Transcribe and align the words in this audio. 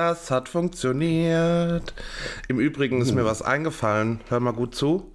Das 0.00 0.30
hat 0.30 0.48
funktioniert. 0.48 1.92
Im 2.48 2.58
Übrigen 2.58 3.02
ist 3.02 3.12
mir 3.12 3.26
was 3.26 3.42
eingefallen. 3.42 4.22
Hör 4.30 4.40
mal 4.40 4.54
gut 4.54 4.74
zu. 4.74 5.12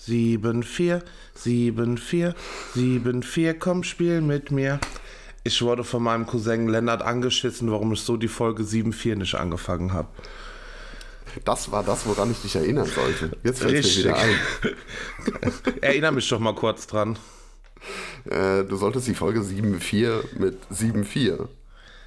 7-4, 0.00 1.02
7-4, 1.38 2.34
7-4, 2.74 3.54
komm, 3.54 3.84
spiel 3.84 4.22
mit 4.22 4.50
mir. 4.50 4.80
Ich 5.44 5.62
wurde 5.62 5.84
von 5.84 6.02
meinem 6.02 6.26
Cousin 6.26 6.66
Lennart 6.66 7.02
angeschissen, 7.02 7.70
warum 7.70 7.92
ich 7.92 8.00
so 8.00 8.16
die 8.16 8.26
Folge 8.26 8.64
7-4 8.64 9.14
nicht 9.14 9.36
angefangen 9.36 9.92
habe. 9.92 10.08
Das 11.44 11.70
war 11.70 11.84
das, 11.84 12.04
woran 12.04 12.32
ich 12.32 12.42
dich 12.42 12.56
erinnern 12.56 12.86
sollte. 12.86 13.36
Jetzt 13.44 13.60
fällt 13.60 13.84
es 13.84 13.96
mir 13.98 14.02
wieder 14.02 14.16
ein. 14.16 14.34
Erinnere 15.80 16.10
mich 16.10 16.28
doch 16.28 16.40
mal 16.40 16.56
kurz 16.56 16.88
dran. 16.88 17.16
Äh, 18.24 18.64
du 18.64 18.74
solltest 18.74 19.06
die 19.06 19.14
Folge 19.14 19.42
7.4 19.42 20.40
mit 20.40 20.58
7.4 20.72 21.46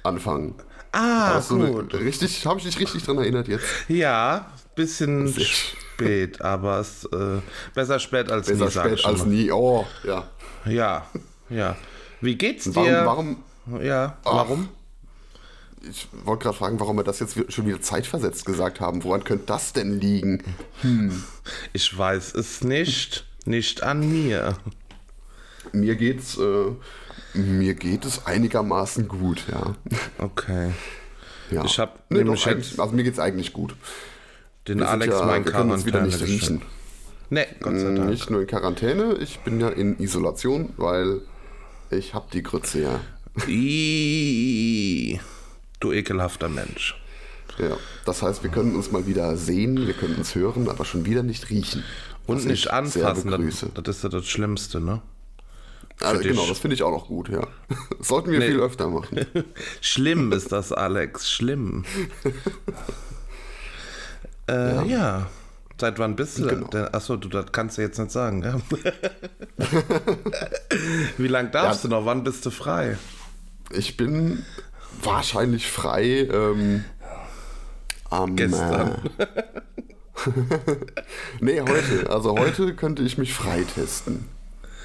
anfangen. 0.02 0.56
Ah, 0.92 1.40
du 1.48 1.58
gut. 1.58 1.94
eine- 1.94 2.04
richtig, 2.04 2.44
habe 2.46 2.58
ich 2.58 2.64
dich 2.66 2.78
richtig 2.80 3.02
dran 3.04 3.18
erinnert 3.18 3.48
jetzt? 3.48 3.64
Ja, 3.88 4.50
bisschen 4.74 5.32
spät, 5.38 6.40
aber 6.40 6.78
es 6.80 7.04
äh, 7.06 7.40
besser 7.74 7.98
spät 7.98 8.30
als 8.30 8.46
Besser 8.46 8.64
nie, 8.64 8.68
ich 8.68 8.74
spät 9.00 9.04
als 9.04 9.18
mal. 9.20 9.26
nie. 9.28 9.50
Oh, 9.52 9.86
ja. 10.04 10.28
Ja, 10.64 11.06
ja. 11.50 11.76
Wie 12.20 12.36
geht's 12.36 12.74
Warum, 12.74 12.88
dir? 12.88 13.06
warum, 13.06 13.44
Ja, 13.82 14.18
warum? 14.24 14.68
ich 15.88 16.08
wollte 16.24 16.44
gerade 16.44 16.56
fragen, 16.58 16.80
warum 16.80 16.96
wir 16.96 17.04
das 17.04 17.20
jetzt 17.20 17.36
schon 17.52 17.66
wieder 17.66 17.80
zeitversetzt 17.80 18.44
gesagt 18.44 18.80
haben. 18.80 19.04
Woran 19.04 19.22
könnte 19.24 19.44
das 19.46 19.72
denn 19.72 20.00
liegen? 20.00 20.42
Ich 21.72 21.96
weiß 21.96 22.34
es 22.34 22.62
nicht. 22.62 23.24
Nicht 23.44 23.82
an 23.82 24.00
mir. 24.10 24.56
Mir 25.72 25.94
geht's, 25.96 26.36
äh, 26.38 26.72
mir 27.38 27.74
geht 27.74 28.04
es 28.04 28.26
einigermaßen 28.26 29.08
gut, 29.08 29.44
ja. 29.50 29.74
Okay. 30.18 30.72
ja. 31.50 31.64
Ich 31.64 31.78
hab 31.78 32.10
nee, 32.10 32.18
nämlich 32.18 32.44
doch, 32.44 32.50
jetzt- 32.50 32.78
also 32.80 32.94
mir 32.94 33.04
geht's 33.04 33.18
eigentlich 33.18 33.52
gut. 33.52 33.74
Den 34.66 34.80
Wir 34.80 34.88
Alex 34.90 35.14
ja, 35.14 35.24
mein 35.24 35.44
wir 35.44 35.52
können 35.52 35.70
uns 35.70 35.86
wieder 35.86 36.02
nicht 36.02 36.20
riechen. 36.20 36.62
Nee, 37.30 37.46
Gott 37.60 37.78
sei 37.78 37.94
Dank. 37.94 38.10
Nicht 38.10 38.30
nur 38.30 38.40
in 38.40 38.46
Quarantäne, 38.46 39.14
ich 39.20 39.38
bin 39.40 39.60
ja 39.60 39.68
in 39.68 39.98
Isolation, 39.98 40.70
weil 40.76 41.20
ich 41.90 42.14
hab 42.14 42.30
die 42.30 42.42
Grütze 42.42 42.80
ja. 42.82 43.00
Du 45.80 45.92
ekelhafter 45.92 46.48
Mensch. 46.48 47.00
ja. 47.58 47.76
Das 48.04 48.22
heißt, 48.22 48.42
wir 48.42 48.50
können 48.50 48.74
uns 48.74 48.90
mal 48.90 49.06
wieder 49.06 49.36
sehen, 49.36 49.86
wir 49.86 49.94
können 49.94 50.16
uns 50.16 50.34
hören, 50.34 50.68
aber 50.68 50.84
schon 50.84 51.04
wieder 51.04 51.22
nicht 51.22 51.50
riechen. 51.50 51.84
Und 52.26 52.44
nicht 52.44 52.64
ich 52.66 52.72
anfassen, 52.72 53.30
das, 53.30 53.64
das 53.84 53.96
ist 53.96 54.02
ja 54.02 54.08
das 54.10 54.26
Schlimmste, 54.26 54.80
ne? 54.80 55.00
Also, 56.00 56.22
genau, 56.22 56.46
das 56.46 56.58
finde 56.58 56.74
ich 56.74 56.82
auch 56.82 56.92
noch 56.92 57.08
gut, 57.08 57.28
ja. 57.28 57.46
Sollten 58.00 58.30
wir 58.30 58.38
Nee. 58.38 58.48
viel 58.48 58.60
öfter 58.60 58.88
machen. 58.88 59.26
Schlimm 59.80 60.32
ist 60.32 60.52
das, 60.52 60.72
Alex, 60.72 61.30
schlimm. 61.30 61.84
äh, 64.48 64.86
ja. 64.88 65.26
Seit 65.80 65.98
wann 66.00 66.16
bist 66.16 66.38
du 66.38 66.46
Genau. 66.48 66.66
denn? 66.68 66.92
Achso, 66.92 67.16
du, 67.16 67.28
das 67.28 67.52
kannst 67.52 67.78
du 67.78 67.82
jetzt 67.82 67.98
nicht 67.98 68.10
sagen, 68.10 68.42
ja? 68.42 68.56
Wie 71.18 71.28
lange 71.28 71.50
darfst 71.50 71.84
Ja. 71.84 71.90
du 71.90 71.94
noch? 71.96 72.04
Wann 72.04 72.24
bist 72.24 72.44
du 72.46 72.50
frei? 72.50 72.98
Ich 73.70 73.96
bin 73.96 74.44
wahrscheinlich 75.02 75.70
frei 75.70 76.28
ähm, 76.32 76.84
am. 78.10 78.34
Gestern. 78.34 78.98
Äh, 79.18 79.26
nee, 81.40 81.60
heute. 81.60 82.10
Also 82.10 82.36
heute 82.36 82.74
könnte 82.74 83.02
ich 83.04 83.16
mich 83.18 83.32
freitesten. 83.32 84.28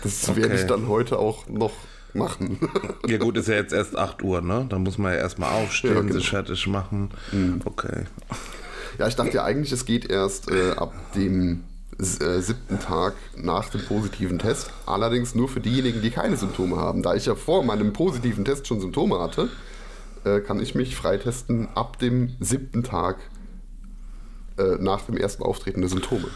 Das 0.03 0.35
werde 0.35 0.53
ich 0.55 0.61
Okay. 0.61 0.67
dann 0.67 0.87
heute 0.87 1.17
auch 1.17 1.47
noch 1.47 1.71
machen. 2.13 2.59
Ja 3.07 3.17
gut, 3.17 3.37
ist 3.37 3.47
ja 3.47 3.55
jetzt 3.55 3.73
erst 3.73 3.97
8 3.97 4.21
Uhr, 4.23 4.41
ne? 4.41 4.65
Da 4.69 4.77
muss 4.79 4.97
man 4.97 5.11
ja 5.13 5.17
erstmal 5.19 5.51
aufstehen, 5.51 5.93
Ja, 5.95 6.01
genau. 6.01 6.13
sich 6.13 6.29
fertig 6.29 6.67
machen. 6.67 7.09
Okay. 7.65 8.05
ja, 8.99 9.07
ich 9.07 9.15
dachte 9.15 9.31
ja 9.33 9.43
eigentlich, 9.43 9.71
es 9.71 9.85
geht 9.85 10.09
erst 10.09 10.49
äh, 10.51 10.71
ab 10.71 10.93
dem 11.15 11.63
äh, 11.99 12.39
siebten 12.39 12.79
Tag 12.79 13.13
nach 13.35 13.69
dem 13.69 13.83
positiven 13.85 14.39
Test. 14.39 14.69
Allerdings 14.85 15.35
nur 15.35 15.49
für 15.49 15.59
diejenigen, 15.59 16.01
die 16.01 16.11
keine 16.11 16.37
Symptome 16.37 16.77
haben. 16.77 17.01
Da 17.03 17.13
ich 17.15 17.25
ja 17.25 17.35
vor 17.35 17.63
meinem 17.63 17.93
positiven 17.93 18.45
Test 18.45 18.67
schon 18.67 18.79
Symptome 18.79 19.19
hatte, 19.19 19.49
äh, 20.23 20.39
kann 20.39 20.59
ich 20.61 20.75
mich 20.75 20.95
freitesten 20.95 21.67
ab 21.75 21.99
dem 21.99 22.35
siebten 22.39 22.83
Tag 22.83 23.17
äh, 24.57 24.75
nach 24.79 25.01
dem 25.01 25.17
ersten 25.17 25.43
Auftreten 25.43 25.81
der 25.81 25.89
Symptome. 25.89 26.27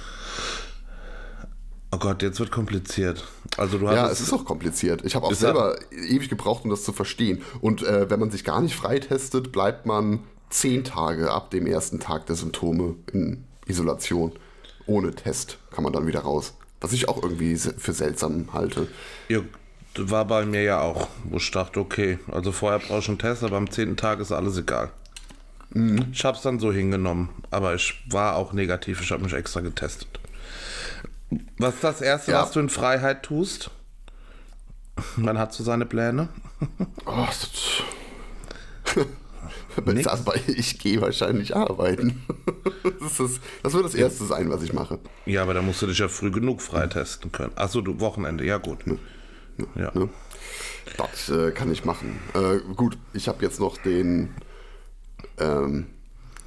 Oh 1.92 1.98
Gott, 1.98 2.22
jetzt 2.22 2.40
wird 2.40 2.52
kompliziert. 2.52 3.26
Also 3.56 3.78
du 3.78 3.86
Ja, 3.86 4.04
hattest... 4.04 4.22
es 4.22 4.28
ist 4.28 4.34
auch 4.34 4.44
kompliziert. 4.44 5.06
Ich 5.06 5.16
habe 5.16 5.26
auch 5.26 5.34
selber 5.34 5.78
ewig 5.92 6.30
gebraucht, 6.30 6.66
um 6.66 6.70
das 6.70 6.84
zu 6.84 6.92
verstehen. 6.92 7.42
Und 7.62 7.82
äh, 7.84 8.10
wenn 8.10 8.20
man 8.20 8.30
sich 8.30 8.44
gar 8.44 8.62
nicht 8.62 8.76
freitestet, 8.76 9.52
bleibt 9.52 9.86
man 9.86 10.20
zehn 10.50 10.84
Tage 10.84 11.32
ab 11.32 11.50
dem 11.52 11.66
ersten 11.66 12.00
Tag 12.00 12.26
der 12.26 12.36
Symptome 12.36 12.96
in 13.14 13.46
Isolation. 13.68 14.34
Ohne 14.86 15.12
Test 15.12 15.58
kann 15.72 15.84
man 15.84 15.94
dann 15.94 16.08
wieder 16.08 16.22
raus. 16.22 16.54
Was 16.82 16.94
ich 16.94 17.10
auch 17.10 17.24
irgendwie 17.24 17.58
für 17.58 17.94
seltsam 17.94 18.54
halte. 18.54 18.88
Ja, 19.30 19.40
war 19.98 20.26
bei 20.26 20.46
mir 20.46 20.62
ja 20.62 20.82
auch, 20.82 21.08
wo 21.24 21.38
ich 21.38 21.52
dachte, 21.52 21.80
okay, 21.80 22.20
also 22.32 22.52
vorher 22.52 22.80
brauche 22.80 23.00
ich 23.00 23.10
einen 23.10 23.18
Test, 23.18 23.44
aber 23.44 23.58
am 23.58 23.70
zehnten 23.72 23.98
Tag 23.98 24.20
ist 24.20 24.32
alles 24.32 24.58
egal. 24.58 24.92
Mhm. 25.72 26.08
Ich 26.12 26.24
habe 26.24 26.38
es 26.38 26.44
dann 26.44 26.60
so 26.60 26.72
hingenommen, 26.72 27.30
aber 27.50 27.76
ich 27.76 27.96
war 28.10 28.36
auch 28.36 28.54
negativ, 28.54 29.02
ich 29.02 29.12
habe 29.12 29.24
mich 29.24 29.34
extra 29.34 29.62
getestet. 29.62 30.08
Was 31.58 31.76
ist 31.76 31.84
das 31.84 32.02
Erste, 32.02 32.32
Ja. 32.32 32.42
was 32.44 32.52
du 32.52 32.60
in 32.60 32.70
Freiheit 32.70 33.24
tust? 33.24 33.72
Man 35.16 35.38
hat 35.38 35.54
so 35.54 35.64
seine 35.64 35.86
Pläne. 35.86 36.30
Oh, 37.06 37.26
das, 37.28 37.50
ich 40.48 40.80
gehe 40.80 41.02
wahrscheinlich 41.02 41.56
arbeiten. 41.56 42.24
Das, 43.00 43.20
ist, 43.20 43.42
das 43.62 43.74
wird 43.74 43.86
das 43.86 43.94
Erste 43.94 44.26
sein, 44.26 44.50
was 44.50 44.64
ich 44.64 44.74
mache. 44.74 45.00
Ja, 45.26 45.44
aber 45.44 45.54
da 45.54 45.62
musst 45.62 45.82
du 45.82 45.88
dich 45.88 46.00
ja 46.00 46.08
früh 46.08 46.32
genug 46.32 46.62
freitesten 46.62 47.32
können. 47.32 47.52
Achso, 47.56 47.82
du 47.82 48.00
Wochenende, 48.00 48.44
ja 48.46 48.58
gut. 48.58 48.80
Ja. 49.76 49.92
Das 50.98 51.30
äh, 51.30 51.52
kann 51.52 51.72
ich 51.72 51.86
machen. 51.86 52.20
Äh, 52.34 52.60
gut, 52.76 52.98
ich 53.14 53.28
habe 53.28 53.44
jetzt 53.44 53.60
noch 53.60 53.78
den, 53.78 54.34
ähm, 55.38 55.88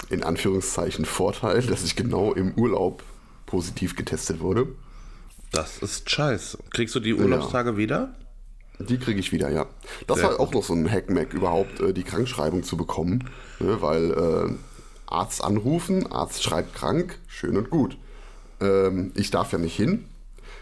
in 0.09 0.25
Anführungszeichen, 0.25 1.05
Vorteil, 1.05 1.63
dass 1.63 1.85
ich 1.85 1.95
genau 1.95 2.33
im 2.33 2.55
Urlaub 2.55 3.05
positiv 3.51 3.97
getestet 3.97 4.41
wurde. 4.41 4.69
Das 5.53 5.79
ist 5.79 6.09
scheiße. 6.09 6.59
Kriegst 6.71 6.95
du 6.95 7.01
die 7.01 7.15
Urlaubstage 7.15 7.77
wieder? 7.77 8.15
Die 8.79 8.99
kriege 8.99 9.19
ich 9.21 9.33
wieder, 9.33 9.51
ja. 9.51 9.67
Das 10.07 10.21
Sehr 10.21 10.29
war 10.31 10.41
auch 10.41 10.53
noch 10.55 10.63
so 10.63 10.73
ein 10.73 10.91
Hackmack, 10.91 11.35
überhaupt 11.35 11.81
äh, 11.81 11.93
die 11.93 12.05
Krankschreibung 12.05 12.63
zu 12.63 12.77
bekommen. 12.77 13.29
Ne, 13.59 13.83
weil 13.83 14.11
äh, 14.13 14.55
Arzt 15.07 15.43
anrufen, 15.45 16.11
Arzt 16.11 16.43
schreibt 16.45 16.75
krank, 16.75 17.19
schön 17.27 17.57
und 17.57 17.69
gut. 17.69 17.99
Ähm, 18.61 19.11
ich 19.17 19.31
darf 19.31 19.53
ja 19.53 19.59
nicht 19.59 19.77
hin, 19.77 20.05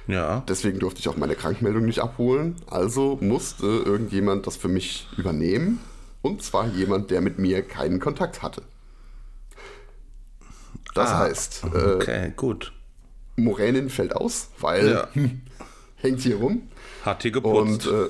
Ja. 0.07 0.43
deswegen 0.49 0.79
durfte 0.81 1.01
ich 1.01 1.09
auch 1.09 1.17
meine 1.17 1.35
Krankmeldung 1.37 1.85
nicht 1.85 2.01
abholen. 2.01 2.57
Also 2.67 3.19
musste 3.21 3.67
irgendjemand 3.67 4.47
das 4.47 4.57
für 4.57 4.69
mich 4.69 5.07
übernehmen. 5.17 5.79
Und 6.23 6.43
zwar 6.43 6.67
jemand, 6.67 7.11
der 7.13 7.21
mit 7.21 7.39
mir 7.39 7.63
keinen 7.63 8.01
Kontakt 8.01 8.43
hatte. 8.43 8.63
Das 10.95 11.11
Ah, 11.11 11.19
heißt, 11.19 11.65
äh, 11.75 11.93
Okay, 11.95 12.33
gut. 12.35 12.73
Moränin 13.45 13.91
fällt 13.91 14.15
aus, 14.15 14.49
weil 14.59 14.91
Ja. 14.91 15.09
hängt 15.97 16.21
hier 16.21 16.37
rum. 16.37 16.63
Hat 17.05 17.25
Und 17.25 17.33
geputzt. 17.33 17.87
äh, 17.87 18.09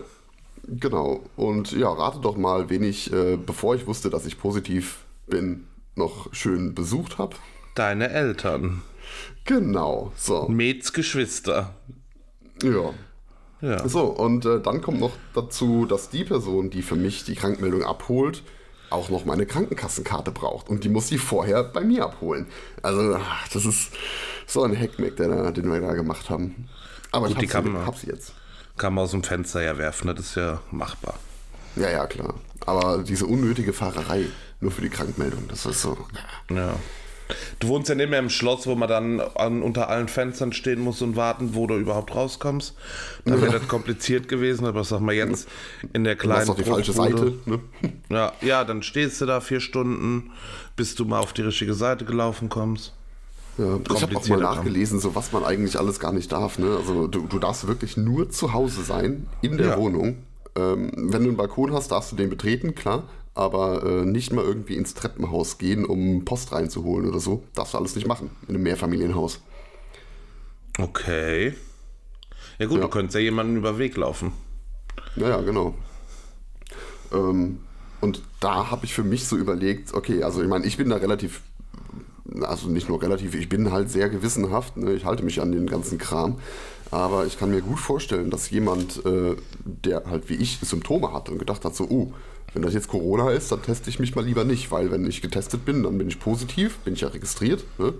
genau. 0.68 1.22
Und 1.36 1.72
ja, 1.72 1.90
rate 1.90 2.20
doch 2.20 2.36
mal, 2.36 2.68
wen 2.70 2.82
ich, 2.82 3.12
äh, 3.12 3.36
bevor 3.36 3.74
ich 3.74 3.86
wusste, 3.86 4.10
dass 4.10 4.26
ich 4.26 4.38
positiv 4.38 4.98
bin, 5.26 5.66
noch 5.94 6.32
schön 6.34 6.74
besucht 6.74 7.18
habe. 7.18 7.36
Deine 7.74 8.10
Eltern. 8.10 8.82
Genau. 9.44 10.12
So. 10.16 10.48
Mets 10.48 10.92
Geschwister. 10.92 11.74
Ja. 12.62 12.92
Ja. 13.60 13.88
So, 13.88 14.04
und 14.04 14.44
äh, 14.44 14.60
dann 14.60 14.80
kommt 14.82 15.00
noch 15.00 15.12
dazu, 15.34 15.84
dass 15.86 16.10
die 16.10 16.24
Person, 16.24 16.70
die 16.70 16.82
für 16.82 16.94
mich 16.96 17.24
die 17.24 17.34
Krankmeldung 17.34 17.82
abholt, 17.82 18.42
auch 18.90 19.08
noch 19.10 19.24
meine 19.24 19.46
Krankenkassenkarte 19.46 20.30
braucht. 20.30 20.68
Und 20.68 20.84
die 20.84 20.88
muss 20.88 21.08
sie 21.08 21.18
vorher 21.18 21.64
bei 21.64 21.82
mir 21.82 22.04
abholen. 22.04 22.46
Also, 22.82 23.18
das 23.52 23.64
ist 23.64 23.92
so 24.46 24.62
ein 24.62 24.78
Hackmack, 24.78 25.16
den 25.16 25.72
wir 25.72 25.80
da 25.80 25.92
gemacht 25.94 26.30
haben. 26.30 26.68
Aber 27.12 27.28
Gut, 27.28 27.40
die 27.40 27.46
ich 27.46 27.50
kann 27.50 27.64
hab 27.74 27.80
sie, 27.80 27.86
hab 27.86 27.98
sie 27.98 28.06
jetzt. 28.08 28.32
Kann 28.76 28.94
man 28.94 29.04
aus 29.04 29.10
dem 29.10 29.22
Fenster 29.22 29.62
ja 29.62 29.76
werfen, 29.78 30.06
ne? 30.06 30.14
das 30.14 30.26
ist 30.26 30.34
ja 30.36 30.60
machbar. 30.70 31.14
Ja, 31.76 31.90
ja, 31.90 32.06
klar. 32.06 32.34
Aber 32.66 32.98
diese 32.98 33.26
unnötige 33.26 33.72
Fahrerei, 33.72 34.26
nur 34.60 34.70
für 34.70 34.82
die 34.82 34.90
Krankmeldung, 34.90 35.48
das 35.48 35.66
ist 35.66 35.82
so. 35.82 35.96
Ja. 36.50 36.74
Du 37.58 37.68
wohnst 37.68 37.88
ja 37.88 37.94
nicht 37.94 38.10
mehr 38.10 38.18
im 38.18 38.30
Schloss, 38.30 38.66
wo 38.66 38.74
man 38.74 38.88
dann 38.88 39.20
an, 39.20 39.62
unter 39.62 39.88
allen 39.88 40.08
Fenstern 40.08 40.52
stehen 40.52 40.80
muss 40.80 41.02
und 41.02 41.16
warten, 41.16 41.54
wo 41.54 41.66
du 41.66 41.76
überhaupt 41.76 42.14
rauskommst. 42.14 42.74
Da 43.24 43.40
wäre 43.40 43.58
das 43.58 43.68
kompliziert 43.68 44.28
gewesen, 44.28 44.64
aber 44.66 44.84
sag 44.84 45.00
mal 45.00 45.14
jetzt 45.14 45.48
in 45.92 46.04
der 46.04 46.16
kleinen 46.16 46.40
hast 46.40 46.48
doch 46.48 46.56
die 46.56 46.64
falsche. 46.64 46.92
Seite. 46.92 47.34
Ne? 47.46 47.60
Ja, 48.08 48.32
ja, 48.40 48.64
dann 48.64 48.82
stehst 48.82 49.20
du 49.20 49.26
da 49.26 49.40
vier 49.40 49.60
Stunden, 49.60 50.30
bis 50.76 50.94
du 50.94 51.04
mal 51.04 51.20
auf 51.20 51.32
die 51.32 51.42
richtige 51.42 51.74
Seite 51.74 52.04
gelaufen 52.04 52.48
kommst. 52.48 52.92
Ja, 53.58 53.78
ich 53.94 54.02
habe 54.02 54.16
auch 54.16 54.28
mal 54.28 54.38
nachgelesen, 54.38 55.00
so 55.00 55.14
was 55.16 55.32
man 55.32 55.44
eigentlich 55.44 55.78
alles 55.78 55.98
gar 55.98 56.12
nicht 56.12 56.30
darf. 56.30 56.58
Ne? 56.58 56.76
Also 56.78 57.08
du, 57.08 57.26
du 57.26 57.38
darfst 57.40 57.66
wirklich 57.66 57.96
nur 57.96 58.30
zu 58.30 58.52
Hause 58.52 58.82
sein, 58.82 59.26
in 59.42 59.56
der 59.58 59.66
Ja. 59.66 59.78
Wohnung. 59.78 60.18
Ähm, 60.54 60.92
wenn 60.94 61.22
du 61.22 61.28
einen 61.28 61.36
Balkon 61.36 61.72
hast, 61.72 61.90
darfst 61.90 62.12
du 62.12 62.16
den 62.16 62.30
betreten, 62.30 62.74
klar. 62.76 63.02
Aber 63.38 63.84
äh, 63.84 64.04
nicht 64.04 64.32
mal 64.32 64.44
irgendwie 64.44 64.74
ins 64.74 64.94
Treppenhaus 64.94 65.58
gehen, 65.58 65.84
um 65.84 66.24
Post 66.24 66.50
reinzuholen 66.50 67.08
oder 67.08 67.20
so. 67.20 67.44
Darfst 67.54 67.72
du 67.72 67.78
alles 67.78 67.94
nicht 67.94 68.08
machen 68.08 68.30
in 68.48 68.56
einem 68.56 68.64
Mehrfamilienhaus. 68.64 69.40
Okay. 70.76 71.54
Ja 72.58 72.66
gut, 72.66 72.78
Ja. 72.78 72.82
du 72.82 72.88
könntest 72.88 73.14
ja 73.14 73.20
jemanden 73.20 73.56
über 73.56 73.78
Weg 73.78 73.96
laufen. 73.96 74.32
Naja, 75.14 75.40
genau. 75.42 75.74
Ähm, 77.12 77.60
und 78.00 78.22
da 78.40 78.72
habe 78.72 78.84
ich 78.84 78.92
für 78.94 79.04
mich 79.04 79.26
so 79.28 79.36
überlegt, 79.36 79.94
okay, 79.94 80.24
also 80.24 80.42
ich 80.42 80.48
meine, 80.48 80.66
ich 80.66 80.76
bin 80.76 80.88
da 80.90 80.96
relativ, 80.96 81.42
also 82.42 82.68
nicht 82.68 82.88
nur 82.88 83.00
relativ, 83.00 83.36
ich 83.36 83.48
bin 83.48 83.70
halt 83.70 83.88
sehr 83.88 84.08
gewissenhaft, 84.08 84.76
ne? 84.76 84.94
ich 84.94 85.04
halte 85.04 85.22
mich 85.22 85.40
an 85.40 85.52
den 85.52 85.66
ganzen 85.66 85.98
Kram, 85.98 86.38
aber 86.90 87.24
ich 87.26 87.38
kann 87.38 87.50
mir 87.50 87.60
gut 87.60 87.78
vorstellen, 87.78 88.30
dass 88.30 88.50
jemand, 88.50 89.04
äh, 89.06 89.36
der 89.64 90.06
halt 90.06 90.28
wie 90.28 90.34
ich 90.34 90.58
Symptome 90.60 91.12
hat 91.12 91.28
und 91.28 91.38
gedacht 91.38 91.64
hat, 91.64 91.76
so, 91.76 91.84
oh, 91.88 92.12
wenn 92.54 92.62
das 92.62 92.74
jetzt 92.74 92.88
Corona 92.88 93.30
ist, 93.30 93.52
dann 93.52 93.62
teste 93.62 93.90
ich 93.90 93.98
mich 93.98 94.14
mal 94.14 94.24
lieber 94.24 94.44
nicht, 94.44 94.70
weil 94.70 94.90
wenn 94.90 95.06
ich 95.06 95.20
getestet 95.20 95.64
bin, 95.64 95.82
dann 95.82 95.98
bin 95.98 96.08
ich 96.08 96.18
positiv, 96.18 96.78
bin 96.78 96.94
ich 96.94 97.02
ja 97.02 97.08
registriert, 97.08 97.64
ne? 97.78 97.94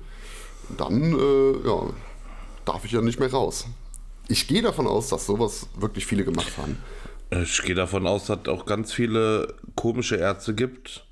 dann 0.76 1.14
äh, 1.18 1.66
ja, 1.66 1.82
darf 2.64 2.84
ich 2.84 2.92
ja 2.92 3.00
nicht 3.00 3.20
mehr 3.20 3.30
raus. 3.30 3.66
Ich 4.28 4.46
gehe 4.46 4.62
davon 4.62 4.86
aus, 4.86 5.08
dass 5.08 5.26
sowas 5.26 5.68
wirklich 5.76 6.06
viele 6.06 6.24
gemacht 6.24 6.52
haben. 6.58 6.76
Ich 7.30 7.62
gehe 7.62 7.74
davon 7.74 8.06
aus, 8.06 8.26
dass 8.26 8.40
es 8.42 8.48
auch 8.48 8.66
ganz 8.66 8.92
viele 8.92 9.54
komische 9.74 10.16
Ärzte 10.16 10.54
gibt, 10.54 11.06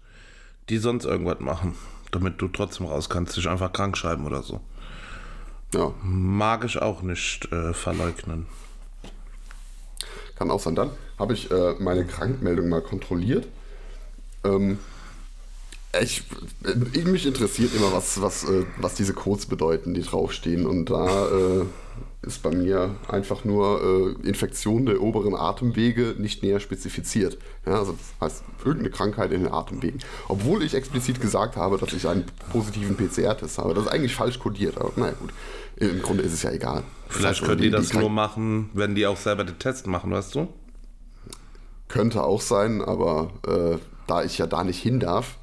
die 0.68 0.78
sonst 0.78 1.04
irgendwas 1.04 1.40
machen, 1.40 1.74
damit 2.10 2.40
du 2.40 2.48
trotzdem 2.48 2.86
raus 2.86 3.08
kannst, 3.08 3.36
dich 3.36 3.48
einfach 3.48 3.72
krank 3.72 3.96
schreiben 3.96 4.26
oder 4.26 4.42
so. 4.42 4.60
Ja, 5.74 5.92
Mag 6.02 6.64
ich 6.64 6.80
auch 6.80 7.02
nicht 7.02 7.50
äh, 7.52 7.74
verleugnen. 7.74 8.46
kann 10.36 10.50
auch 10.50 10.60
sein. 10.60 10.74
Dann 10.74 10.90
habe 11.18 11.34
ich 11.34 11.50
äh, 11.50 11.74
meine 11.78 12.04
Krankmeldung 12.04 12.68
mal 12.68 12.82
kontrolliert. 12.82 13.46
Ähm, 14.44 14.78
ich, 16.02 16.22
äh, 16.64 16.98
mich 17.00 17.26
interessiert 17.26 17.74
immer, 17.74 17.92
was, 17.92 18.20
was, 18.20 18.44
äh, 18.44 18.64
was 18.78 18.94
diese 18.94 19.14
Codes 19.14 19.46
bedeuten, 19.46 19.94
die 19.94 20.02
draufstehen. 20.02 20.66
Und 20.66 20.90
da 20.90 21.26
äh, 21.28 21.64
ist 22.26 22.42
bei 22.42 22.50
mir 22.50 22.96
einfach 23.08 23.44
nur 23.44 24.16
äh, 24.22 24.28
Infektion 24.28 24.86
der 24.86 25.00
oberen 25.00 25.34
Atemwege 25.34 26.14
nicht 26.18 26.42
näher 26.42 26.60
spezifiziert. 26.60 27.38
Ja, 27.64 27.78
also 27.78 27.92
das 27.92 28.14
heißt 28.20 28.44
irgendeine 28.64 28.90
Krankheit 28.90 29.32
in 29.32 29.44
den 29.44 29.52
Atemwegen. 29.52 30.00
Obwohl 30.28 30.62
ich 30.62 30.74
explizit 30.74 31.20
gesagt 31.20 31.56
habe, 31.56 31.78
dass 31.78 31.92
ich 31.92 32.06
einen 32.08 32.24
positiven 32.52 32.96
PCR-Test 32.96 33.58
habe. 33.58 33.74
Das 33.74 33.84
ist 33.84 33.90
eigentlich 33.90 34.14
falsch 34.14 34.38
kodiert. 34.38 34.76
Aber 34.78 34.92
naja 34.96 35.14
gut, 35.18 35.30
im 35.76 36.02
Grunde 36.02 36.24
ist 36.24 36.32
es 36.32 36.42
ja 36.42 36.50
egal. 36.50 36.82
Das 37.08 37.16
Vielleicht 37.16 37.40
heißt, 37.40 37.48
können 37.48 37.62
die 37.62 37.70
das 37.70 37.92
nur 37.92 38.10
machen, 38.10 38.70
wenn 38.74 38.94
die 38.94 39.06
auch 39.06 39.16
selber 39.16 39.44
den 39.44 39.58
Test 39.58 39.86
machen, 39.86 40.10
weißt 40.10 40.34
du? 40.34 40.48
Könnte 41.88 42.24
auch 42.24 42.40
sein, 42.40 42.82
aber 42.82 43.30
äh, 43.46 43.78
da 44.06 44.24
ich 44.24 44.38
ja 44.38 44.46
da 44.46 44.64
nicht 44.64 44.82
hin 44.82 45.00
darf, 45.00 45.36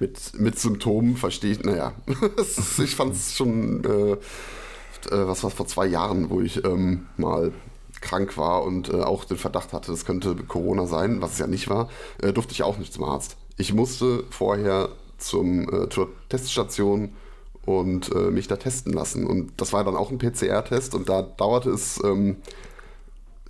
mit, 0.00 0.38
mit 0.38 0.58
Symptomen 0.58 1.16
verstehe 1.16 1.52
ich, 1.52 1.62
naja, 1.62 1.92
ich 2.82 2.96
fand 2.96 3.14
es 3.14 3.36
schon, 3.36 3.84
äh, 3.84 4.12
äh, 4.12 4.18
was 5.26 5.42
war 5.44 5.50
vor 5.50 5.66
zwei 5.66 5.86
Jahren, 5.86 6.30
wo 6.30 6.40
ich 6.40 6.64
ähm, 6.64 7.06
mal 7.16 7.52
krank 8.00 8.36
war 8.38 8.64
und 8.64 8.88
äh, 8.88 9.02
auch 9.02 9.24
den 9.24 9.36
Verdacht 9.36 9.72
hatte, 9.72 9.92
es 9.92 10.06
könnte 10.06 10.34
Corona 10.34 10.86
sein, 10.86 11.20
was 11.20 11.32
es 11.32 11.38
ja 11.38 11.46
nicht 11.46 11.68
war, 11.68 11.90
äh, 12.22 12.32
durfte 12.32 12.52
ich 12.52 12.62
auch 12.62 12.78
nicht 12.78 12.92
zum 12.92 13.04
Arzt. 13.04 13.36
Ich 13.56 13.74
musste 13.74 14.24
vorher 14.30 14.88
zum, 15.18 15.68
äh, 15.68 15.88
zur 15.90 16.08
Teststation 16.30 17.12
und 17.66 18.10
äh, 18.14 18.30
mich 18.30 18.48
da 18.48 18.56
testen 18.56 18.92
lassen. 18.92 19.26
Und 19.26 19.52
das 19.60 19.72
war 19.72 19.84
dann 19.84 19.96
auch 19.96 20.10
ein 20.10 20.18
PCR-Test 20.18 20.94
und 20.94 21.08
da 21.08 21.22
dauerte 21.22 21.70
es 21.70 22.02
ähm, 22.02 22.36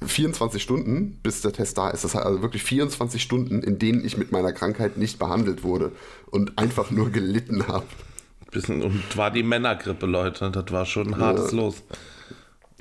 24 0.04 0.62
Stunden, 0.62 1.18
bis 1.22 1.42
der 1.42 1.52
Test 1.52 1.76
da 1.78 1.90
ist. 1.90 2.04
Das 2.04 2.14
heißt 2.14 2.24
also 2.24 2.42
wirklich 2.42 2.62
24 2.62 3.22
Stunden, 3.22 3.62
in 3.62 3.78
denen 3.78 4.04
ich 4.04 4.16
mit 4.16 4.32
meiner 4.32 4.52
Krankheit 4.52 4.96
nicht 4.96 5.18
behandelt 5.18 5.62
wurde 5.62 5.92
und 6.30 6.58
einfach 6.58 6.90
nur 6.90 7.10
gelitten 7.10 7.66
habe. 7.68 7.86
Bisschen, 8.50 8.82
und 8.82 9.16
war 9.16 9.30
die 9.30 9.42
Männergrippe, 9.42 10.06
Leute. 10.06 10.50
Das 10.50 10.64
war 10.72 10.84
schon 10.84 11.14
ein 11.14 11.20
hartes 11.20 11.52
Los. 11.52 11.82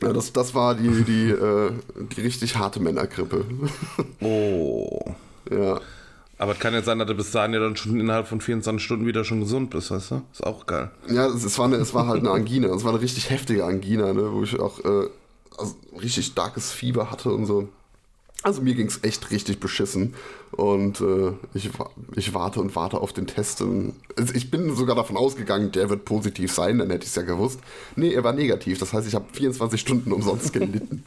Ja, 0.01 0.13
das, 0.13 0.33
das 0.33 0.56
war 0.56 0.75
die, 0.75 1.04
die, 1.04 1.30
äh, 1.30 1.71
die 2.16 2.21
richtig 2.21 2.56
harte 2.56 2.80
Männergrippe. 2.80 3.45
Oh. 4.22 5.00
ja. 5.50 5.80
Aber 6.38 6.54
es 6.54 6.60
kann 6.60 6.74
ja 6.74 6.81
sein, 6.81 7.00
dass 7.00 7.07
du 7.07 7.15
bis 7.15 7.31
dahin 7.31 7.54
ja 7.54 7.60
dann 7.60 7.75
schon 7.75 8.00
innerhalb 8.00 8.27
von 8.27 8.39
24 8.39 8.83
Stunden 8.83 9.06
wieder 9.06 9.25
schon 9.25 9.42
gesund 9.42 9.69
bist, 9.69 9.92
weißt 9.92 10.12
du? 10.12 10.22
Ist 10.31 10.45
auch 10.45 10.65
geil. 10.65 10.89
Ja, 11.10 11.27
es, 11.27 11.44
es, 11.44 11.57
war 11.60 11.65
eine, 11.65 11.75
es 11.75 11.94
war 11.94 12.07
halt 12.07 12.19
eine 12.19 12.31
Angina. 12.31 12.74
Es 12.74 12.83
war 12.86 12.94
eine 12.94 13.01
richtig 13.01 13.30
heftige 13.30 13.65
Angina, 13.65 14.13
ne, 14.13 14.31
wo 14.31 14.44
ich 14.44 14.57
auch 14.57 14.80
äh, 14.80 15.07
also 15.57 15.75
richtig 16.00 16.28
starkes 16.28 16.72
Fieber 16.72 17.12
hatte 17.12 17.31
und 17.34 17.46
so. 17.46 17.69
Also 18.42 18.62
mir 18.62 18.74
ging 18.74 18.88
es 18.88 19.04
echt 19.04 19.31
richtig 19.31 19.60
beschissen. 19.60 20.13
Und 20.51 21.01
äh, 21.01 21.34
ich, 21.54 21.69
ich 22.16 22.34
warte 22.34 22.62
und 22.62 22.74
warte 22.74 23.00
auf 23.01 23.12
den 23.12 23.28
Test. 23.28 23.62
Also 23.62 24.34
ich 24.34 24.50
bin 24.50 24.74
sogar 24.75 24.96
davon 24.96 25.18
ausgegangen, 25.18 25.74
der 25.74 25.90
wird 25.90 26.06
positiv 26.06 26.54
sein, 26.54 26.78
dann 26.78 26.90
hätte 26.90 27.04
ich 27.04 27.10
es 27.10 27.16
ja 27.16 27.24
gewusst. 27.24 27.60
Nee, 27.98 28.13
er 28.13 28.24
war 28.24 28.31
negativ. 28.31 28.80
Das 28.80 28.94
heißt, 28.94 29.07
ich 29.10 29.13
habe 29.16 29.25
24 29.34 29.80
Stunden 29.81 30.13
umsonst 30.13 30.54
gelitten. 30.54 31.04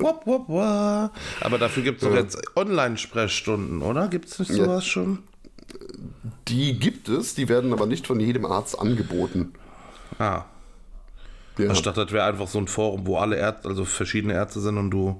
Wop, 0.00 0.26
wop, 0.26 0.48
wop. 0.48 1.10
Aber 1.40 1.58
dafür 1.58 1.84
gibt 1.84 2.02
es 2.02 2.08
doch 2.08 2.16
jetzt 2.16 2.36
Online-Sprechstunden, 2.56 3.80
oder? 3.82 4.08
Gibt 4.08 4.26
es 4.28 4.40
nicht 4.40 4.50
Ja. 4.50 4.64
sowas 4.64 4.84
schon? 4.84 5.20
Die 6.48 6.78
gibt 6.78 7.08
es, 7.08 7.34
die 7.36 7.48
werden 7.48 7.72
aber 7.72 7.86
nicht 7.86 8.08
von 8.08 8.18
jedem 8.18 8.44
Arzt 8.44 8.76
angeboten. 8.78 9.52
Ah. 10.18 10.44
Ja. 11.58 11.68
Dachte, 11.68 11.92
das 11.92 12.12
wäre 12.12 12.24
einfach 12.24 12.48
so 12.48 12.58
ein 12.58 12.68
Forum, 12.68 13.06
wo 13.06 13.18
alle 13.18 13.36
Ärzte, 13.36 13.68
also 13.68 13.84
verschiedene 13.84 14.34
Ärzte 14.34 14.60
sind 14.60 14.78
und 14.78 14.90
du 14.90 15.16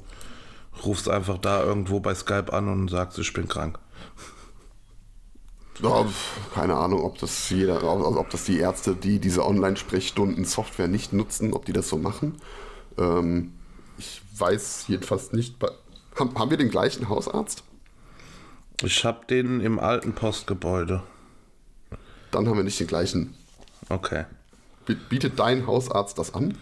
rufst 0.84 1.08
einfach 1.08 1.38
da 1.38 1.62
irgendwo 1.62 2.00
bei 2.00 2.14
Skype 2.14 2.52
an 2.52 2.68
und 2.68 2.88
sagst, 2.88 3.18
ich 3.18 3.32
bin 3.32 3.48
krank. 3.48 3.78
Pf, 5.74 6.54
keine 6.54 6.76
Ahnung, 6.76 7.02
ob 7.02 7.18
das 7.18 7.50
jeder, 7.50 7.82
also 7.82 8.18
ob 8.18 8.30
das 8.30 8.44
die 8.44 8.58
Ärzte, 8.58 8.94
die 8.94 9.18
diese 9.18 9.44
Online-Sprechstunden-Software 9.44 10.88
nicht 10.88 11.12
nutzen, 11.12 11.52
ob 11.52 11.64
die 11.64 11.72
das 11.72 11.88
so 11.88 11.98
machen. 11.98 12.40
Ähm, 12.98 13.52
ich 13.98 14.22
weiß 14.36 14.84
jedenfalls 14.88 15.32
nicht. 15.32 15.56
Haben, 16.18 16.38
haben 16.38 16.50
wir 16.50 16.56
den 16.56 16.70
gleichen 16.70 17.08
Hausarzt? 17.08 17.64
Ich 18.82 19.04
habe 19.04 19.26
den 19.26 19.60
im 19.60 19.78
alten 19.78 20.12
Postgebäude. 20.12 21.02
Dann 22.30 22.48
haben 22.48 22.56
wir 22.56 22.64
nicht 22.64 22.80
den 22.80 22.86
gleichen. 22.86 23.34
Okay. 23.88 24.24
Bi- 24.86 24.94
Bietet 25.08 25.38
dein 25.38 25.66
Hausarzt 25.66 26.18
das 26.18 26.34
an? 26.34 26.56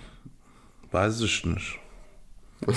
Weiß 0.91 1.21
ich 1.21 1.45
nicht. 1.47 1.79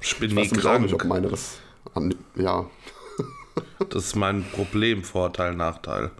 Ich 0.00 0.18
bin 0.18 0.36
Ich 0.36 0.52
weiß 0.54 0.66
auch 0.66 0.78
nicht, 0.78 0.92
ob 0.92 1.00
krank. 1.00 1.12
meine 1.14 1.28
das 1.28 1.58
an. 1.94 2.14
Ja, 2.34 2.66
Das 3.90 4.04
ist 4.06 4.16
mein 4.16 4.44
Problem, 4.50 5.02
Vorteil, 5.04 5.54
Nachteil. 5.54 6.10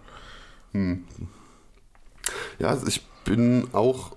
ja, 2.59 2.67
also 2.69 2.87
ich 2.87 3.05
bin 3.23 3.67
auch 3.73 4.15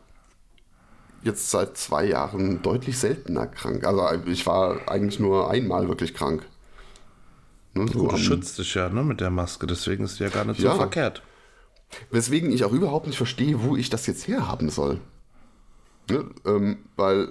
jetzt 1.22 1.50
seit 1.50 1.76
zwei 1.76 2.04
Jahren 2.06 2.62
deutlich 2.62 2.98
seltener 2.98 3.46
krank. 3.46 3.84
Also 3.84 4.08
ich 4.26 4.46
war 4.46 4.88
eigentlich 4.88 5.18
nur 5.20 5.50
einmal 5.50 5.88
wirklich 5.88 6.14
krank. 6.14 6.46
Ne, 7.74 7.86
so 7.92 8.06
Du 8.08 8.16
schützt 8.16 8.58
dich 8.58 8.74
ja 8.74 8.88
ne, 8.88 9.02
mit 9.04 9.20
der 9.20 9.30
Maske, 9.30 9.66
deswegen 9.66 10.04
ist 10.04 10.18
die 10.18 10.24
ja 10.24 10.30
gar 10.30 10.44
nicht 10.44 10.60
Ja. 10.60 10.72
so 10.72 10.78
verkehrt. 10.78 11.22
Weswegen 12.10 12.52
ich 12.52 12.64
auch 12.64 12.72
überhaupt 12.72 13.06
nicht 13.06 13.16
verstehe, 13.16 13.62
wo 13.62 13.76
ich 13.76 13.90
das 13.90 14.06
jetzt 14.06 14.28
herhaben 14.28 14.70
soll. 14.70 15.00
Ne? 16.10 16.24
Ähm, 16.46 16.78
weil 16.96 17.28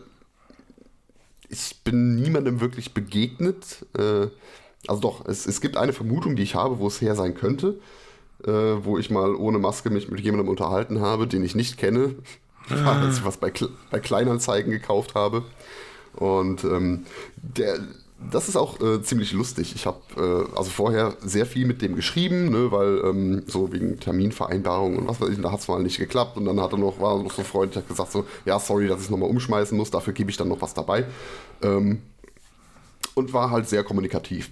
ich 1.50 1.82
bin 1.84 2.16
niemandem 2.16 2.60
wirklich 2.60 2.94
begegnet. 2.94 3.86
Äh, 3.98 4.28
also 4.88 5.02
doch, 5.02 5.26
es, 5.26 5.46
es 5.46 5.62
gibt 5.62 5.78
eine 5.78 5.94
Vermutung, 5.94 6.36
die 6.36 6.44
ich 6.44 6.56
habe, 6.56 6.80
wo 6.80 6.88
es 6.88 7.02
her 7.02 7.16
sein 7.16 7.36
könnte, 7.36 7.80
äh, 8.46 8.52
wo 8.52 8.98
ich 8.98 9.10
mal 9.10 9.36
ohne 9.36 9.60
Maske 9.60 9.90
mich 9.90 10.10
mit 10.10 10.20
jemandem 10.20 10.50
unterhalten 10.50 11.02
habe, 11.02 11.28
den 11.28 11.44
ich 11.44 11.56
nicht 11.56 11.78
kenne, 11.78 12.16
als 12.86 13.18
ich 13.18 13.26
was 13.26 13.38
bei, 13.38 13.50
Kle- 13.50 13.72
bei 13.92 14.00
Kleinanzeigen 14.00 14.72
gekauft 14.72 15.16
habe. 15.16 15.44
Und 16.16 16.64
ähm, 16.64 17.06
der, 17.38 17.80
das 18.20 18.50
ist 18.50 18.56
auch 18.56 18.82
äh, 18.82 19.02
ziemlich 19.02 19.32
lustig. 19.32 19.74
Ich 19.76 19.86
habe 19.86 20.00
äh, 20.18 20.58
also 20.58 20.70
vorher 20.70 21.16
sehr 21.22 21.46
viel 21.46 21.66
mit 21.66 21.82
dem 21.82 21.96
geschrieben, 21.96 22.50
ne, 22.50 22.72
weil 22.72 23.02
ähm, 23.06 23.44
so 23.46 23.72
wegen 23.72 24.00
Terminvereinbarung 24.00 24.98
und 24.98 25.08
was 25.08 25.22
weiß 25.22 25.30
ich, 25.30 25.42
da 25.42 25.52
hat 25.52 25.60
es 25.60 25.68
mal 25.68 25.82
nicht 25.82 25.98
geklappt. 25.98 26.36
Und 26.38 26.46
dann 26.46 26.60
hat 26.60 26.72
er 26.72 26.80
noch, 26.80 27.00
war 27.00 27.22
noch 27.22 27.32
so 27.32 27.44
freundlich, 27.44 27.78
hat 27.78 27.88
gesagt 27.88 28.12
so, 28.12 28.26
ja, 28.46 28.60
sorry, 28.60 28.88
dass 28.88 29.00
ich 29.00 29.06
es 29.06 29.10
nochmal 29.12 29.30
umschmeißen 29.30 29.78
muss, 29.78 29.92
dafür 29.92 30.14
gebe 30.14 30.32
ich 30.32 30.38
dann 30.38 30.48
noch 30.48 30.62
was 30.62 30.74
dabei. 30.74 31.06
Ähm, 31.62 32.02
und 33.14 33.34
war 33.34 33.52
halt 33.52 33.70
sehr 33.70 33.84
kommunikativ. 33.84 34.52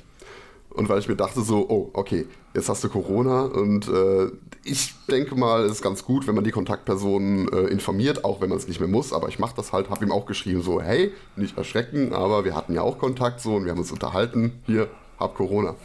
Und 0.69 0.89
weil 0.89 0.99
ich 0.99 1.07
mir 1.07 1.15
dachte 1.15 1.41
so, 1.41 1.67
oh, 1.69 1.89
okay, 1.93 2.27
jetzt 2.53 2.69
hast 2.69 2.83
du 2.83 2.89
Corona 2.89 3.45
und 3.45 3.87
äh, 3.87 4.29
ich 4.65 4.95
denke 5.07 5.35
mal, 5.35 5.63
es 5.63 5.73
ist 5.73 5.81
ganz 5.83 6.03
gut, 6.03 6.25
wenn 6.25 6.33
man 6.33 6.43
die 6.43 6.51
Kontaktpersonen 6.51 7.47
äh, 7.53 7.67
informiert, 7.67 8.25
auch 8.25 8.41
wenn 8.41 8.49
man 8.49 8.57
es 8.57 8.67
nicht 8.67 8.79
mehr 8.79 8.89
muss, 8.89 9.13
aber 9.13 9.29
ich 9.29 9.37
mache 9.37 9.55
das 9.55 9.71
halt, 9.71 9.91
habe 9.91 10.03
ihm 10.03 10.11
auch 10.11 10.25
geschrieben 10.25 10.63
so, 10.63 10.81
hey, 10.81 11.13
nicht 11.35 11.55
erschrecken, 11.55 12.13
aber 12.13 12.45
wir 12.45 12.55
hatten 12.55 12.73
ja 12.73 12.81
auch 12.81 12.97
Kontakt 12.97 13.39
so 13.41 13.55
und 13.55 13.65
wir 13.65 13.71
haben 13.71 13.79
uns 13.79 13.91
unterhalten, 13.91 14.59
hier, 14.65 14.89
hab 15.19 15.35
Corona. 15.35 15.75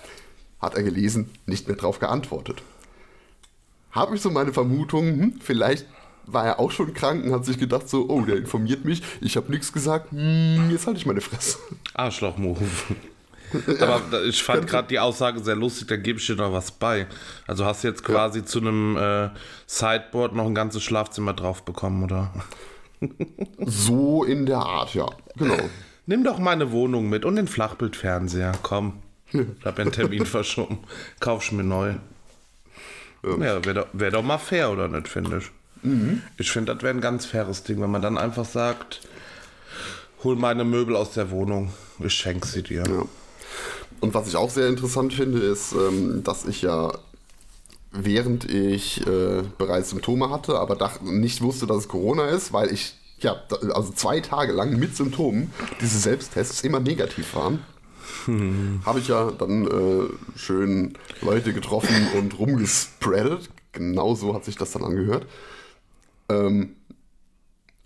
Hat 0.61 0.75
er 0.75 0.83
gelesen, 0.83 1.31
nicht 1.45 1.69
mehr 1.69 1.77
drauf 1.77 1.99
geantwortet. 1.99 2.63
Habe 3.93 4.17
ich 4.17 4.23
so 4.23 4.31
meine 4.31 4.53
Vermutung, 4.53 5.07
hm, 5.07 5.35
vielleicht 5.41 5.87
war 6.25 6.47
er 6.47 6.59
auch 6.59 6.71
schon 6.71 6.95
krank 6.95 7.25
und 7.25 7.33
hat 7.33 7.45
sich 7.45 7.59
gedacht 7.59 7.89
so, 7.89 8.09
oh, 8.09 8.23
der 8.23 8.37
informiert 8.37 8.87
mich, 8.87 9.03
ich 9.21 9.37
habe 9.37 9.51
nichts 9.51 9.75
gesagt, 9.75 10.11
hm, 10.11 10.71
jetzt 10.71 10.87
halte 10.87 10.99
ich 10.99 11.07
meine 11.07 11.21
Fresse. 11.21 11.59
Arschloch-Move. 11.93 12.61
Aber 13.81 14.25
ich 14.25 14.43
fand 14.43 14.67
gerade 14.67 14.89
die 14.89 14.99
Aussage 14.99 15.41
sehr 15.41 15.57
lustig, 15.57 15.89
da 15.89 15.97
gebe 15.97 16.19
ich 16.19 16.27
dir 16.27 16.37
noch 16.37 16.53
was 16.53 16.71
bei. 16.71 17.07
Also 17.47 17.65
hast 17.65 17.85
du 17.85 17.89
jetzt 17.89 18.05
quasi 18.05 18.45
zu 18.45 18.61
einem 18.61 18.97
äh, 18.97 19.31
Sideboard 19.67 20.35
noch 20.35 20.47
ein 20.47 20.55
ganzes 20.55 20.83
Schlafzimmer 20.83 21.33
drauf 21.33 21.65
bekommen, 21.65 22.05
oder? 22.05 22.33
So 23.65 24.25
in 24.25 24.45
der 24.45 24.59
Art, 24.59 24.95
ja. 24.95 25.07
Genau. 25.37 25.57
Nimm 26.05 26.23
doch 26.23 26.39
meine 26.39 26.71
Wohnung 26.71 27.09
mit 27.09 27.25
und 27.25 27.37
den 27.37 27.49
Flachbildfernseher. 27.49 28.53
Komm. 28.63 28.99
Ich 29.33 29.41
habe 29.65 29.81
einen 29.81 29.93
Termin 29.93 30.27
verschoben. 30.27 30.81
Kaufst 31.19 31.53
mir 31.53 31.65
neu. 31.65 31.95
Ja, 33.23 33.65
wäre 33.65 33.75
doch, 33.75 33.87
wär 33.95 34.11
doch 34.11 34.23
mal 34.23 34.37
fair, 34.37 34.71
oder 34.71 34.89
nicht, 34.89 35.09
finde 35.09 35.39
ich. 35.39 35.51
Ich 36.37 36.51
finde, 36.51 36.75
das 36.75 36.83
wäre 36.83 36.93
ein 36.95 37.01
ganz 37.01 37.25
faires 37.25 37.63
Ding, 37.63 37.81
wenn 37.81 37.91
man 37.91 38.03
dann 38.03 38.19
einfach 38.19 38.45
sagt, 38.45 39.01
hol 40.23 40.37
meine 40.37 40.65
Möbel 40.65 40.95
aus 40.95 41.13
der 41.13 41.31
Wohnung, 41.31 41.73
ich 41.99 42.13
schenke 42.13 42.47
sie 42.47 42.63
dir. 42.63 42.85
Ja. 42.87 43.05
Und 44.01 44.15
was 44.15 44.29
ich 44.29 44.37
auch 44.37 44.51
sehr 44.51 44.69
interessant 44.69 45.13
finde, 45.13 45.41
ist, 45.41 45.73
ähm, 45.73 46.23
dass 46.25 46.47
ich 46.47 46.63
ja 46.63 46.93
während 47.93 48.49
ich 48.49 49.07
äh, 49.07 49.43
bereits 49.59 49.91
Symptome 49.91 50.31
hatte, 50.31 50.59
aber 50.59 50.77
dachte, 50.77 51.05
nicht 51.05 51.43
wusste, 51.43 51.67
dass 51.67 51.79
es 51.79 51.89
Corona 51.89 52.27
ist, 52.27 52.53
weil 52.53 52.73
ich 52.73 52.95
ja 53.19 53.37
also 53.75 53.93
zwei 53.93 54.21
Tage 54.21 54.53
lang 54.53 54.79
mit 54.79 54.97
Symptomen 54.97 55.53
diese 55.81 55.99
Selbsttests 55.99 56.63
immer 56.63 56.81
negativ 56.81 57.35
waren. 57.35 57.63
Habe 58.85 59.01
ich 59.01 59.09
ja 59.09 59.31
dann 59.31 59.67
äh, 59.67 60.39
schön 60.39 60.95
Leute 61.21 61.53
getroffen 61.53 62.09
und 62.17 62.39
rumgespreadet. 62.39 63.51
Genau 63.73 64.15
so 64.15 64.35
hat 64.35 64.45
sich 64.45 64.57
das 64.57 64.73
dann 64.73 64.85
angehört. 64.85 65.27
Ähm, 66.29 66.77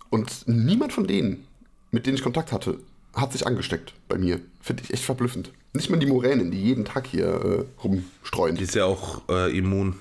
und 0.09 0.47
niemand 0.47 0.93
von 0.93 1.07
denen, 1.07 1.45
mit 1.91 2.05
denen 2.05 2.15
ich 2.15 2.23
Kontakt 2.23 2.51
hatte, 2.51 2.79
hat 3.15 3.31
sich 3.31 3.47
angesteckt 3.47 3.93
bei 4.07 4.17
mir. 4.17 4.39
Finde 4.61 4.83
ich 4.83 4.93
echt 4.93 5.03
verblüffend. 5.03 5.51
Nicht 5.73 5.89
mal 5.89 5.97
die 5.97 6.05
Moränen, 6.05 6.51
die 6.51 6.61
jeden 6.61 6.85
Tag 6.85 7.07
hier 7.07 7.27
äh, 7.27 7.81
rumstreuen. 7.83 8.55
Die 8.55 8.63
ist 8.63 8.75
ja 8.75 8.85
auch 8.85 9.21
äh, 9.29 9.57
immun. 9.57 9.95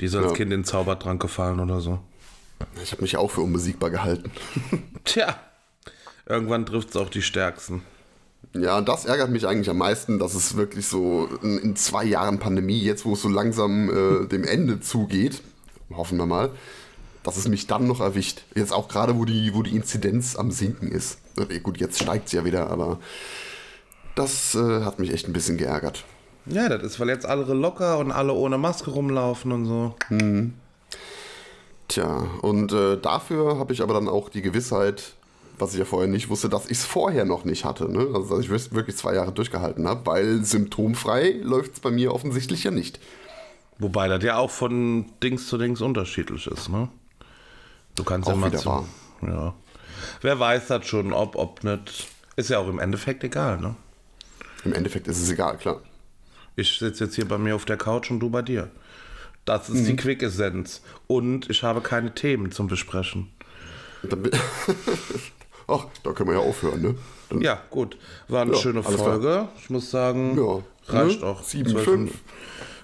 Die 0.00 0.06
ist 0.06 0.14
als 0.14 0.26
Ja. 0.26 0.32
Kind 0.32 0.52
in 0.52 0.60
den 0.60 0.64
Zaubertrank 0.64 1.20
gefallen 1.20 1.60
oder 1.60 1.80
so. 1.80 1.98
Ich 2.82 2.92
habe 2.92 3.02
mich 3.02 3.12
ja 3.12 3.18
auch 3.18 3.30
für 3.30 3.42
unbesiegbar 3.42 3.90
gehalten. 3.90 4.30
Tja, 5.04 5.38
irgendwann 6.26 6.66
trifft 6.66 6.90
es 6.90 6.96
auch 6.96 7.10
die 7.10 7.22
Stärksten. 7.22 7.82
Ja, 8.54 8.80
das 8.80 9.04
ärgert 9.04 9.30
mich 9.30 9.46
eigentlich 9.46 9.68
am 9.68 9.78
meisten, 9.78 10.18
dass 10.18 10.34
es 10.34 10.56
wirklich 10.56 10.86
so 10.86 11.28
in, 11.42 11.58
in 11.58 11.76
zwei 11.76 12.04
Jahren 12.04 12.38
Pandemie, 12.38 12.80
jetzt 12.80 13.04
wo 13.04 13.12
es 13.12 13.22
so 13.22 13.28
langsam 13.28 13.90
äh, 13.90 14.26
dem 14.26 14.44
Ende 14.44 14.80
zugeht, 14.80 15.42
hoffen 15.90 16.16
wir 16.16 16.26
mal, 16.26 16.50
dass 17.26 17.36
es 17.36 17.48
mich 17.48 17.66
dann 17.66 17.88
noch 17.88 18.00
erwischt. 18.00 18.44
Jetzt 18.54 18.72
auch 18.72 18.86
gerade, 18.86 19.18
wo 19.18 19.24
die, 19.24 19.52
wo 19.52 19.62
die 19.62 19.74
Inzidenz 19.74 20.36
am 20.36 20.52
Sinken 20.52 20.88
ist. 20.92 21.18
Äh, 21.36 21.58
Gut, 21.58 21.78
jetzt 21.78 22.00
steigt 22.00 22.26
es 22.26 22.32
ja 22.32 22.44
wieder, 22.44 22.70
aber 22.70 23.00
das 24.14 24.54
äh, 24.54 24.84
hat 24.84 25.00
mich 25.00 25.12
echt 25.12 25.26
ein 25.26 25.32
bisschen 25.32 25.56
geärgert. 25.56 26.04
Ja, 26.46 26.68
das 26.68 26.84
ist, 26.84 27.00
weil 27.00 27.08
jetzt 27.08 27.26
alle 27.26 27.42
locker 27.52 27.98
und 27.98 28.12
alle 28.12 28.32
ohne 28.32 28.58
Maske 28.58 28.92
rumlaufen 28.92 29.50
und 29.50 29.66
so. 29.66 29.96
Tja, 31.88 32.26
und 32.42 32.72
äh, 32.72 32.96
dafür 32.96 33.58
habe 33.58 33.72
ich 33.72 33.82
aber 33.82 33.94
dann 33.94 34.08
auch 34.08 34.28
die 34.28 34.42
Gewissheit, 34.42 35.14
was 35.58 35.72
ich 35.72 35.80
ja 35.80 35.84
vorher 35.84 36.08
nicht 36.08 36.28
wusste, 36.28 36.48
dass 36.48 36.66
ich 36.66 36.78
es 36.78 36.84
vorher 36.84 37.24
noch 37.24 37.44
nicht 37.44 37.64
hatte. 37.64 37.90
Ne? 37.90 38.06
Also, 38.14 38.36
dass 38.36 38.44
ich 38.44 38.72
wirklich 38.72 38.96
zwei 38.96 39.16
Jahre 39.16 39.32
durchgehalten 39.32 39.88
habe, 39.88 40.06
weil 40.06 40.44
symptomfrei 40.44 41.40
läuft 41.42 41.74
es 41.74 41.80
bei 41.80 41.90
mir 41.90 42.14
offensichtlich 42.14 42.62
ja 42.62 42.70
nicht. 42.70 43.00
Wobei 43.80 44.06
das 44.06 44.22
ja 44.22 44.36
auch 44.36 44.50
von 44.52 45.06
Dings 45.24 45.48
zu 45.48 45.58
Dings 45.58 45.80
unterschiedlich 45.80 46.46
ist, 46.46 46.68
ne? 46.68 46.88
Du 47.96 48.04
kannst 48.04 48.28
ja 48.28 48.34
Auch 48.34 48.38
mal 48.38 48.48
wieder 48.50 48.58
zu, 48.60 48.68
wahr. 48.68 48.84
Ja. 49.22 49.54
Wer 50.20 50.38
weiß 50.38 50.68
das 50.68 50.86
schon, 50.86 51.12
ob, 51.12 51.34
ob 51.36 51.64
nicht. 51.64 52.06
Ist 52.36 52.50
ja 52.50 52.58
auch 52.58 52.68
im 52.68 52.78
Endeffekt 52.78 53.24
egal, 53.24 53.58
ne? 53.60 53.74
Im 54.64 54.72
Endeffekt 54.74 55.08
ist 55.08 55.20
es 55.20 55.30
egal, 55.30 55.56
klar. 55.56 55.80
Ich 56.54 56.78
sitze 56.78 57.04
jetzt 57.04 57.14
hier 57.16 57.26
bei 57.26 57.38
mir 57.38 57.54
auf 57.56 57.64
der 57.64 57.76
Couch 57.76 58.10
und 58.10 58.20
du 58.20 58.30
bei 58.30 58.42
dir. 58.42 58.70
Das 59.44 59.68
ist 59.68 59.82
Mhm. 59.82 59.86
die 59.86 59.96
Quick-Essenz. 59.96 60.82
Und 61.06 61.48
ich 61.50 61.62
habe 61.62 61.80
keine 61.80 62.14
Themen 62.14 62.50
zum 62.52 62.66
Besprechen. 62.68 63.28
Ach, 65.68 65.86
da 66.02 66.12
können 66.12 66.28
wir 66.30 66.34
ja 66.36 66.40
aufhören, 66.42 66.80
ne? 66.82 66.94
Dann, 67.28 67.40
Ja, 67.40 67.60
gut. 67.70 67.96
War 68.28 68.42
eine 68.42 68.52
Ja, 68.52 68.58
schöne 68.58 68.82
Folge. 68.82 69.48
Ich 69.60 69.70
muss 69.70 69.90
sagen, 69.90 70.36
Ja, 70.36 70.62
reicht 70.94 71.22
ne? 71.22 71.26
auch. 71.26 71.42
Sieben, 71.42 71.76
fünf. 71.78 72.12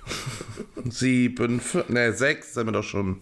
Sieben, 0.90 1.60
fünf, 1.60 1.88
ne, 1.88 2.12
sechs 2.12 2.54
sind 2.54 2.66
wir 2.66 2.72
doch 2.72 2.82
schon. 2.82 3.20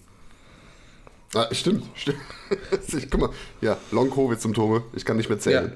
Ah, 1.34 1.46
stimmt, 1.52 1.84
stimmt. 1.94 2.18
guck 3.10 3.20
mal, 3.20 3.30
ja, 3.60 3.76
Long-Covid-Symptome, 3.92 4.82
ich 4.94 5.04
kann 5.04 5.16
nicht 5.16 5.28
mehr 5.28 5.38
Ja. 5.38 5.42
zählen. 5.42 5.72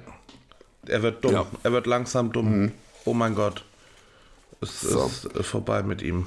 Er 0.86 1.02
wird 1.02 1.24
dumm. 1.24 1.32
Ja. 1.32 1.42
Mhm. 1.44 1.48
Er 1.62 1.72
wird 1.72 1.86
langsam 1.86 2.32
dumm. 2.32 2.72
Oh 3.04 3.14
mein 3.14 3.34
Gott. 3.34 3.64
Es 4.60 4.80
So. 4.80 5.10
ist 5.34 5.46
vorbei 5.46 5.82
mit 5.82 6.02
ihm. 6.02 6.26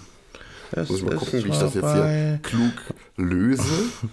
Es 0.71 0.89
Muss 0.89 0.99
ich 0.99 1.05
mal 1.05 1.15
gucken, 1.15 1.43
wie 1.43 1.49
ich 1.49 1.59
das 1.59 1.73
jetzt 1.73 1.93
hier 1.93 2.39
klug 2.43 2.73
löse. 3.15 3.63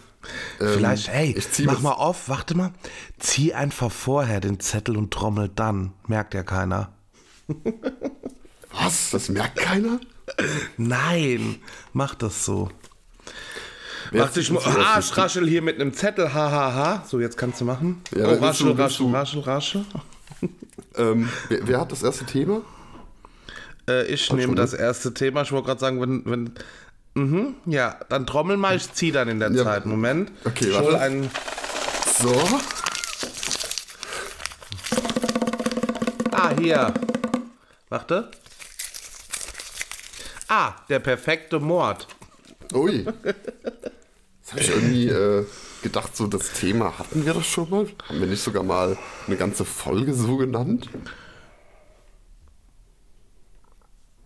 Ähm, 0.59 0.69
Vielleicht, 0.77 1.09
hey, 1.09 1.35
ich 1.37 1.51
zieh 1.51 1.67
mach 1.67 1.83
mal 1.83 1.93
auf, 1.93 2.31
warte 2.31 2.57
mal. 2.57 2.73
Zieh 3.19 3.53
einfach 3.53 3.93
vorher 3.93 4.41
den 4.41 4.59
Zettel 4.59 4.97
und 4.97 5.11
trommel 5.11 5.51
dann. 5.55 5.93
Merkt 6.07 6.33
ja 6.33 6.43
keiner. 6.43 6.93
Was? 8.73 9.11
Das 9.11 9.29
merkt 9.29 9.57
keiner? 9.59 10.01
Nein, 10.79 11.57
mach 11.93 12.15
das 12.15 12.47
so. 12.47 12.71
Mach 14.13 14.31
dich 14.31 14.51
mal. 14.51 14.61
zuerst 14.61 15.19
Ah, 15.19 15.29
hier 15.29 15.63
mit 15.63 15.81
einem 15.81 15.93
Zettel, 15.95 16.33
hahaha. 16.33 16.51
Ha, 16.51 16.75
ha. 16.75 17.05
So, 17.07 17.21
jetzt 17.21 17.37
kannst 17.37 17.61
du 17.61 17.65
machen. 17.65 18.03
Ja, 18.17 18.27
oh, 18.29 18.35
raschel, 18.35 18.75
du- 18.75 18.83
raschel, 18.83 19.07
raschel, 19.11 19.41
raschel. 19.41 19.85
Ähm, 20.97 21.29
wer, 21.49 21.67
wer 21.67 21.81
hat 21.81 21.91
das 21.91 22.05
erste 22.05 22.25
Thema? 22.25 22.61
Äh, 23.89 24.05
ich 24.07 24.31
nehme 24.31 24.43
schon, 24.45 24.57
das 24.57 24.75
erste 24.75 25.13
Thema. 25.13 25.43
Ich 25.43 25.51
wollte 25.51 25.67
gerade 25.67 25.81
sagen, 25.81 26.01
wenn. 26.01 26.23
wenn 26.25 26.53
mhm, 27.15 27.55
ja, 27.67 27.97
dann 28.09 28.27
trommel 28.29 28.57
mal, 28.57 28.77
ich 28.77 28.93
zieh 28.93 29.11
dann 29.11 29.29
in 29.29 29.41
der 29.41 29.51
Ja. 29.51 29.65
Zeit. 29.65 29.87
Moment. 29.87 30.31
Okay, 30.45 30.69
ich 30.69 30.75
warte. 30.75 30.87
hol 30.87 30.95
einen. 30.95 31.31
So. 32.21 32.33
Ah, 36.31 36.51
hier. 36.59 36.93
Warte. 37.89 38.31
Ah, 40.49 40.75
der 40.89 40.99
perfekte 41.01 41.59
Mord. 41.59 42.07
Ui. 42.73 43.05
Jetzt 43.05 44.53
habe 44.53 44.61
ich 44.61 44.69
irgendwie 44.69 45.09
äh, 45.09 45.45
gedacht, 45.83 46.17
so 46.17 46.27
das 46.27 46.53
Thema 46.53 46.99
hatten 46.99 47.25
wir 47.27 47.35
das 47.35 47.47
schon 47.47 47.69
mal? 47.71 47.87
Haben 48.09 48.21
wir 48.21 48.27
nicht 48.27 48.43
sogar 48.43 48.63
mal 48.63 48.97
eine 49.27 49.37
ganze 49.37 49.65
Folge 49.65 50.15
so 50.15 50.37
genannt? 50.37 50.89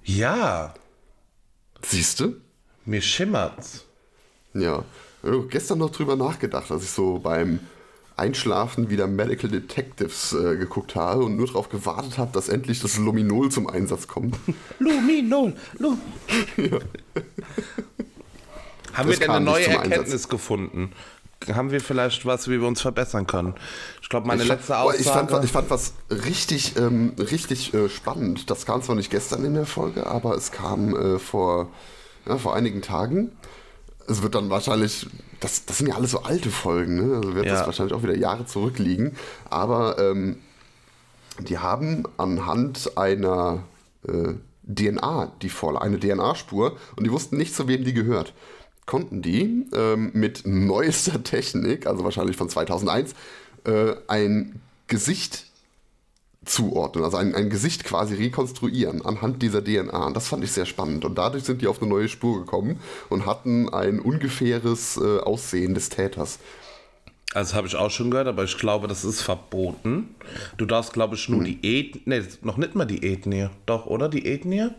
Ja, 0.04 0.74
Siehst 1.82 2.20
du? 2.20 2.36
mir 2.84 3.02
schimmert's. 3.02 3.84
Ja. 4.54 4.82
Ich 5.22 5.28
habe 5.28 5.46
gestern 5.48 5.78
noch 5.78 5.90
drüber 5.90 6.16
nachgedacht, 6.16 6.70
als 6.70 6.84
ich 6.84 6.90
so 6.90 7.18
beim 7.18 7.60
Einschlafen 8.16 8.88
wieder 8.88 9.06
Medical 9.06 9.50
Detectives 9.50 10.32
äh, 10.32 10.56
geguckt 10.56 10.94
habe 10.94 11.24
und 11.24 11.36
nur 11.36 11.46
darauf 11.46 11.68
gewartet 11.68 12.18
habe, 12.18 12.32
dass 12.32 12.48
endlich 12.48 12.80
das 12.80 12.96
Luminol 12.96 13.50
zum 13.50 13.68
Einsatz 13.68 14.06
kommt. 14.08 14.36
Luminol, 14.78 15.54
Lu. 15.78 15.98
Haben 18.98 19.08
wir 19.08 19.16
Das 19.16 19.20
denn 19.20 19.30
eine 19.30 19.44
neue 19.44 19.64
zum 19.64 19.72
Einsatz. 19.74 19.90
Erkenntnis 19.90 20.28
gefunden? 20.28 20.92
Haben 21.52 21.70
wir 21.70 21.80
vielleicht 21.80 22.26
was, 22.26 22.48
wie 22.48 22.60
wir 22.60 22.66
uns 22.66 22.80
verbessern 22.80 23.26
können? 23.26 23.54
Ich 24.02 24.08
glaube, 24.08 24.26
meine 24.26 24.42
ich, 24.42 24.48
letzte 24.48 24.72
fand, 24.74 24.82
boah, 24.82 24.88
Aussage. 24.90 25.00
ich, 25.02 25.30
fand, 25.30 25.44
ich 25.44 25.52
fand 25.52 25.70
was 25.70 25.92
richtig, 26.10 26.76
ähm, 26.76 27.12
richtig 27.18 27.72
äh, 27.74 27.88
spannend. 27.88 28.50
Das 28.50 28.66
kam 28.66 28.82
zwar 28.82 28.96
nicht 28.96 29.10
gestern 29.10 29.44
in 29.44 29.54
der 29.54 29.64
Folge, 29.66 30.06
aber 30.06 30.34
es 30.34 30.50
kam 30.50 30.96
äh, 30.96 31.18
vor, 31.20 31.68
ja, 32.26 32.38
vor 32.38 32.56
einigen 32.56 32.82
Tagen. 32.82 33.30
Es 34.08 34.22
wird 34.22 34.34
dann 34.34 34.50
wahrscheinlich, 34.50 35.06
das, 35.38 35.64
das 35.64 35.78
sind 35.78 35.86
ja 35.88 35.94
alles 35.94 36.10
so 36.10 36.22
alte 36.24 36.50
Folgen, 36.50 36.96
ne? 36.96 37.16
also 37.18 37.34
wird 37.36 37.46
Ja. 37.46 37.52
das 37.54 37.66
wahrscheinlich 37.66 37.94
auch 37.94 38.02
wieder 38.02 38.16
Jahre 38.16 38.44
zurückliegen. 38.46 39.16
Aber 39.48 39.96
ähm, 39.98 40.38
die 41.38 41.58
haben 41.58 42.02
anhand 42.16 42.96
einer 42.98 43.62
äh, 44.08 44.34
DNA, 44.66 45.32
die 45.40 45.50
voll, 45.50 45.76
eine 45.78 46.00
DNA-Spur, 46.00 46.76
und 46.96 47.04
die 47.06 47.12
wussten 47.12 47.36
nicht, 47.36 47.54
zu 47.54 47.68
wem 47.68 47.84
die 47.84 47.94
gehört. 47.94 48.34
Konnten 48.88 49.20
die 49.20 49.66
ähm, 49.74 50.12
mit 50.14 50.46
neuester 50.46 51.22
Technik, 51.22 51.86
also 51.86 52.04
wahrscheinlich 52.04 52.38
von 52.38 52.48
2001, 52.48 53.12
äh, 53.64 53.92
ein 54.06 54.62
Gesicht 54.86 55.44
zuordnen, 56.46 57.04
also 57.04 57.18
ein, 57.18 57.34
ein 57.34 57.50
Gesicht 57.50 57.84
quasi 57.84 58.14
rekonstruieren 58.14 59.04
anhand 59.04 59.42
dieser 59.42 59.62
DNA. 59.62 60.06
Und 60.06 60.16
das 60.16 60.28
fand 60.28 60.42
ich 60.42 60.52
sehr 60.52 60.64
spannend. 60.64 61.04
Und 61.04 61.18
dadurch 61.18 61.44
sind 61.44 61.60
die 61.60 61.66
auf 61.66 61.82
eine 61.82 61.90
neue 61.90 62.08
Spur 62.08 62.40
gekommen 62.40 62.80
und 63.10 63.26
hatten 63.26 63.68
ein 63.68 64.00
ungefähres 64.00 64.96
äh, 64.96 65.18
Aussehen 65.18 65.74
des 65.74 65.90
Täters. 65.90 66.38
Also 67.34 67.56
habe 67.56 67.66
ich 67.66 67.76
auch 67.76 67.90
schon 67.90 68.10
gehört, 68.10 68.26
aber 68.26 68.44
ich 68.44 68.56
glaube, 68.56 68.88
das 68.88 69.04
ist 69.04 69.20
verboten. 69.20 70.14
Du 70.56 70.64
darfst, 70.64 70.94
glaube 70.94 71.14
ich, 71.14 71.28
nur 71.28 71.44
die 71.44 71.58
Ethnie, 71.62 72.00
nee, 72.06 72.22
noch 72.40 72.56
nicht 72.56 72.74
mal 72.74 72.86
die 72.86 73.04
Ethnie. 73.04 73.50
Doch, 73.66 73.84
oder? 73.84 74.08
Die 74.08 74.24
Ethnie? 74.24 74.70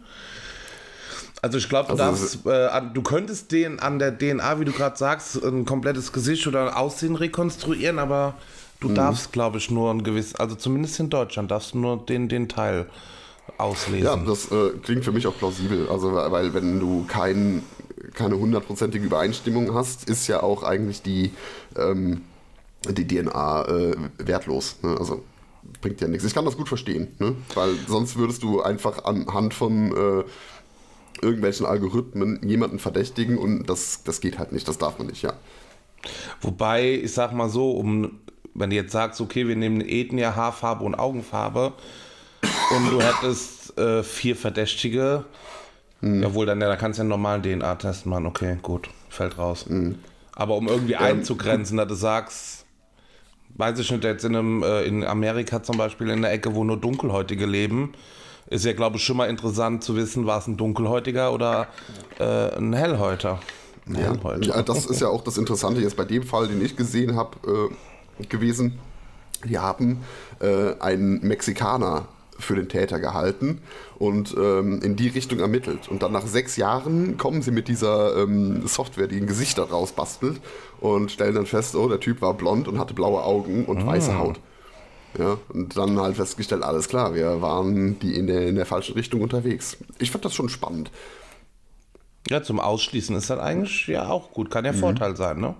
Also 1.42 1.58
ich 1.58 1.70
glaube, 1.70 1.96
du 1.96 2.04
Also 2.04 2.50
äh, 2.50 2.82
du 2.94 3.02
könntest 3.02 3.52
den 3.52 3.80
an 3.80 4.00
der 4.00 4.18
DNA, 4.18 4.60
wie 4.60 4.66
du 4.66 4.72
gerade 4.72 4.98
sagst, 4.98 5.42
ein 5.44 5.66
komplettes 5.66 6.12
Gesicht 6.12 6.46
oder 6.48 6.68
ein 6.68 6.74
Aussehen 6.74 7.16
rekonstruieren, 7.16 8.00
aber 8.00 8.36
du 8.80 8.90
darfst, 8.90 9.32
glaube 9.32 9.58
ich, 9.58 9.72
nur 9.72 9.92
ein 9.92 10.04
gewisses, 10.04 10.36
also 10.36 10.56
zumindest 10.56 11.00
in 11.00 11.10
Deutschland 11.10 11.52
darfst 11.52 11.74
du 11.74 11.80
nur 11.80 11.98
den, 12.06 12.28
den 12.28 12.50
Teil 12.50 12.88
auslesen. 13.58 14.06
Ja, 14.06 14.16
das 14.16 14.52
äh, 14.52 14.72
klingt 14.84 15.06
für 15.06 15.12
mich 15.12 15.28
auch 15.28 15.38
plausibel. 15.38 15.88
Also, 15.90 16.14
weil 16.14 16.54
wenn 16.54 16.80
du 16.80 17.06
kein, 17.08 17.64
keine 18.14 18.38
hundertprozentige 18.38 19.06
Übereinstimmung 19.06 19.74
hast, 19.74 20.10
ist 20.10 20.28
ja 20.28 20.44
auch 20.44 20.64
eigentlich 20.64 21.02
die, 21.02 21.32
ähm, 21.78 22.22
die 22.90 23.08
DNA 23.08 23.66
äh, 23.66 23.96
wertlos. 24.18 24.78
Ne? 24.82 24.96
Also 24.98 25.24
bringt 25.82 26.02
ja 26.02 26.08
nichts. 26.08 26.26
Ich 26.26 26.34
kann 26.34 26.46
das 26.46 26.58
gut 26.58 26.68
verstehen, 26.68 27.10
ne? 27.20 27.36
weil 27.56 27.76
sonst 27.88 28.18
würdest 28.18 28.44
du 28.44 28.62
einfach 28.62 29.04
anhand 29.04 29.54
von 29.54 29.92
äh, 29.92 30.24
irgendwelchen 31.22 31.66
Algorithmen 31.66 32.40
jemanden 32.48 32.80
verdächtigen 32.80 33.38
und 33.38 33.70
das, 33.70 34.04
das 34.04 34.22
geht 34.22 34.40
halt 34.40 34.52
nicht, 34.52 34.68
das 34.68 34.78
darf 34.78 34.98
man 34.98 35.08
nicht, 35.08 35.22
ja. 35.22 35.34
Wobei, 36.42 36.94
ich 36.94 37.14
sag 37.14 37.34
mal 37.34 37.50
so, 37.50 37.72
um, 37.72 38.20
wenn 38.54 38.70
du 38.70 38.76
jetzt 38.76 38.92
sagst, 38.92 39.20
okay, 39.22 39.48
wir 39.48 39.56
nehmen 39.56 39.82
Ethnie, 39.82 40.24
Haarfarbe 40.24 40.84
und 40.84 40.96
Augenfarbe 40.96 41.74
und 42.76 42.92
du 42.92 43.02
hättest 43.02 43.78
äh, 43.78 44.04
vier 44.04 44.36
Verdächtige, 44.36 45.26
mhm. 46.02 46.24
jawohl, 46.24 46.46
dann 46.46 46.62
ja, 46.62 46.68
da 46.68 46.76
kannst 46.76 46.98
du 46.98 47.02
ja 47.02 47.04
einen 47.04 47.10
normalen 47.10 47.44
DNA-Test 47.44 48.06
machen, 48.06 48.26
okay, 48.26 48.58
gut, 48.62 48.90
fällt 49.10 49.38
raus. 49.38 49.66
Mhm. 49.68 50.00
Aber 50.36 50.56
um 50.56 50.68
irgendwie 50.68 50.94
ähm, 50.94 51.02
einzugrenzen, 51.02 51.78
dass 51.78 51.88
du 51.88 51.96
sagst, 51.96 52.66
weiß 53.56 53.78
ich 53.80 53.92
nicht, 53.92 54.04
jetzt 54.04 54.24
in, 54.24 54.36
einem, 54.36 54.64
äh, 54.64 54.84
in 54.84 55.04
Amerika 55.04 55.62
zum 55.62 55.78
Beispiel 55.78 56.10
in 56.10 56.22
der 56.22 56.32
Ecke, 56.32 56.56
wo 56.56 56.64
nur 56.64 56.78
Dunkelhäutige 56.78 57.46
leben, 57.46 57.94
ist 58.50 58.66
ja, 58.66 58.74
glaube 58.74 58.98
ich, 58.98 59.04
schon 59.04 59.18
mal 59.18 59.30
interessant 59.30 59.84
zu 59.84 59.96
wissen, 59.96 60.26
war 60.26 60.40
es 60.40 60.48
ein 60.48 60.58
Dunkelhäutiger 60.58 61.32
oder 61.34 61.68
äh, 62.20 62.56
ein 62.58 62.74
Hellhäuter. 62.74 63.40
Ja, 63.88 64.14
ja, 64.40 64.62
das 64.62 64.86
ist 64.86 65.02
ja 65.02 65.08
auch 65.08 65.24
das 65.24 65.38
Interessante 65.38 65.82
jetzt 65.82 65.96
bei 65.96 66.06
dem 66.06 66.24
Fall, 66.24 66.48
den 66.48 66.64
ich 66.64 66.76
gesehen 66.76 67.16
habe, 67.16 67.70
äh, 68.20 68.26
gewesen. 68.26 68.78
Die 69.46 69.58
haben 69.58 70.04
äh, 70.42 70.74
einen 70.80 71.22
Mexikaner 71.26 72.08
für 72.38 72.56
den 72.56 72.70
Täter 72.70 73.00
gehalten 73.00 73.62
und 73.98 74.36
ähm, 74.38 74.82
in 74.82 74.96
die 74.96 75.08
Richtung 75.10 75.40
ermittelt. 75.40 75.90
Und 75.90 76.04
dann 76.04 76.12
nach 76.12 76.26
sechs 76.26 76.56
Jahren 76.56 77.18
kommen 77.18 77.42
sie 77.42 77.52
mit 77.52 77.68
dieser 77.68 78.16
ähm, 78.18 78.66
Software, 78.68 79.08
die 79.08 79.18
ein 79.18 79.28
Gesicht 79.28 79.58
daraus 79.58 79.92
bastelt 79.92 80.40
und 80.80 81.12
stellen 81.12 81.36
dann 81.36 81.46
fest, 81.46 81.76
oh, 81.76 81.90
der 81.90 82.00
Typ 82.00 82.22
war 82.22 82.34
blond 82.34 82.68
und 82.68 82.80
hatte 82.80 82.94
blaue 82.94 83.24
Augen 83.24 83.66
und 83.66 83.84
ah. 83.84 83.88
weiße 83.88 84.18
Haut. 84.18 84.40
Ja, 85.18 85.38
und 85.50 85.76
dann 85.76 86.00
halt 86.00 86.16
festgestellt, 86.16 86.64
alles 86.64 86.88
klar, 86.88 87.16
wir 87.16 87.42
waren 87.42 87.98
die 88.00 88.16
in 88.16 88.28
der, 88.28 88.48
in 88.48 88.56
der 88.56 88.66
falschen 88.66 88.94
Richtung 88.94 89.22
unterwegs. 89.22 89.78
Ich 89.98 90.12
fand 90.12 90.24
das 90.24 90.36
schon 90.36 90.50
spannend. 90.50 90.92
Ja, 92.30 92.44
zum 92.44 92.60
Ausschließen 92.60 93.16
ist 93.16 93.30
das 93.30 93.40
eigentlich 93.40 93.88
ja 93.88 94.08
auch 94.08 94.32
gut. 94.32 94.52
Kann 94.52 94.66
ja 94.66 94.72
mhm. 94.72 94.78
Vorteil 94.78 95.16
sein, 95.16 95.40
ne? 95.40 95.56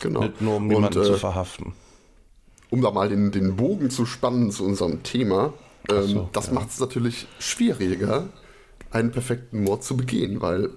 Genau. 0.00 0.20
Nicht 0.20 0.40
nur 0.40 0.56
um 0.56 0.70
jemanden 0.70 0.98
und, 0.98 1.04
äh, 1.04 1.06
zu 1.12 1.18
verhaften. 1.18 1.74
Um 2.70 2.80
da 2.80 2.90
mal 2.90 3.08
den, 3.08 3.30
den 3.30 3.56
Bogen 3.56 3.90
zu 3.90 4.06
spannen 4.06 4.50
zu 4.50 4.64
unserem 4.64 5.02
Thema, 5.02 5.52
ähm, 5.90 6.06
so, 6.06 6.28
das 6.32 6.46
ja. 6.46 6.54
macht 6.54 6.70
es 6.70 6.80
natürlich 6.80 7.26
schwieriger, 7.38 8.28
einen 8.90 9.10
perfekten 9.10 9.64
Mord 9.64 9.84
zu 9.84 9.96
begehen, 9.96 10.40
weil 10.40 10.70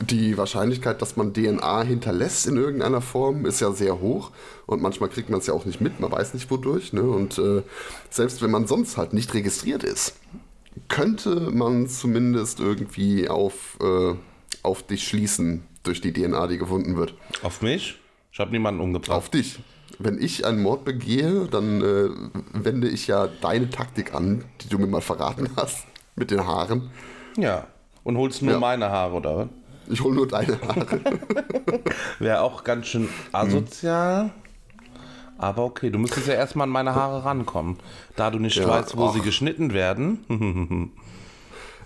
die 0.00 0.36
Wahrscheinlichkeit, 0.38 1.02
dass 1.02 1.16
man 1.16 1.32
DNA 1.32 1.82
hinterlässt 1.82 2.46
in 2.46 2.56
irgendeiner 2.56 3.00
Form, 3.00 3.46
ist 3.46 3.60
ja 3.60 3.72
sehr 3.72 4.00
hoch. 4.00 4.30
Und 4.66 4.82
manchmal 4.82 5.08
kriegt 5.08 5.30
man 5.30 5.40
es 5.40 5.46
ja 5.46 5.54
auch 5.54 5.64
nicht 5.64 5.80
mit, 5.80 6.00
man 6.00 6.12
weiß 6.12 6.34
nicht 6.34 6.50
wodurch. 6.50 6.92
Ne? 6.92 7.02
Und 7.02 7.38
äh, 7.38 7.62
selbst 8.10 8.42
wenn 8.42 8.50
man 8.50 8.66
sonst 8.66 8.96
halt 8.96 9.12
nicht 9.12 9.34
registriert 9.34 9.82
ist, 9.84 10.16
könnte 10.88 11.50
man 11.50 11.88
zumindest 11.88 12.60
irgendwie 12.60 13.28
auf, 13.28 13.78
äh, 13.80 14.14
auf 14.62 14.82
dich 14.82 15.06
schließen 15.06 15.64
durch 15.82 16.00
die 16.00 16.12
DNA, 16.12 16.46
die 16.46 16.58
gefunden 16.58 16.96
wird. 16.96 17.14
Auf 17.42 17.62
mich? 17.62 17.98
Ich 18.32 18.40
habe 18.40 18.50
niemanden 18.50 18.80
umgebracht. 18.80 19.16
Auf 19.16 19.30
dich. 19.30 19.58
Wenn 19.98 20.20
ich 20.20 20.46
einen 20.46 20.62
Mord 20.62 20.84
begehe, 20.84 21.48
dann 21.50 21.80
äh, 21.80 22.08
wende 22.52 22.88
ich 22.88 23.06
ja 23.06 23.26
deine 23.26 23.70
Taktik 23.70 24.14
an, 24.14 24.44
die 24.60 24.68
du 24.68 24.78
mir 24.78 24.86
mal 24.86 25.00
verraten 25.00 25.50
hast, 25.56 25.86
mit 26.14 26.30
den 26.30 26.46
Haaren. 26.46 26.90
Ja. 27.36 27.66
Und 28.04 28.16
holst 28.16 28.42
nur 28.42 28.54
ja. 28.54 28.60
meine 28.60 28.90
Haare, 28.90 29.14
oder 29.14 29.36
was? 29.36 29.48
Ich 29.90 30.02
hole 30.02 30.14
nur 30.14 30.28
deine 30.28 30.60
Haare. 30.60 31.00
Wäre 32.18 32.42
auch 32.42 32.64
ganz 32.64 32.86
schön 32.86 33.08
asozial. 33.32 34.24
Hm. 34.24 34.30
Aber 35.38 35.64
okay, 35.64 35.90
du 35.90 35.98
müsstest 35.98 36.26
ja 36.26 36.34
erstmal 36.34 36.64
an 36.64 36.70
meine 36.70 36.94
Haare 36.94 37.24
rankommen. 37.24 37.78
Da 38.16 38.30
du 38.30 38.38
nicht 38.38 38.56
ja, 38.56 38.68
weißt, 38.68 38.96
wo 38.96 39.06
ach. 39.06 39.14
sie 39.14 39.20
geschnitten 39.20 39.72
werden. 39.72 40.92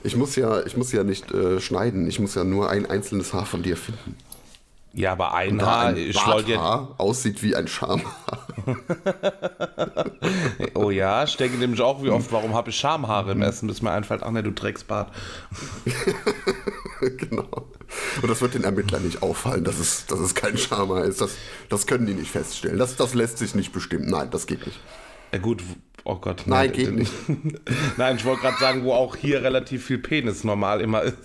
ich, 0.03 0.17
muss 0.17 0.37
ja, 0.37 0.65
ich 0.65 0.77
muss 0.77 0.91
ja 0.91 1.05
nicht 1.05 1.31
äh, 1.33 1.61
schneiden. 1.61 2.09
Ich 2.09 2.19
muss 2.19 2.35
ja 2.35 2.45
nur 2.45 2.71
ein 2.71 2.87
einzelnes 2.87 3.35
Haar 3.35 3.45
von 3.45 3.63
dir 3.63 3.77
finden. 3.77 4.17
Ja, 4.95 5.13
aber 5.13 5.35
ein 5.35 5.61
Haar, 5.63 5.87
ein 5.87 5.97
ich 5.97 6.27
wollte 6.27 6.53
ja. 6.53 6.89
aussieht 6.99 7.43
wie 7.43 7.57
ein 7.57 7.67
Schamhaar. 7.67 8.47
oh 10.75 10.91
ja, 10.91 11.25
ich 11.25 11.37
denke 11.37 11.57
nämlich 11.57 11.81
auch, 11.81 12.03
wie 12.03 12.11
oft, 12.11 12.31
warum 12.31 12.55
habe 12.55 12.71
ich 12.71 12.77
Schamhaare 12.77 13.33
im 13.33 13.41
Essen, 13.41 13.69
bis 13.69 13.81
mir 13.81 13.91
einfällt, 13.91 14.23
ach 14.23 14.31
ne, 14.31 14.43
du 14.43 14.51
trägst 14.51 14.89
Bart. 14.89 15.11
genau. 17.17 17.67
Und 18.23 18.29
das 18.29 18.41
wird 18.41 18.55
den 18.55 18.65
Ermittlern 18.65 19.05
nicht 19.05 19.23
auffallen, 19.23 19.65
dass 19.65 19.79
es, 19.79 20.07
dass 20.07 20.21
es 20.21 20.35
kein 20.35 20.57
Schamhaar 20.57 21.05
ist. 21.05 21.21
Das, 21.21 21.37
das 21.69 21.87
können 21.87 22.07
die 22.07 22.15
nicht 22.15 22.31
feststellen. 22.31 22.79
Das, 22.79 22.97
das 22.97 23.15
lässt 23.15 23.39
sich 23.39 23.55
nicht 23.55 23.73
bestimmen. 23.73 24.09
Nein, 24.09 24.31
das 24.31 24.47
geht 24.47 24.65
nicht. 24.65 24.79
Ja 25.33 25.39
gut, 25.39 25.63
oh 26.05 26.17
Gott. 26.17 26.45
Nein, 26.47 26.67
nein 26.69 26.73
geht 26.73 26.95
nicht. 26.95 27.13
nein, 27.97 28.17
ich 28.17 28.25
wollte 28.25 28.43
gerade 28.43 28.59
sagen, 28.59 28.85
wo 28.85 28.93
auch 28.93 29.17
hier 29.17 29.43
relativ 29.43 29.87
viel 29.87 29.99
Penis 29.99 30.45
normal 30.45 30.81
immer 30.81 31.03
ist. 31.03 31.17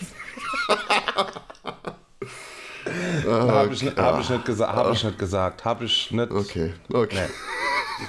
Oh, 3.28 3.32
habe 3.32 3.74
ich, 3.74 3.84
hab 3.84 4.22
ich, 4.22 4.30
nicht 4.30 4.46
gesa 4.46 4.74
hab 4.74 4.94
ich 4.94 5.04
nicht 5.04 5.20
gesagt. 5.20 5.66
Habe 5.66 5.86
ich 5.86 6.12
nicht. 6.12 6.32
Okay, 6.32 6.74
okay. 6.92 7.28
Nee. 7.28 8.08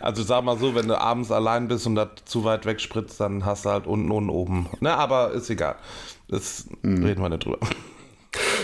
Also 0.00 0.22
sag 0.22 0.44
mal 0.44 0.58
so, 0.58 0.74
wenn 0.74 0.88
du 0.88 1.00
abends 1.00 1.32
allein 1.32 1.68
bist 1.68 1.86
und 1.86 1.94
das 1.94 2.08
zu 2.26 2.44
weit 2.44 2.66
weg 2.66 2.80
spritzt, 2.80 3.18
dann 3.20 3.44
hast 3.44 3.64
du 3.64 3.70
halt 3.70 3.86
unten 3.86 4.10
und 4.10 4.28
oben. 4.28 4.68
Ne, 4.80 4.94
aber 4.94 5.32
ist 5.32 5.48
egal. 5.50 5.76
Das 6.28 6.66
mhm. 6.82 7.04
reden 7.04 7.22
wir 7.22 7.28
nicht 7.28 7.44
drüber. 7.44 7.58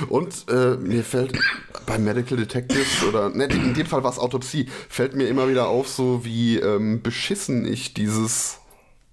Und 0.08 0.46
äh, 0.48 0.76
mir 0.76 1.04
fällt 1.04 1.38
bei 1.86 1.98
Medical 1.98 2.36
Detectives 2.36 3.04
oder 3.04 3.28
ne, 3.28 3.44
in 3.44 3.74
dem 3.74 3.86
Fall 3.86 4.02
war 4.02 4.10
es 4.10 4.18
Autopsie, 4.18 4.66
fällt 4.88 5.14
mir 5.14 5.28
immer 5.28 5.48
wieder 5.48 5.68
auf, 5.68 5.88
so 5.88 6.24
wie 6.24 6.58
ähm, 6.58 7.02
beschissen 7.02 7.66
ich 7.66 7.94
dieses 7.94 8.58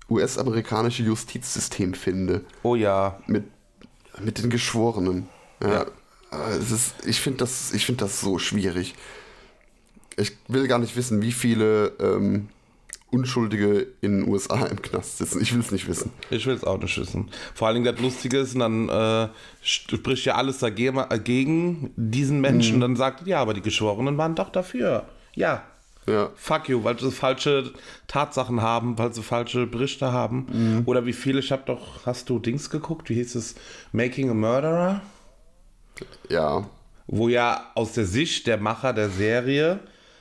US-amerikanische 0.10 1.04
Justizsystem 1.04 1.94
finde. 1.94 2.46
Oh 2.64 2.76
ja. 2.76 3.20
Mit, 3.28 3.44
mit 4.20 4.42
den 4.42 4.50
Geschworenen. 4.50 5.28
Ja. 5.62 5.70
ja. 5.70 5.86
Äh, 6.32 6.60
ist, 6.60 6.96
ich 7.06 7.20
finde 7.20 7.40
das, 7.40 7.72
find 7.72 8.02
das 8.02 8.22
so 8.22 8.40
schwierig. 8.40 8.96
Ich 10.16 10.36
will 10.48 10.68
gar 10.68 10.80
nicht 10.80 10.96
wissen, 10.96 11.22
wie 11.22 11.32
viele 11.32 11.94
ähm, 12.00 12.50
Unschuldige 13.10 13.88
in 14.02 14.20
den 14.20 14.28
USA 14.28 14.66
im 14.66 14.82
Knast 14.82 15.20
sitzen. 15.20 15.42
Ich 15.42 15.54
will 15.54 15.62
es 15.62 15.72
nicht 15.72 15.88
wissen. 15.88 16.12
Ich 16.30 16.46
will 16.46 16.56
es 16.56 16.64
auch 16.66 16.80
nicht 16.80 16.98
wissen. 16.98 17.30
Vor 17.54 17.68
allem 17.70 17.84
das 17.84 18.00
Lustige 18.00 18.40
ist, 18.40 18.60
dann 18.60 18.90
äh, 18.90 19.30
spricht 19.62 20.26
ja 20.26 20.36
alles 20.36 20.60
dagegen, 20.60 20.98
dagegen 20.98 21.92
diesen 21.96 22.42
Menschen. 22.42 22.78
Mhm. 22.78 22.82
Dann 22.82 22.96
sagt, 22.98 23.26
ja, 23.26 23.40
aber 23.40 23.54
die 23.54 23.62
Geschworenen 23.62 24.18
waren 24.18 24.36
doch 24.36 24.50
dafür. 24.50 25.06
Ja. 25.36 25.64
Ja. 26.06 26.32
Fuck 26.36 26.70
you, 26.70 26.84
weil 26.84 27.00
sie 27.00 27.12
falsche 27.12 27.72
Tatsachen 28.08 28.62
haben, 28.62 28.98
weil 28.98 29.14
sie 29.14 29.24
falsche 29.24 29.68
Berichte 29.68 30.12
haben. 30.12 30.48
Mhm. 30.52 30.84
Oder 30.86 31.06
wie 31.06 31.14
viele, 31.14 31.40
ich 31.40 31.52
habe 31.52 31.64
doch, 31.66 32.06
hast 32.06 32.30
du 32.30 32.40
Dings 32.40 32.70
geguckt? 32.70 33.10
Wie 33.10 33.16
hieß 33.16 33.36
es? 33.36 33.56
Making 33.92 34.30
a 34.30 34.34
Murderer? 34.34 35.02
Ja. 36.30 36.70
Wo 37.08 37.30
ja 37.30 37.72
aus 37.76 37.94
der 37.94 38.06
Sicht 38.06 38.48
der 38.48 38.58
Macher 38.58 38.94
der 38.94 39.10
Serie 39.10 39.80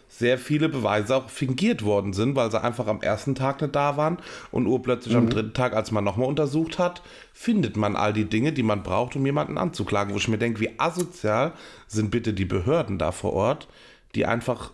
sehr 0.08 0.38
viele 0.38 0.68
Beweise 0.68 1.16
auch 1.16 1.28
fingiert 1.28 1.84
worden 1.84 2.12
sind, 2.12 2.36
weil 2.36 2.50
sie 2.50 2.62
einfach 2.62 2.86
am 2.86 3.02
ersten 3.02 3.34
Tag 3.34 3.60
nicht 3.60 3.74
da 3.74 3.96
waren 3.96 4.18
und 4.50 4.66
urplötzlich 4.66 5.14
mhm. 5.14 5.20
am 5.20 5.30
dritten 5.30 5.54
Tag, 5.54 5.74
als 5.74 5.90
man 5.90 6.04
nochmal 6.04 6.28
untersucht 6.28 6.78
hat, 6.78 7.02
findet 7.32 7.76
man 7.76 7.96
all 7.96 8.12
die 8.12 8.24
Dinge, 8.24 8.52
die 8.52 8.62
man 8.62 8.82
braucht, 8.82 9.16
um 9.16 9.26
jemanden 9.26 9.58
anzuklagen. 9.58 10.14
Wo 10.14 10.18
ich 10.18 10.28
mir 10.28 10.38
denke, 10.38 10.60
wie 10.60 10.78
asozial 10.78 11.52
sind 11.86 12.10
bitte 12.10 12.32
die 12.32 12.44
Behörden 12.44 12.98
da 12.98 13.12
vor 13.12 13.32
Ort, 13.32 13.68
die 14.14 14.26
einfach 14.26 14.72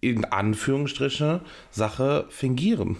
in 0.00 0.24
Anführungsstriche 0.24 1.40
Sache 1.70 2.26
fingieren. 2.28 2.96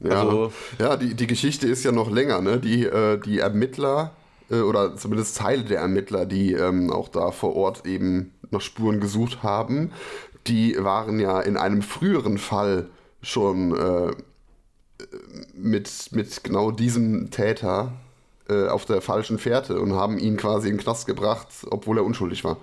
Ja, 0.00 0.22
also, 0.22 0.52
ja 0.78 0.96
die, 0.96 1.14
die 1.14 1.26
Geschichte 1.26 1.68
ist 1.68 1.84
ja 1.84 1.92
noch 1.92 2.10
länger. 2.10 2.40
Ne? 2.40 2.58
Die, 2.58 2.84
äh, 2.84 3.18
die 3.18 3.38
Ermittler 3.38 4.12
äh, 4.50 4.60
oder 4.60 4.96
zumindest 4.96 5.36
Teile 5.36 5.64
der 5.64 5.80
Ermittler, 5.80 6.26
die 6.26 6.52
ähm, 6.52 6.90
auch 6.90 7.08
da 7.08 7.30
vor 7.30 7.56
Ort 7.56 7.86
eben 7.86 8.32
nach 8.50 8.60
Spuren 8.60 9.00
gesucht 9.00 9.42
haben, 9.42 9.92
die 10.46 10.76
waren 10.78 11.20
ja 11.20 11.40
in 11.40 11.56
einem 11.56 11.82
früheren 11.82 12.38
Fall 12.38 12.88
schon 13.22 13.76
äh, 13.76 14.10
mit, 15.54 16.10
mit 16.12 16.44
genau 16.44 16.70
diesem 16.70 17.30
Täter 17.30 17.92
äh, 18.48 18.68
auf 18.68 18.84
der 18.84 19.00
falschen 19.00 19.38
Fährte 19.38 19.80
und 19.80 19.94
haben 19.94 20.18
ihn 20.18 20.36
quasi 20.36 20.68
in 20.68 20.76
den 20.76 20.82
Knast 20.82 21.06
gebracht, 21.06 21.48
obwohl 21.70 21.98
er 21.98 22.04
unschuldig 22.04 22.44
war. 22.44 22.56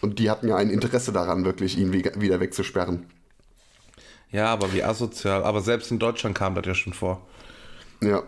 Und 0.00 0.18
die 0.18 0.30
hatten 0.30 0.48
ja 0.48 0.56
ein 0.56 0.70
Interesse 0.70 1.12
daran, 1.12 1.44
wirklich 1.44 1.78
ihn 1.78 1.92
wieder 1.92 2.40
wegzusperren. 2.40 3.06
Ja, 4.30 4.46
aber 4.46 4.72
wie 4.72 4.82
asozial. 4.82 5.44
Aber 5.44 5.60
selbst 5.60 5.90
in 5.90 5.98
Deutschland 5.98 6.36
kam 6.36 6.54
das 6.54 6.66
ja 6.66 6.74
schon 6.74 6.92
vor. 6.92 7.22
Ja. 8.00 8.22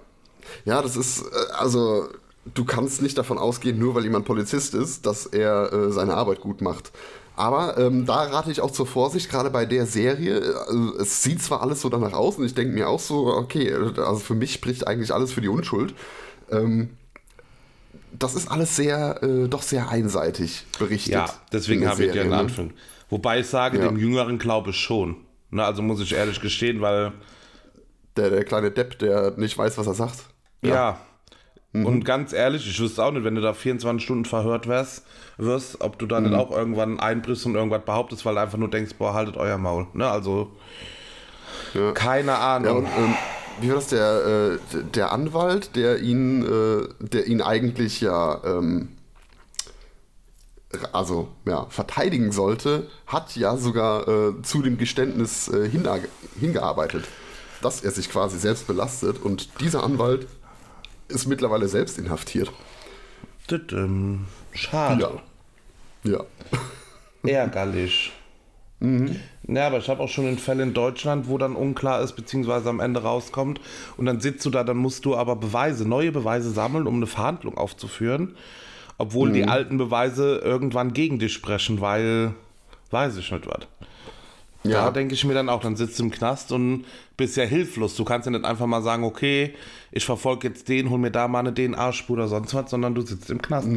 Ja, 0.64 0.80
das 0.80 0.96
ist, 0.96 1.22
äh, 1.22 1.52
also, 1.58 2.08
du 2.54 2.64
kannst 2.64 3.02
nicht 3.02 3.18
davon 3.18 3.38
ausgehen, 3.38 3.78
nur 3.78 3.94
weil 3.94 4.04
jemand 4.04 4.24
Polizist 4.24 4.74
ist, 4.74 5.04
dass 5.06 5.26
er 5.26 5.72
äh, 5.72 5.92
seine 5.92 6.14
Arbeit 6.14 6.40
gut 6.40 6.62
macht. 6.62 6.92
Aber 7.38 7.78
ähm, 7.78 8.04
da 8.04 8.22
rate 8.24 8.50
ich 8.50 8.60
auch 8.60 8.72
zur 8.72 8.86
Vorsicht, 8.86 9.30
gerade 9.30 9.50
bei 9.50 9.64
der 9.64 9.86
Serie. 9.86 10.40
Also, 10.66 10.96
es 10.98 11.22
sieht 11.22 11.40
zwar 11.42 11.62
alles 11.62 11.80
so 11.80 11.88
danach 11.88 12.12
aus 12.12 12.36
und 12.36 12.44
ich 12.44 12.54
denke 12.54 12.74
mir 12.74 12.88
auch 12.88 12.98
so, 12.98 13.28
okay, 13.28 13.72
also 13.72 14.16
für 14.16 14.34
mich 14.34 14.52
spricht 14.52 14.86
eigentlich 14.88 15.14
alles 15.14 15.32
für 15.32 15.40
die 15.40 15.48
Unschuld. 15.48 15.94
Ähm, 16.50 16.90
das 18.18 18.34
ist 18.34 18.50
alles 18.50 18.74
sehr, 18.74 19.22
äh, 19.22 19.48
doch 19.48 19.62
sehr 19.62 19.88
einseitig 19.88 20.64
berichtet. 20.78 21.12
Ja, 21.14 21.26
deswegen 21.52 21.86
habe 21.88 22.04
ich 22.04 22.14
ja 22.14 22.22
einen 22.22 22.32
Anfang. 22.32 22.72
Wobei 23.10 23.40
ich 23.40 23.46
sage, 23.46 23.78
Ja. 23.78 23.86
dem 23.86 23.96
Jüngeren 23.98 24.38
glaube 24.38 24.70
ich 24.70 24.76
schon. 24.76 25.16
Ne, 25.50 25.64
also 25.64 25.80
muss 25.82 26.00
ich 26.00 26.14
ehrlich 26.14 26.40
gestehen, 26.40 26.80
weil 26.80 27.12
Der, 28.16 28.30
der 28.30 28.42
kleine 28.44 28.72
Depp, 28.72 28.98
der 28.98 29.34
nicht 29.36 29.56
weiß, 29.56 29.78
was 29.78 29.86
er 29.86 29.94
sagt. 29.94 30.24
Ja. 30.62 30.98
Und 31.74 32.04
ganz 32.04 32.32
ehrlich, 32.32 32.66
ich 32.68 32.80
wüsste 32.80 33.04
auch 33.04 33.12
nicht, 33.12 33.24
wenn 33.24 33.34
du 33.34 33.40
da 33.42 33.52
24 33.52 34.02
Stunden 34.02 34.24
verhört 34.24 34.66
wärst, 34.68 35.04
wirst, 35.36 35.80
ob 35.82 35.98
du 35.98 36.06
da 36.06 36.18
nicht 36.20 36.34
auch 36.34 36.50
irgendwann 36.50 36.98
einbrichst 36.98 37.44
und 37.46 37.54
irgendwas 37.54 37.84
behauptest, 37.84 38.24
weil 38.24 38.34
du 38.36 38.40
einfach 38.40 38.58
nur 38.58 38.70
denkst, 38.70 38.94
boah, 38.98 39.12
haltet 39.14 39.36
euer 39.36 39.58
Maul. 39.58 39.86
Ne? 39.92 40.08
Also, 40.08 40.50
Ja. 41.74 41.92
keine 41.92 42.32
Ja, 42.32 42.56
Ahnung. 42.56 42.78
und 42.78 42.84
ähm, 42.86 43.14
wie 43.60 43.68
war 43.68 43.74
das, 43.76 43.88
der, 43.88 44.58
äh, 44.72 44.82
der 44.94 45.12
Anwalt, 45.12 45.76
der 45.76 45.98
ihn, 46.00 46.42
äh, 46.42 46.88
der 47.00 47.26
ihn 47.26 47.42
eigentlich 47.42 48.00
ja, 48.00 48.40
ähm, 48.44 48.88
also 50.92 51.28
ja, 51.46 51.66
verteidigen 51.70 52.32
sollte, 52.32 52.88
hat 53.06 53.36
ja 53.36 53.56
sogar 53.56 54.06
äh, 54.08 54.42
zu 54.42 54.62
dem 54.62 54.78
Geständnis 54.78 55.48
äh, 55.48 55.68
hinge 55.68 56.00
hingearbeitet, 56.38 57.04
dass 57.62 57.82
er 57.82 57.90
sich 57.90 58.10
quasi 58.10 58.38
selbst 58.38 58.66
belastet 58.66 59.20
und 59.22 59.60
dieser 59.60 59.82
Anwalt 59.82 60.26
ist 61.08 61.26
mittlerweile 61.26 61.68
selbst 61.68 61.98
inhaftiert. 61.98 62.52
Tütüm. 63.46 64.26
Schade. 64.52 65.20
Ja. 66.04 66.10
Ja. 66.10 66.24
Ärgerlich. 67.28 68.12
Ja, 68.80 69.66
aber 69.66 69.78
ich 69.78 69.88
habe 69.88 70.02
auch 70.02 70.08
schon 70.08 70.28
in 70.28 70.38
Fällen 70.38 70.68
in 70.68 70.74
Deutschland, 70.74 71.28
wo 71.28 71.36
dann 71.36 71.56
unklar 71.56 72.00
ist, 72.00 72.12
beziehungsweise 72.12 72.68
am 72.68 72.78
Ende 72.78 73.02
rauskommt. 73.02 73.60
Und 73.96 74.06
dann 74.06 74.20
sitzt 74.20 74.46
du 74.46 74.50
da, 74.50 74.62
dann 74.62 74.76
musst 74.76 75.04
du 75.04 75.16
aber 75.16 75.34
Beweise, 75.34 75.88
neue 75.88 76.12
Beweise 76.12 76.50
sammeln, 76.50 76.86
um 76.86 76.96
eine 76.96 77.06
Verhandlung 77.06 77.58
aufzuführen. 77.58 78.36
Obwohl 78.98 79.32
die 79.32 79.44
alten 79.44 79.78
Beweise 79.78 80.38
irgendwann 80.44 80.92
gegen 80.92 81.18
dich 81.18 81.32
sprechen, 81.32 81.80
weil 81.80 82.34
weiß 82.90 83.16
ich 83.16 83.30
nicht 83.30 83.46
was. 83.46 83.66
Da 84.68 84.84
Ja. 84.86 84.90
denke 84.90 85.14
ich 85.14 85.24
mir 85.24 85.34
dann 85.34 85.48
auch, 85.48 85.60
dann 85.60 85.76
sitzt 85.76 85.98
du 85.98 86.04
im 86.04 86.10
Knast 86.10 86.52
und 86.52 86.84
bist 87.16 87.36
ja 87.36 87.44
hilflos. 87.44 87.96
Du 87.96 88.04
kannst 88.04 88.26
ja 88.26 88.30
nicht 88.32 88.44
einfach 88.44 88.66
mal 88.66 88.82
sagen, 88.82 89.04
okay, 89.04 89.54
ich 89.92 90.04
verfolge 90.04 90.48
jetzt 90.48 90.68
den, 90.68 90.90
hol 90.90 90.98
mir 90.98 91.10
da 91.10 91.26
mal 91.28 91.40
eine 91.40 91.52
DNA-Spur 91.54 92.14
oder 92.16 92.28
sonst 92.28 92.54
was, 92.54 92.70
sondern 92.70 92.94
du 92.94 93.02
sitzt 93.02 93.30
im 93.30 93.40
Knast. 93.42 93.68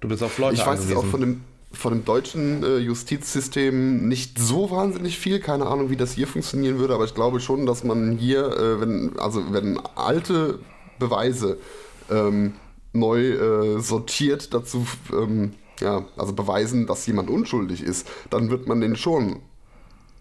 Du 0.00 0.08
bist 0.08 0.22
auf 0.22 0.38
Leute 0.38 0.54
Ich 0.56 0.66
weiß 0.66 0.88
jetzt 0.88 0.96
auch 0.96 1.04
von 1.04 1.20
dem, 1.20 1.40
von 1.72 1.92
dem 1.92 2.04
deutschen 2.04 2.62
äh, 2.62 2.76
Justizsystem 2.78 4.08
nicht 4.08 4.38
so 4.38 4.70
wahnsinnig 4.70 5.18
viel. 5.18 5.40
Keine 5.40 5.66
Ahnung, 5.66 5.90
wie 5.90 5.96
das 5.96 6.12
hier 6.12 6.26
funktionieren 6.26 6.78
würde, 6.78 6.94
aber 6.94 7.04
ich 7.04 7.14
glaube 7.14 7.40
schon, 7.40 7.66
dass 7.66 7.84
man 7.84 8.18
hier, 8.18 8.46
äh, 8.46 8.80
wenn, 8.80 9.18
also 9.18 9.42
wenn 9.52 9.78
alte 9.96 10.58
Beweise 10.98 11.58
ähm, 12.10 12.54
neu 12.92 13.20
äh, 13.30 13.80
sortiert 13.80 14.52
dazu, 14.54 14.86
ähm, 15.12 15.54
ja, 15.80 16.04
also 16.16 16.32
beweisen, 16.32 16.86
dass 16.86 17.06
jemand 17.06 17.30
unschuldig 17.30 17.82
ist, 17.82 18.06
dann 18.30 18.50
wird 18.50 18.68
man 18.68 18.80
den 18.80 18.94
schon 18.96 19.40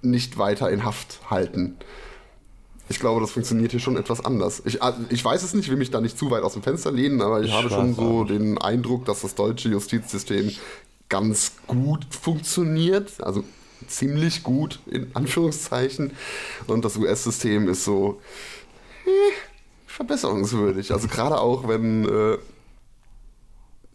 nicht 0.03 0.37
weiter 0.37 0.69
in 0.69 0.83
Haft 0.83 1.19
halten. 1.29 1.77
Ich 2.89 2.99
glaube, 2.99 3.21
das 3.21 3.31
funktioniert 3.31 3.71
hier 3.71 3.79
schon 3.79 3.97
etwas 3.97 4.23
anders. 4.23 4.61
Ich, 4.65 4.83
ah, 4.83 4.95
ich 5.09 5.23
weiß 5.23 5.41
es 5.43 5.53
nicht, 5.53 5.69
will 5.69 5.77
mich 5.77 5.89
da 5.91 6.01
nicht 6.01 6.17
zu 6.17 6.29
weit 6.31 6.43
aus 6.43 6.53
dem 6.53 6.63
Fenster 6.63 6.91
lehnen, 6.91 7.21
aber 7.21 7.41
ich, 7.41 7.47
Ich 7.47 7.53
habe 7.53 7.69
schon 7.69 7.95
so 7.95 8.23
den 8.23 8.57
Eindruck, 8.57 9.05
dass 9.05 9.21
das 9.21 9.35
deutsche 9.35 9.69
Justizsystem 9.69 10.51
ganz 11.09 11.53
gut 11.67 12.05
funktioniert, 12.09 13.23
also 13.23 13.43
ziemlich 13.87 14.43
gut 14.43 14.79
in 14.85 15.07
Anführungszeichen. 15.15 16.11
Und 16.67 16.83
das 16.83 16.97
US-System 16.97 17.69
ist 17.69 17.85
so 17.85 18.21
eh, 19.05 19.33
verbesserungswürdig. 19.87 20.91
Also 20.91 21.07
gerade 21.07 21.39
auch, 21.39 21.67
wenn 21.67 22.05
äh, 22.07 22.37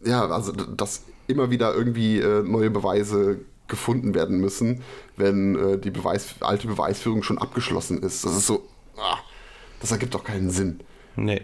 ja, 0.03 0.27
also 0.27 0.51
dass 0.51 1.03
immer 1.27 1.51
wieder 1.51 1.73
irgendwie 1.75 2.19
äh, 2.19 2.41
neue 2.43 2.69
Beweise 2.69 3.39
gefunden 3.69 4.13
werden 4.13 4.39
müssen, 4.39 4.81
wenn 5.15 5.55
äh, 5.55 5.77
die 5.77 5.91
Beweis, 5.91 6.35
alte 6.41 6.67
Beweisführung 6.67 7.23
schon 7.23 7.37
abgeschlossen 7.37 8.01
ist. 8.03 8.25
Das 8.25 8.33
ist 8.35 8.47
so, 8.47 8.67
ah, 8.97 9.17
das 9.79 9.91
ergibt 9.91 10.13
doch 10.13 10.23
keinen 10.23 10.49
Sinn. 10.49 10.79
Nee. 11.15 11.41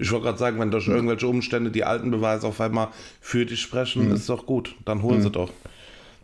Ich 0.00 0.12
wollte 0.12 0.26
gerade 0.26 0.38
sagen, 0.38 0.60
wenn 0.60 0.70
durch 0.70 0.86
irgendwelche 0.86 1.26
Umstände 1.26 1.72
die 1.72 1.82
alten 1.82 2.10
Beweise 2.12 2.46
auf 2.46 2.60
einmal 2.60 2.88
für 3.20 3.44
dich 3.44 3.60
sprechen, 3.60 4.12
ist 4.12 4.28
doch 4.28 4.46
gut. 4.46 4.76
Dann 4.84 5.02
holen 5.02 5.22
sie 5.22 5.30
doch. 5.30 5.50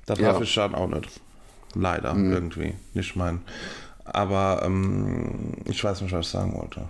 Das 0.06 0.18
Ja. 0.20 0.32
darf 0.32 0.42
ich 0.42 0.54
dann 0.54 0.74
auch 0.76 0.86
nicht. 0.86 1.08
Leider, 1.74 2.14
irgendwie. 2.14 2.74
Nicht 2.92 3.16
mein. 3.16 3.40
Aber 4.04 4.62
ähm, 4.64 5.54
ich 5.64 5.82
weiß 5.82 6.02
nicht, 6.02 6.12
was 6.12 6.26
ich 6.26 6.30
sagen 6.32 6.54
wollte. 6.54 6.82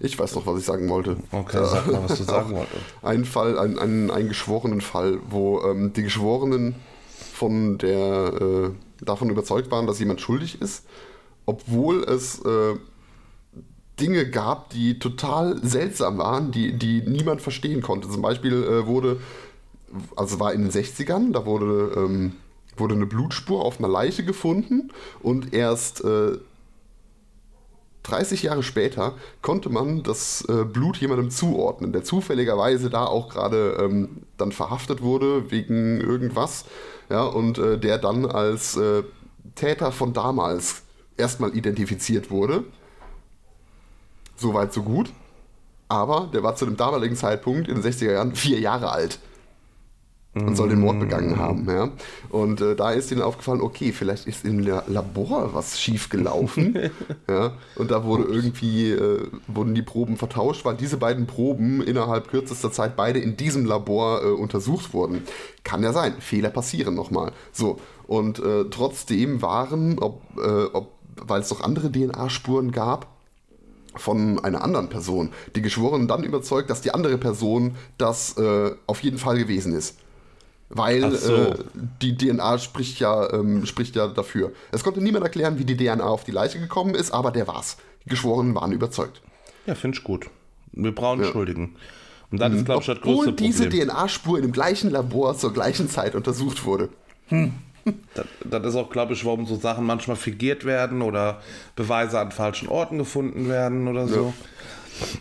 Ich 0.00 0.18
weiß 0.18 0.34
noch, 0.34 0.46
was 0.46 0.58
ich 0.60 0.66
sagen 0.66 0.88
wollte. 0.88 1.16
Okay, 1.32 1.58
sag 1.64 1.90
mal, 1.90 2.02
was 2.06 2.18
du 2.18 2.24
sagen 2.24 2.50
wolltest. 2.54 2.82
Ein 3.02 3.24
Fall, 3.24 3.58
ein, 3.58 3.78
ein, 3.78 4.10
ein 4.10 4.28
geschworenen 4.28 4.80
Fall, 4.80 5.18
wo 5.30 5.62
ähm, 5.62 5.92
die 5.94 6.02
Geschworenen 6.02 6.74
von 7.34 7.78
der, 7.78 8.32
äh, 8.40 9.04
davon 9.04 9.28
überzeugt 9.28 9.70
waren, 9.70 9.86
dass 9.86 9.98
jemand 9.98 10.20
schuldig 10.20 10.62
ist, 10.62 10.86
obwohl 11.46 12.04
es 12.04 12.40
äh, 12.44 12.76
Dinge 14.00 14.28
gab, 14.30 14.70
die 14.70 14.98
total 14.98 15.58
seltsam 15.64 16.18
waren, 16.18 16.52
die, 16.52 16.72
die 16.72 17.02
niemand 17.02 17.42
verstehen 17.42 17.82
konnte. 17.82 18.08
Zum 18.08 18.22
Beispiel 18.22 18.62
äh, 18.64 18.86
wurde, 18.86 19.20
also 20.16 20.40
war 20.40 20.52
in 20.52 20.62
den 20.62 20.70
60ern, 20.70 21.32
da 21.32 21.44
wurde, 21.44 21.92
ähm, 21.96 22.32
wurde 22.76 22.94
eine 22.94 23.06
Blutspur 23.06 23.64
auf 23.64 23.78
einer 23.78 23.88
Leiche 23.88 24.24
gefunden 24.24 24.90
und 25.22 25.52
erst 25.52 26.04
äh, 26.04 26.38
30 28.04 28.42
Jahre 28.42 28.62
später 28.62 29.14
konnte 29.42 29.70
man 29.70 30.02
das 30.02 30.44
äh, 30.48 30.64
Blut 30.64 30.98
jemandem 30.98 31.30
zuordnen, 31.30 31.92
der 31.92 32.04
zufälligerweise 32.04 32.90
da 32.90 33.06
auch 33.06 33.30
gerade 33.30 33.78
ähm, 33.80 34.22
dann 34.36 34.52
verhaftet 34.52 35.02
wurde 35.02 35.50
wegen 35.50 36.00
irgendwas, 36.00 36.66
ja, 37.10 37.22
und 37.22 37.58
äh, 37.58 37.78
der 37.78 37.98
dann 37.98 38.26
als 38.26 38.76
äh, 38.76 39.02
Täter 39.54 39.92
von 39.92 40.12
damals 40.12 40.82
erstmal 41.16 41.56
identifiziert 41.56 42.30
wurde. 42.30 42.64
Soweit, 44.36 44.72
so 44.72 44.82
gut. 44.82 45.12
Aber 45.88 46.30
der 46.32 46.42
war 46.42 46.56
zu 46.56 46.64
dem 46.64 46.76
damaligen 46.76 47.14
Zeitpunkt 47.14 47.68
in 47.68 47.80
den 47.80 47.84
60er 47.84 48.12
Jahren 48.12 48.34
vier 48.34 48.58
Jahre 48.58 48.90
alt 48.90 49.18
und 50.34 50.56
soll 50.56 50.68
den 50.68 50.80
Mord 50.80 50.98
begangen 50.98 51.38
haben. 51.38 51.66
Ja? 51.68 51.90
Und 52.28 52.60
äh, 52.60 52.74
da 52.74 52.90
ist 52.90 53.12
ihnen 53.12 53.22
aufgefallen, 53.22 53.60
okay, 53.60 53.92
vielleicht 53.92 54.26
ist 54.26 54.44
im 54.44 54.58
La 54.58 54.82
Labor 54.88 55.54
was 55.54 55.80
schief 55.80 56.08
gelaufen. 56.08 56.76
ja? 57.28 57.52
Und 57.76 57.90
da 57.90 58.04
wurde 58.04 58.24
irgendwie, 58.24 58.90
äh, 58.90 59.26
wurden 59.46 59.74
die 59.74 59.82
Proben 59.82 60.16
vertauscht, 60.16 60.64
weil 60.64 60.76
diese 60.76 60.96
beiden 60.96 61.26
Proben 61.26 61.82
innerhalb 61.82 62.28
kürzester 62.28 62.72
Zeit 62.72 62.96
beide 62.96 63.20
in 63.20 63.36
diesem 63.36 63.64
Labor 63.64 64.24
äh, 64.24 64.26
untersucht 64.26 64.92
wurden. 64.92 65.22
Kann 65.62 65.82
ja 65.82 65.92
sein, 65.92 66.14
Fehler 66.18 66.50
passieren 66.50 66.94
nochmal. 66.94 67.32
So, 67.52 67.78
und 68.06 68.40
äh, 68.40 68.64
trotzdem 68.70 69.40
waren, 69.40 69.98
ob, 70.00 70.20
äh, 70.36 70.64
ob, 70.72 70.92
weil 71.16 71.40
es 71.40 71.50
noch 71.50 71.62
andere 71.62 71.90
DNA-Spuren 71.92 72.72
gab, 72.72 73.14
von 73.96 74.40
einer 74.40 74.64
anderen 74.64 74.88
Person, 74.88 75.30
die 75.54 75.62
Geschworenen 75.62 76.08
dann 76.08 76.24
überzeugt, 76.24 76.68
dass 76.68 76.80
die 76.80 76.92
andere 76.92 77.16
Person 77.16 77.76
das 77.96 78.36
äh, 78.36 78.72
auf 78.88 79.00
jeden 79.04 79.18
Fall 79.18 79.38
gewesen 79.38 79.72
ist. 79.72 79.98
Weil 80.70 81.14
so. 81.16 81.34
äh, 81.34 81.54
die 82.02 82.16
DNA 82.16 82.58
spricht 82.58 82.98
ja, 82.98 83.32
ähm, 83.32 83.66
spricht 83.66 83.96
ja 83.96 84.08
dafür. 84.08 84.52
Es 84.72 84.82
konnte 84.82 85.00
niemand 85.00 85.24
erklären, 85.24 85.58
wie 85.58 85.64
die 85.64 85.76
DNA 85.76 86.04
auf 86.04 86.24
die 86.24 86.32
Leiche 86.32 86.58
gekommen 86.58 86.94
ist, 86.94 87.12
aber 87.12 87.30
der 87.30 87.46
war's. 87.46 87.76
Die 88.04 88.10
Geschworenen 88.10 88.54
waren 88.54 88.72
überzeugt. 88.72 89.20
Ja, 89.66 89.74
finde 89.74 89.98
ich 89.98 90.04
gut. 90.04 90.28
Wir 90.72 90.94
brauchen 90.94 91.20
Ja. 91.20 91.28
Mhm. 91.28 91.32
Schuldigen. 91.32 91.76
Und 92.30 92.40
das 92.40 92.52
ist, 92.52 92.64
glaube 92.64 92.80
ich, 92.80 92.86
das 92.86 92.98
Obwohl 92.98 93.26
größte 93.26 93.32
diese 93.34 93.64
Problem. 93.64 93.88
DNA-Spur 93.88 94.38
in 94.38 94.42
dem 94.42 94.52
gleichen 94.52 94.90
Labor 94.90 95.36
zur 95.36 95.52
gleichen 95.52 95.88
Zeit 95.88 96.14
untersucht 96.16 96.64
wurde. 96.64 96.88
Das, 98.14 98.26
das 98.44 98.66
ist 98.66 98.74
auch, 98.76 98.90
glaube 98.90 99.12
ich, 99.12 99.24
warum 99.24 99.46
so 99.46 99.56
Sachen 99.56 99.84
manchmal 99.84 100.16
fingiert 100.16 100.64
werden 100.64 101.02
oder 101.02 101.40
Beweise 101.76 102.18
an 102.18 102.32
falschen 102.32 102.68
Orten 102.68 102.98
gefunden 102.98 103.48
werden 103.48 103.86
oder 103.86 104.08
so. 104.08 104.32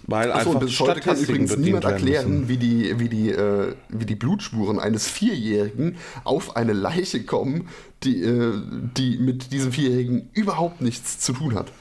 Weil 0.07 0.31
Achso, 0.31 0.49
einfach 0.49 0.61
bis 0.61 0.79
heute 0.79 0.99
kann 0.99 1.17
übrigens 1.17 1.57
niemand 1.57 1.85
erklären, 1.85 2.47
wie 2.47 2.57
die, 2.57 2.99
wie, 2.99 3.09
die, 3.09 3.31
äh, 3.31 3.73
wie 3.89 4.05
die 4.05 4.15
Blutspuren 4.15 4.79
eines 4.79 5.07
Vierjährigen 5.07 5.97
auf 6.23 6.55
eine 6.55 6.73
Leiche 6.73 7.23
kommen, 7.23 7.69
die, 8.03 8.21
äh, 8.21 8.53
die 8.97 9.17
mit 9.17 9.51
diesem 9.51 9.71
Vierjährigen 9.71 10.29
überhaupt 10.33 10.81
nichts 10.81 11.19
zu 11.19 11.33
tun 11.33 11.55
hat. 11.55 11.71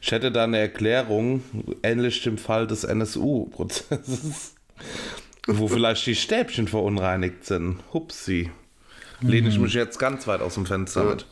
Ich 0.00 0.12
hätte 0.12 0.30
da 0.30 0.44
eine 0.44 0.58
Erklärung, 0.58 1.42
ähnlich 1.82 2.22
dem 2.22 2.38
Fall 2.38 2.66
des 2.66 2.84
NSU-Prozesses, 2.84 4.54
wo 5.46 5.68
vielleicht 5.68 6.06
die 6.06 6.14
Stäbchen 6.14 6.68
verunreinigt 6.68 7.44
sind. 7.44 7.78
Hupsi. 7.92 8.50
Lehne 9.20 9.48
ich 9.48 9.58
mich 9.58 9.74
jetzt 9.74 9.98
ganz 9.98 10.26
weit 10.26 10.40
aus 10.40 10.54
dem 10.54 10.66
Fenster 10.66 11.04
mit. 11.04 11.26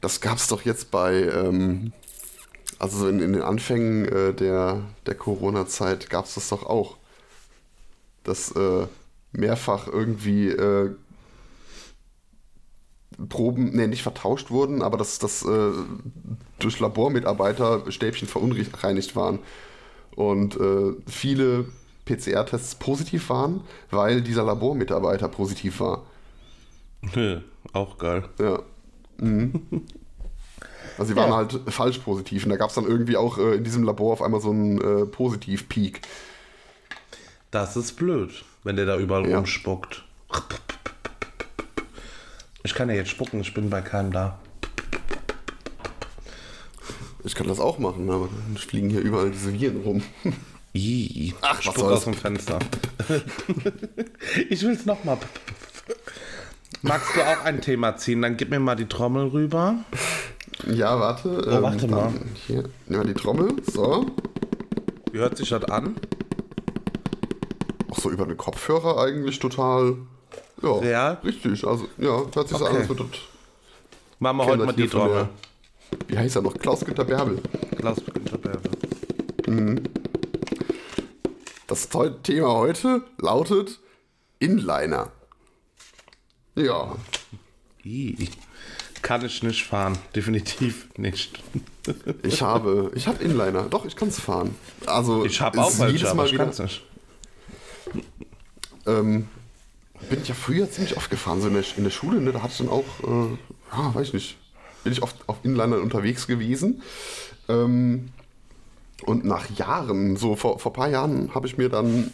Das 0.00 0.22
gab 0.22 0.38
es 0.38 0.48
doch 0.48 0.64
jetzt 0.64 0.90
bei, 0.90 1.24
ähm, 1.24 1.92
also 2.80 2.96
so 2.98 3.08
in, 3.08 3.20
in 3.20 3.34
den 3.34 3.42
Anfängen 3.42 4.06
äh, 4.06 4.34
der, 4.34 4.80
der 5.06 5.14
Corona-Zeit 5.14 6.08
gab 6.08 6.24
es 6.24 6.34
das 6.34 6.48
doch 6.48 6.64
auch. 6.64 6.96
Dass 8.24 8.50
äh, 8.52 8.86
mehrfach 9.32 9.86
irgendwie 9.86 10.48
äh, 10.48 10.90
Proben, 13.28 13.76
nee, 13.76 13.86
nicht 13.86 14.02
vertauscht 14.02 14.50
wurden, 14.50 14.82
aber 14.82 14.96
dass 14.96 15.18
das 15.18 15.44
äh, 15.44 15.72
durch 16.58 16.80
Labormitarbeiter 16.80 17.90
Stäbchen 17.92 18.26
verunreinigt 18.26 19.14
waren. 19.14 19.40
Und 20.16 20.56
äh, 20.56 20.94
viele 21.06 21.66
PCR-Tests 22.06 22.76
positiv 22.76 23.28
waren, 23.28 23.62
weil 23.90 24.22
dieser 24.22 24.44
Labormitarbeiter 24.44 25.28
positiv 25.28 25.80
war. 25.80 26.06
Auch 27.74 27.98
geil. 27.98 28.24
Ja. 28.38 28.62
Mhm. 29.18 29.84
Also 31.00 31.14
sie 31.14 31.16
waren 31.16 31.30
Ja. 31.30 31.36
halt 31.36 31.58
falsch 31.68 31.96
positiv. 31.98 32.44
Und 32.44 32.50
da 32.50 32.56
gab 32.56 32.68
es 32.68 32.74
dann 32.74 32.84
irgendwie 32.86 33.16
auch 33.16 33.38
äh, 33.38 33.54
in 33.54 33.64
diesem 33.64 33.84
Labor 33.84 34.12
auf 34.12 34.20
einmal 34.20 34.42
so 34.42 34.50
einen 34.50 34.78
äh, 34.80 35.06
Positiv-Peak. 35.06 36.02
Das 37.50 37.74
ist 37.74 37.92
blöd, 37.96 38.44
wenn 38.64 38.76
der 38.76 38.84
da 38.84 38.98
überall 38.98 39.26
Ja. 39.26 39.36
rumspuckt. 39.38 40.04
Ich 42.62 42.74
kann 42.74 42.90
ja 42.90 42.96
jetzt 42.96 43.08
spucken, 43.08 43.40
ich 43.40 43.54
bin 43.54 43.70
bei 43.70 43.80
keinem 43.80 44.12
da. 44.12 44.38
Ich 47.24 47.34
kann 47.34 47.48
das 47.48 47.60
auch 47.60 47.78
machen, 47.78 48.10
aber 48.10 48.28
dann 48.28 48.58
fliegen 48.58 48.90
hier 48.90 49.00
überall 49.00 49.30
diese 49.30 49.52
Viren 49.58 49.80
rum. 49.82 50.02
Ih, 50.74 51.32
Ach, 51.40 51.56
was 51.56 51.64
Spuck 51.64 51.84
aus 51.90 52.04
dem 52.04 52.12
Fenster. 52.14 52.58
ich 54.50 54.60
will 54.62 54.72
es 54.72 54.84
nochmal. 54.84 55.16
Magst 56.82 57.16
du 57.16 57.22
auch 57.22 57.44
ein 57.44 57.62
Thema 57.62 57.96
ziehen? 57.96 58.20
Dann 58.20 58.36
gib 58.36 58.50
mir 58.50 58.60
mal 58.60 58.76
die 58.76 58.86
Trommel 58.86 59.28
rüber. 59.28 59.76
Ja, 60.66 60.98
warte. 61.00 61.28
Oh, 61.46 61.62
warte 61.62 61.86
dann 61.86 61.90
mal. 61.90 62.12
Hier, 62.46 62.64
ja, 62.88 63.04
die 63.04 63.14
Trommel. 63.14 63.54
So. 63.72 64.06
Wie 65.12 65.18
hört 65.18 65.36
sich 65.36 65.48
das 65.48 65.64
an? 65.64 65.96
Auch 67.90 67.98
so 67.98 68.10
über 68.10 68.26
den 68.26 68.36
Kopfhörer 68.36 69.02
eigentlich 69.02 69.38
total. 69.38 69.96
Ja, 70.62 70.72
Real? 70.74 71.18
richtig. 71.24 71.66
Also, 71.66 71.86
ja, 71.98 72.22
hört 72.34 72.48
sich 72.48 72.58
so 72.58 72.64
an, 72.66 72.70
Okay. 72.72 72.80
als 72.80 72.88
würde 72.88 73.04
das. 73.10 73.20
Machen 74.18 74.36
wir 74.38 74.46
heute 74.46 74.64
mal 74.66 74.72
die 74.72 74.86
Trommel. 74.88 75.28
der- 75.90 75.98
Wie 76.08 76.18
heißt 76.18 76.36
er 76.36 76.42
noch? 76.42 76.54
Klaus-Günther 76.54 77.04
Bärbel. 77.04 77.38
Klaus 77.76 77.96
Günther 78.04 78.38
Bärbe. 78.38 78.70
Das 81.66 81.88
Thema 82.22 82.54
heute 82.54 83.02
lautet 83.18 83.78
Inliner. 84.38 85.10
Ja, 86.56 86.94
Ih, 87.84 88.28
Kann 89.02 89.24
ich 89.24 89.42
nicht 89.42 89.64
fahren. 89.64 89.96
Definitiv 90.14 90.88
nicht. 90.96 91.42
ich 92.22 92.42
habe, 92.42 92.90
ich 92.94 93.06
habe 93.06 93.22
Inliner. 93.24 93.62
Doch, 93.64 93.84
ich 93.86 93.96
kann 93.96 94.08
es 94.08 94.20
fahren. 94.20 94.54
Also 94.86 95.24
Ich 95.24 95.40
habe 95.40 95.60
auch 95.60 95.78
welche, 95.78 95.96
jedes 95.96 96.14
Mal 96.14 96.26
ich 96.26 96.32
wieder. 96.32 96.44
kann 96.44 96.52
es 96.52 96.58
nicht. 96.58 96.82
Ähm, 98.86 99.28
bin 100.08 100.22
ich 100.22 100.28
ja 100.28 100.34
früher 100.34 100.70
ziemlich 100.70 100.96
oft 100.96 101.10
gefahren, 101.10 101.40
so 101.40 101.48
in 101.48 101.54
der, 101.54 101.64
in 101.76 101.84
der 101.84 101.90
Schule, 101.90 102.20
ne, 102.20 102.32
da 102.32 102.42
hatte 102.42 102.52
ich 102.52 102.58
dann 102.58 102.68
auch, 102.68 102.84
äh, 103.04 103.36
ja, 103.72 103.94
weiß 103.94 104.08
ich 104.08 104.14
nicht, 104.14 104.36
bin 104.84 104.92
ich 104.92 105.02
oft 105.02 105.16
auf 105.26 105.36
Inlinern 105.42 105.80
unterwegs 105.82 106.26
gewesen. 106.26 106.82
Ähm, 107.48 108.08
und 109.04 109.24
nach 109.24 109.50
Jahren, 109.50 110.16
so 110.16 110.36
vor, 110.36 110.58
vor 110.58 110.72
ein 110.72 110.74
paar 110.74 110.88
Jahren, 110.88 111.34
habe 111.34 111.46
ich 111.46 111.58
mir 111.58 111.68
dann 111.68 112.10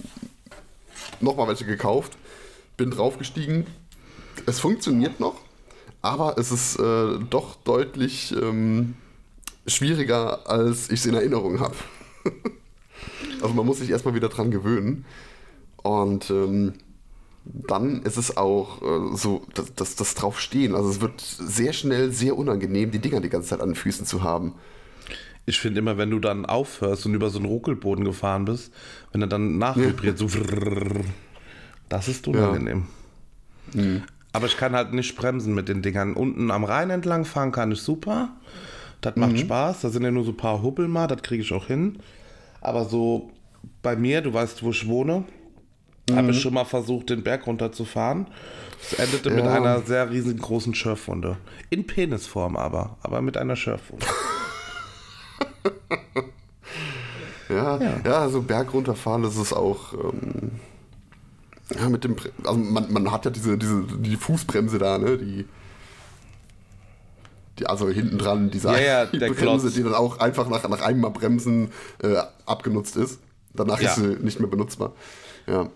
nochmal 1.20 1.49
welche 1.49 1.64
gekauft, 1.64 2.16
bin 2.77 2.90
draufgestiegen. 2.90 3.66
Es 4.46 4.61
funktioniert 4.61 5.18
noch, 5.20 5.37
aber 6.03 6.39
es 6.39 6.53
ist 6.53 6.79
äh, 6.79 7.19
doch 7.31 7.57
deutlich 7.57 8.35
ähm, 8.41 8.95
schwieriger, 9.67 10.49
als 10.49 10.91
ich 10.91 11.01
es 11.01 11.07
in 11.07 11.15
Erinnerung 11.15 11.61
habe. 11.61 11.75
also 13.43 13.55
man 13.55 13.67
muss 13.67 13.79
sich 13.79 13.91
erstmal 13.91 14.15
wieder 14.15 14.29
dran 14.29 14.51
gewöhnen. 14.51 15.05
Und 15.83 16.31
ähm, 16.31 16.75
dann 17.45 18.03
ist 18.03 18.17
es 18.17 18.37
auch 18.37 18.83
äh, 18.83 19.17
so, 19.17 19.47
das, 19.55 19.75
das, 19.75 19.97
das 19.97 20.15
Draufstehen. 20.15 20.75
Also 20.75 20.91
es 20.91 21.01
wird 21.01 21.21
sehr 21.21 21.73
schnell 21.73 22.11
sehr 22.13 22.37
unangenehm, 22.37 22.91
die 22.91 22.99
Dinger 22.99 23.21
die 23.21 23.29
ganze 23.29 23.51
Zeit 23.51 23.61
an 23.61 23.71
den 23.71 23.75
Füßen 23.77 24.07
zu 24.07 24.23
haben. 24.23 24.55
Ich 25.49 25.61
finde 25.61 25.79
immer, 25.79 25.97
wenn 25.97 26.11
du 26.11 26.19
dann 26.19 26.45
aufhörst 26.45 27.07
und 27.07 27.15
über 27.15 27.31
so 27.31 27.39
einen 27.39 27.47
Ruckelboden 27.47 28.05
gefahren 28.05 28.47
bist, 28.47 28.73
wenn 29.13 29.21
er 29.23 29.29
dann 29.29 29.59
nachvibriert, 29.59 30.19
so 30.19 30.27
vrrrr, 30.27 31.05
das 31.89 32.09
ist 32.09 32.27
unangenehm. 32.27 32.87
Mhm. 33.73 34.03
Aber 34.37 34.46
ich 34.46 34.57
kann 34.59 34.75
halt 34.77 34.92
nicht 34.92 35.16
bremsen 35.16 35.55
mit 35.55 35.68
den 35.70 35.81
Dingern. 35.81 36.12
Unten 36.12 36.51
am 36.51 36.64
Rhein 36.64 36.90
entlang 36.90 37.25
fahren 37.25 37.53
kann 37.53 37.72
ich 37.72 37.81
super. 37.81 38.29
Das 39.01 39.16
macht 39.16 39.33
Mhm. 39.33 39.38
Spaß. 39.38 39.81
Da 39.81 39.88
sind 39.88 40.03
ja 40.03 40.11
nur 40.11 40.25
so 40.25 40.33
ein 40.33 40.37
paar 40.37 40.62
Hubbel 40.62 40.88
mal, 40.88 41.07
das 41.07 41.22
kriege 41.22 41.42
ich 41.42 41.53
auch 41.55 41.66
hin. 41.68 41.99
Aber 42.61 42.85
so 42.85 43.31
bei 43.83 43.96
mir, 43.96 44.20
du 44.20 44.35
weißt, 44.35 44.62
wo 44.62 44.70
ich 44.70 44.87
wohne, 44.88 45.25
habe 46.11 46.25
Mhm. 46.25 46.31
ich 46.31 46.40
schon 46.42 46.53
mal 46.53 46.66
versucht, 46.66 47.09
den 47.09 47.22
Berg 47.22 47.46
runterzufahren. 47.46 48.27
Es 48.83 48.92
endete 48.99 49.31
mit 49.31 49.46
Ja. 49.46 49.55
einer 49.55 49.81
sehr 49.81 50.11
riesengroßen 50.11 50.75
Schürfwunde. 50.75 51.38
In 51.70 51.87
Penisform 51.87 52.57
aber, 52.57 52.99
aber 53.03 53.22
mit 53.22 53.38
einer 53.38 53.57
Schürfwunde. 53.57 54.05
Ja, 57.49 57.79
ja. 58.05 58.29
so 58.29 58.42
Berg 58.42 58.75
runterfahren, 58.75 59.22
das 59.22 59.37
ist 59.37 59.53
auch. 59.53 59.92
Ähm, 59.94 60.51
ja, 61.74 61.88
mit 61.88 62.05
dem. 62.05 62.14
Bre- 62.16 62.31
Also 62.44 62.59
man, 62.59 62.92
man 62.92 63.11
hat 63.11 63.24
ja 63.24 63.31
diese, 63.31 63.57
diese 63.59 63.83
die 63.98 64.16
Fußbremse 64.16 64.79
da, 64.79 64.98
ne? 64.98 65.18
Die. 65.18 65.46
Die, 67.59 67.66
also 67.66 67.88
hinten 67.88 68.18
dran, 68.18 68.50
diese 68.50 68.68
Ja, 68.68 68.79
ja, 68.79 69.05
Bremse, 69.07 69.35
Klotz. 69.35 69.72
die 69.74 69.83
dann 69.83 69.94
auch 69.94 70.18
einfach 70.18 70.48
nach, 70.50 70.68
nach 70.68 70.83
einem 70.83 71.00
Mal 71.00 71.09
Bremsen 71.09 71.72
äh, 72.02 72.16
abgenutzt 72.44 72.96
ist. 72.96 73.18
Danach 73.55 73.81
Ja. 73.81 73.88
ist 73.90 73.96
sie 73.96 74.09
nicht 74.20 74.38
mehr 74.40 74.48
benutzbar. 74.50 74.92
Ja. 75.46 75.70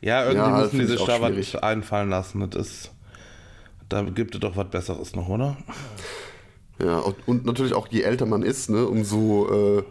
Ja, 0.00 0.24
irgendwie 0.24 0.48
Ja, 0.48 0.56
müssen 0.58 0.70
die 0.70 0.76
finde 0.78 0.84
ich 0.84 0.90
sich 0.92 1.00
auch 1.00 1.06
da 1.06 1.20
was 1.20 1.28
schwierig. 1.30 1.62
einfallen 1.62 2.08
lassen. 2.08 2.48
Das 2.48 2.66
ist, 2.66 2.90
da 3.90 4.02
gibt 4.02 4.34
es 4.34 4.40
doch 4.40 4.56
was 4.56 4.70
Besseres 4.70 5.14
noch, 5.14 5.28
oder? 5.28 5.58
Ja, 6.82 6.98
und, 7.00 7.16
und 7.28 7.44
natürlich 7.44 7.74
auch 7.74 7.88
je 7.88 8.00
älter 8.02 8.24
man 8.24 8.42
ist, 8.42 8.70
ne, 8.70 8.86
umso 8.86 9.78
äh, 9.78 9.82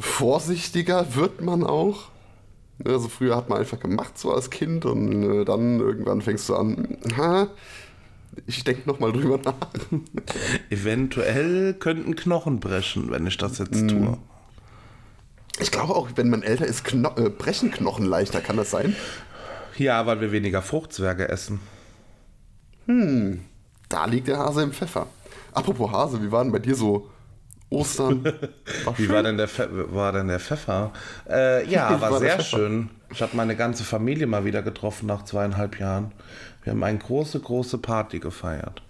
vorsichtiger 0.00 1.14
wird 1.14 1.42
man 1.42 1.62
auch. 1.62 2.08
Ne, 2.78 2.92
Also 2.92 3.08
früher 3.08 3.36
hat 3.36 3.48
man 3.48 3.58
einfach 3.58 3.80
gemacht 3.80 4.18
so 4.18 4.32
als 4.32 4.50
Kind 4.50 4.84
und 4.84 5.22
äh, 5.22 5.44
dann 5.44 5.80
irgendwann 5.80 6.22
fängst 6.22 6.48
du 6.48 6.56
an, 6.56 6.98
ha, 7.16 7.48
ich 8.46 8.64
denke 8.64 8.88
nochmal 8.88 9.12
drüber 9.12 9.38
nach. 9.44 9.54
Eventuell 10.70 11.74
könnten 11.74 12.16
Knochen 12.16 12.60
brechen, 12.60 13.10
wenn 13.10 13.26
ich 13.26 13.36
das 13.36 13.58
jetzt 13.58 13.88
tue. 13.88 14.18
Ich 15.60 15.70
glaube 15.70 15.94
auch, 15.94 16.08
wenn 16.16 16.30
man 16.30 16.42
älter 16.42 16.66
ist, 16.66 16.84
Kno 16.84 17.10
äh, 17.16 17.30
brechen 17.30 17.70
Knochen 17.70 18.04
leichter, 18.04 18.40
kann 18.40 18.56
das 18.56 18.70
sein? 18.72 18.96
Ja, 19.76 20.06
weil 20.06 20.20
wir 20.20 20.32
weniger 20.32 20.62
Fruchtzwerge 20.62 21.28
essen. 21.28 21.60
Da 23.88 24.04
liegt 24.06 24.28
der 24.28 24.38
Hase 24.38 24.62
im 24.62 24.72
Pfeffer. 24.72 25.06
Apropos 25.52 25.90
Hase, 25.92 26.22
wie 26.22 26.32
war 26.32 26.42
denn 26.42 26.52
bei 26.52 26.58
dir 26.58 26.74
so 26.74 27.08
Ostern? 27.74 28.24
War 28.84 28.98
Wie 28.98 29.08
war 29.08 29.22
denn 29.22 29.36
der, 29.36 29.48
Pfe 29.48 29.68
war 29.94 30.12
denn 30.12 30.28
der 30.28 30.40
Pfeffer? 30.40 30.92
Äh, 31.28 31.68
ja, 31.68 31.90
war, 32.00 32.12
war 32.12 32.20
der 32.20 32.36
sehr 32.36 32.40
schön. 32.40 32.90
Ich 33.10 33.22
habe 33.22 33.36
meine 33.36 33.56
ganze 33.56 33.84
Familie 33.84 34.26
mal 34.26 34.44
wieder 34.44 34.62
getroffen 34.62 35.06
nach 35.06 35.24
zweieinhalb 35.24 35.78
Jahren. 35.78 36.12
Wir 36.62 36.72
haben 36.72 36.82
eine 36.82 36.98
große, 36.98 37.40
große 37.40 37.78
Party 37.78 38.18
gefeiert. 38.18 38.82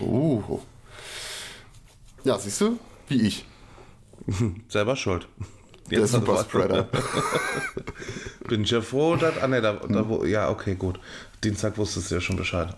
Oh. 0.00 0.60
Ja, 2.24 2.38
siehst 2.38 2.60
du? 2.60 2.78
Wie 3.08 3.26
ich. 3.26 3.46
Selber 4.68 4.96
schuld. 4.96 5.28
Der 5.90 6.00
Jetzt 6.00 6.12
Superspreader. 6.12 6.88
Bin 8.48 8.62
ich 8.62 8.70
ja 8.70 8.80
froh, 8.80 9.16
dass. 9.16 9.36
Ah, 9.38 9.48
ne, 9.48 9.60
da, 9.60 9.74
da, 9.74 10.08
wo, 10.08 10.24
ja, 10.24 10.48
okay, 10.48 10.74
gut. 10.74 10.98
Dienstag 11.42 11.76
wusstest 11.76 12.10
du 12.10 12.14
ja 12.16 12.20
schon 12.20 12.36
Bescheid. 12.36 12.74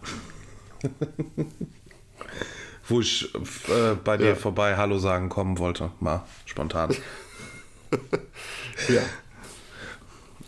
Wo 2.88 3.00
ich 3.00 3.34
äh, 3.34 3.94
bei 4.04 4.16
dir 4.16 4.28
Ja. 4.28 4.34
vorbei 4.34 4.76
Hallo 4.76 4.98
sagen 4.98 5.28
kommen 5.28 5.58
wollte. 5.58 5.90
Mal 6.00 6.24
spontan. 6.44 6.94
Ja. 8.88 9.02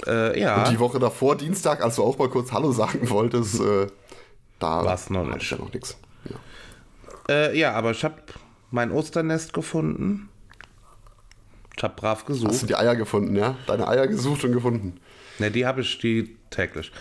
Äh, 0.07 0.39
ja, 0.41 0.63
Und 0.65 0.71
die 0.71 0.79
Woche 0.79 0.99
davor, 0.99 1.37
Dienstag, 1.37 1.83
als 1.83 1.97
du 1.97 2.05
auch 2.05 2.19
mal 2.19 2.29
kurz 2.29 2.53
Hallo 2.53 2.73
sagen 2.73 3.09
wolltest, 3.11 3.59
äh, 3.61 3.87
da 4.59 4.85
War's 4.85 5.09
noch 5.11 5.21
hatte 5.21 5.31
nicht. 5.35 5.43
ich 5.45 5.51
ja 5.51 5.57
noch 5.59 5.73
nichts. 5.73 5.97
Ja. 6.25 6.37
äh, 7.35 7.59
ja, 7.59 7.73
aber 7.73 7.91
ich 7.93 8.05
habe 8.05 8.17
mein 8.71 8.93
Osternest 8.93 9.53
gefunden. 9.55 10.29
Ich 11.77 11.83
habe 11.83 11.95
brav 11.97 12.19
Hast 12.21 12.27
gesucht. 12.27 12.63
du 12.63 12.67
die 12.67 12.77
Eier 12.77 12.97
gefunden, 12.97 13.35
ja? 13.35 13.57
Deine 13.67 13.89
Eier 13.89 14.07
gesucht 14.09 14.45
und 14.45 14.53
gefunden. 14.53 15.01
Ne, 15.39 15.51
die 15.51 15.65
habe 15.67 15.81
ich 15.81 15.99
die 15.99 16.37
täglich. 16.51 16.93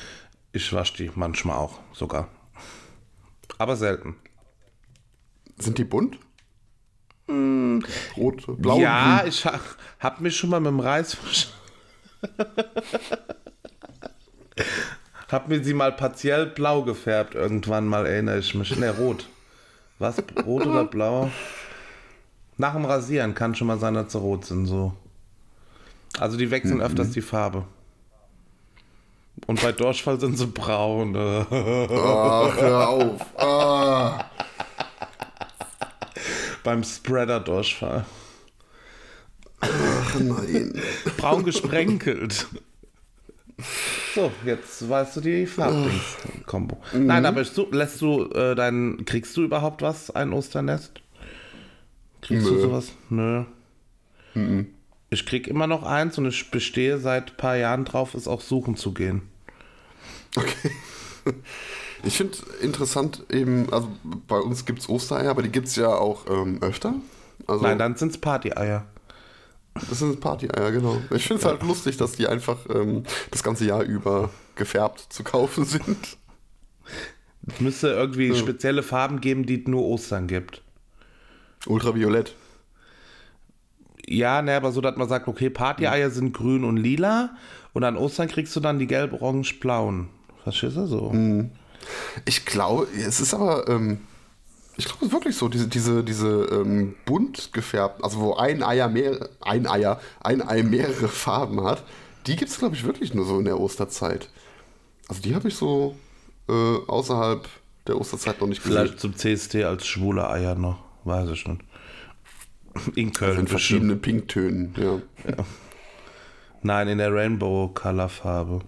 Ich 0.54 0.72
wasche 0.74 0.96
die 0.98 1.12
manchmal 1.14 1.58
auch 1.58 1.80
sogar. 1.94 2.30
Aber 3.58 3.76
selten. 3.76 4.16
Sind 5.58 5.78
die 5.78 5.84
bunt? 5.84 6.18
Rot, 8.16 8.46
blau, 8.62 8.76
Hm. 8.76 8.82
ja, 8.82 9.24
ich 9.26 9.46
ha 9.46 9.60
habe 10.00 10.24
mich 10.24 10.38
schon 10.38 10.50
mal 10.50 10.60
mit 10.62 10.70
dem 10.70 10.80
Reis. 10.80 11.18
hab 15.30 15.50
mir 15.50 15.64
sie 15.64 15.74
mal 15.74 15.92
partiell 15.92 16.46
blau 16.48 16.84
gefärbt. 16.84 17.36
Irgendwann 17.36 17.86
mal 17.88 18.06
erinnere 18.06 18.40
ich 18.40 18.56
mich. 18.56 18.76
Ne, 18.78 18.92
rot. 18.92 19.28
Was? 20.00 20.18
Rot 20.46 20.66
oder 20.66 20.86
blau? 20.86 21.30
Nach 22.58 22.74
dem 22.74 22.86
Rasieren 22.86 23.36
kann 23.36 23.56
schon 23.56 23.68
mal 23.68 23.78
sein, 23.80 23.94
dass 23.96 24.12
sie 24.14 24.20
rot 24.20 24.46
sind. 24.46 24.66
So. 24.66 24.94
Also 26.20 26.38
die 26.38 26.50
wechseln 26.50 26.82
öfters 26.82 27.12
die 27.12 27.22
Farbe. 27.22 27.66
Und 29.46 29.62
bei 29.62 29.72
Durchfall 29.72 30.20
sind 30.20 30.38
sie 30.38 30.48
braun. 30.48 31.16
Ach, 31.18 31.50
hör 32.58 32.88
auf. 32.90 33.22
Ah. 33.40 34.26
Beim 36.68 36.84
Spreader-Durchfall. 36.84 38.04
Ach 39.62 40.20
nein. 40.20 40.74
Braun 41.16 41.46
gesprenkelt. 41.46 42.46
So, 44.14 44.34
jetzt 44.44 44.90
weißt 44.90 45.16
du 45.16 45.22
die 45.22 45.46
Farbdings-Kombo. 45.46 46.78
Nein, 46.92 47.26
aber 47.26 47.46
lässt 47.72 48.02
du 48.02 48.26
äh, 48.34 48.54
dein, 48.54 49.06
kriegst 49.06 49.38
du 49.38 49.46
überhaupt 49.46 49.82
was, 49.82 50.12
ein 50.12 50.34
Osternest? 50.34 51.00
Kriegst 52.20 52.48
du 52.48 52.56
Nö. 52.56 52.60
sowas? 52.60 52.92
Nö. 53.10 53.46
Ich 55.10 55.26
krieg 55.26 55.48
immer 55.48 55.68
noch 55.68 55.84
eins 55.84 56.18
und 56.18 56.26
ich 56.26 56.52
bestehe 56.52 56.98
seit 56.98 57.32
ein 57.32 57.38
paar 57.38 57.56
Jahren 57.56 57.86
drauf, 57.86 58.14
es 58.14 58.28
auch 58.28 58.42
suchen 58.42 58.76
zu 58.76 58.94
gehen. 58.94 59.22
Okay. 60.36 60.72
Ich 62.08 62.16
finde 62.16 62.38
interessant 62.62 63.26
eben, 63.30 63.72
also 63.74 63.90
bei 64.28 64.40
uns 64.40 64.66
gibt 64.66 64.80
es 64.80 64.88
Ostereier, 64.88 65.30
aber 65.30 65.42
die 65.42 65.52
gibt 65.52 65.68
es 65.68 65.76
ja 65.76 65.90
auch 65.90 66.26
ähm, 66.30 66.60
öfter. 66.62 66.94
Also 67.46 67.64
Nein, 67.64 67.78
dann 67.78 67.98
sind's 67.98 68.18
Party-Eier. 68.18 68.86
das 69.74 70.00
sind 70.00 70.22
Party-Eier, 70.22 70.72
genau. 70.72 71.02
Ich 71.12 71.28
finde 71.28 71.42
es 71.42 71.46
halt 71.46 71.64
lustig, 71.64 71.98
dass 71.98 72.14
die 72.14 72.28
einfach 72.28 72.60
ähm, 72.74 73.04
das 73.30 73.44
ganze 73.44 73.66
Jahr 73.66 73.84
über 73.84 74.30
gefärbt 74.56 75.08
zu 75.10 75.26
kaufen 75.26 75.66
sind. 75.66 76.18
Es 77.46 77.60
müsste 77.60 77.90
irgendwie 77.90 78.34
spezielle 78.36 78.84
Farben 78.84 79.20
geben, 79.20 79.46
die 79.46 79.60
es 79.60 79.68
nur 79.68 79.84
Ostern 79.84 80.28
gibt. 80.28 80.62
Ultraviolett. 81.66 82.36
Ja, 84.08 84.42
ne, 84.42 84.56
aber 84.56 84.72
so, 84.72 84.80
dass 84.80 84.96
man 84.96 85.10
sagt, 85.10 85.28
okay, 85.28 85.50
Party-Eier 85.50 86.10
sind 86.10 86.34
grün 86.34 86.64
und 86.64 86.78
lila 86.78 87.36
und 87.74 87.84
an 87.84 87.98
Ostern 87.98 88.30
kriegst 88.30 88.56
du 88.56 88.62
dann 88.62 88.80
die 88.80 88.88
gelb, 88.88 89.12
orange, 89.12 89.60
blauen. 89.60 90.08
Verstehst 90.44 90.78
du 90.78 90.86
so? 90.86 91.12
Ich 92.26 92.46
glaube, 92.46 92.88
es 92.96 93.20
ist 93.20 93.34
aber, 93.34 93.68
ähm, 93.68 94.00
ich 94.76 94.86
glaube, 94.86 95.00
es 95.02 95.08
ist 95.08 95.14
wirklich 95.14 95.36
so, 95.36 95.48
diese, 95.48 95.68
diese, 95.68 96.04
diese 96.04 96.28
ähm, 96.52 96.96
bunt 97.06 97.54
gefärbten, 97.54 98.04
also 98.04 98.20
wo 98.20 98.34
ein 98.36 98.64
Eier 98.64 98.90
mehr, 98.90 99.30
ein 99.42 99.68
Eier, 99.68 100.00
ein 100.22 100.42
Ei 100.42 100.64
mehrere 100.64 101.08
Farben 101.08 101.64
hat, 101.64 101.84
die 102.28 102.36
gibt 102.36 102.52
es, 102.52 102.60
glaube 102.60 102.76
ich, 102.76 102.84
wirklich 102.84 103.14
nur 103.14 103.26
so 103.26 103.40
in 103.40 103.46
der 103.46 103.60
Osterzeit. 103.60 104.30
Also 105.08 105.22
die 105.22 105.34
habe 105.34 105.48
ich 105.48 105.56
so 105.56 105.96
äh, 106.50 106.78
außerhalb 106.88 107.48
der 107.88 108.00
Osterzeit 108.00 108.40
noch 108.42 108.48
nicht 108.48 108.62
gesehen. 108.64 108.78
Vielleicht 108.78 109.00
zum 109.00 109.16
CST 109.16 109.56
als 109.64 109.88
schwule 109.88 110.30
Eier 110.30 110.56
noch. 110.56 110.80
Weiß 111.06 111.30
ich 111.30 111.48
nicht. 111.48 111.62
In 112.96 113.12
Köln. 113.14 113.32
in 113.32 113.46
bestimmt. 113.46 113.50
verschiedenen 113.50 114.02
Pinktönen, 114.02 114.76
ja. 114.78 115.00
Nein, 116.62 116.90
in 116.90 116.98
der 116.98 117.14
Rainbow-Color-Farbe. 117.14 118.62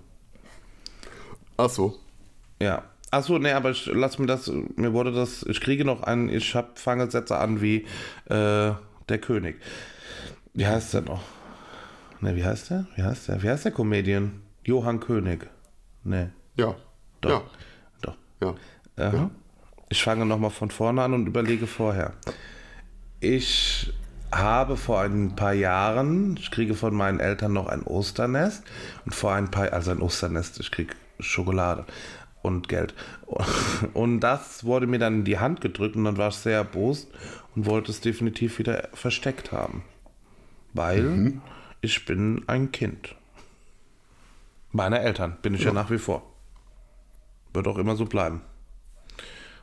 Ach 1.58 1.70
so. 1.70 2.00
Ja. 2.62 2.84
Achso, 3.12 3.40
nee, 3.40 3.52
aber 3.52 3.72
ich, 3.72 3.88
lass 3.88 4.20
mir 4.20 4.28
das, 4.28 4.52
mir 4.76 4.94
wurde 4.94 5.12
das, 5.12 5.44
ich 5.44 5.62
kriege 5.62 5.84
noch 5.84 6.04
einen, 6.04 6.30
ich 6.30 6.54
hab, 6.54 6.78
fange 6.78 7.10
Sätze 7.10 7.38
an 7.38 7.60
wie 7.62 7.86
äh, 8.26 8.72
der 9.10 9.18
König. 9.20 9.60
Wie 10.54 10.68
heißt 10.68 10.94
der 10.94 11.02
noch? 11.02 11.22
Ne, 12.22 12.36
wie 12.36 12.44
heißt 12.44 12.70
der? 12.70 12.86
Wie 12.96 13.04
heißt 13.04 13.30
der? 13.30 13.42
Wie 13.42 13.50
heißt 13.50 13.66
der 13.66 13.72
Comedian? 13.72 14.42
Johann 14.64 15.00
König. 15.00 15.48
Ne, 16.04 16.32
Ja. 16.58 16.76
doch. 17.22 17.44
Doch. 18.02 18.16
Ja. 18.42 18.56
Ja. 18.98 19.08
Aha. 19.08 19.32
Ich 19.90 20.04
fange 20.04 20.26
nochmal 20.26 20.52
von 20.52 20.70
vorne 20.70 21.02
an 21.02 21.14
und 21.14 21.26
überlege 21.26 21.66
vorher. 21.66 22.14
Ich 23.20 23.92
habe 24.32 24.78
vor 24.78 25.02
ein 25.02 25.36
paar 25.36 25.54
Jahren, 25.54 26.38
ich 26.38 26.52
kriege 26.52 26.76
von 26.76 26.94
meinen 26.94 27.20
Eltern 27.20 27.54
noch 27.54 27.68
ein 27.68 27.82
Osternest 27.84 28.64
und 29.06 29.16
vor 29.16 29.34
ein 29.34 29.50
paar, 29.50 29.74
also 29.74 29.90
ein 29.92 30.02
Osternest, 30.02 30.60
ich 30.60 30.70
kriege 30.72 30.94
Schokolade 31.20 31.86
und 32.42 32.70
Geld. 32.70 32.94
Und 33.94 34.22
das 34.22 34.64
wurde 34.64 34.88
mir 34.88 35.00
dann 35.00 35.16
in 35.16 35.26
die 35.26 35.40
Hand 35.40 35.62
gedrückt 35.62 35.96
und 35.96 36.06
dann 36.06 36.18
war 36.18 36.30
ich 36.30 36.36
sehr 36.36 36.58
erbost 36.58 37.10
und 37.56 37.66
wollte 37.66 37.92
es 37.92 38.02
definitiv 38.02 38.60
wieder 38.60 38.90
versteckt 38.94 39.52
haben. 39.52 39.84
Weil 40.74 41.40
ich 41.82 42.06
bin 42.06 42.44
ein 42.48 42.72
Kind. 42.72 43.16
Meiner 44.72 45.02
Eltern 45.02 45.38
bin 45.42 45.56
ich 45.56 45.64
ja 45.64 45.74
nach 45.74 45.90
wie 45.90 45.98
vor. 45.98 46.24
Wird 47.54 47.68
auch 47.68 47.78
immer 47.78 47.96
so 47.96 48.06
bleiben. 48.06 48.42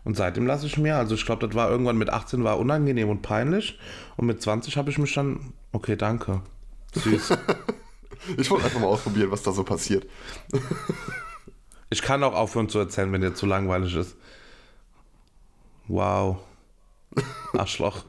Und 0.02 0.16
seitdem 0.16 0.46
lasse 0.46 0.66
ich 0.66 0.78
mir, 0.78 0.96
also 0.96 1.14
ich 1.14 1.26
glaube, 1.26 1.46
das 1.46 1.56
war 1.56 1.70
irgendwann 1.70 1.98
mit 1.98 2.10
18 2.10 2.44
war 2.44 2.58
unangenehm 2.58 3.08
und 3.08 3.22
peinlich. 3.22 3.78
Und 4.16 4.26
mit 4.26 4.40
20 4.40 4.76
habe 4.76 4.90
ich 4.90 4.98
mich 4.98 5.12
dann, 5.14 5.52
okay, 5.72 5.96
danke. 5.96 6.42
Süß. 6.94 7.36
Ich 8.38 8.50
wollte 8.50 8.64
einfach 8.64 8.80
mal 8.80 8.88
ausprobieren, 8.88 9.30
was 9.30 9.42
da 9.42 9.52
so 9.52 9.62
passiert. 9.62 10.04
Ich 11.90 12.02
kann 12.02 12.22
auch 12.22 12.34
aufhören 12.34 12.68
zu 12.68 12.78
erzählen, 12.78 13.12
wenn 13.12 13.20
dir 13.20 13.34
zu 13.34 13.46
langweilig 13.46 13.94
ist. 13.94 14.16
Wow. 15.88 16.38
Arschloch. 17.52 18.04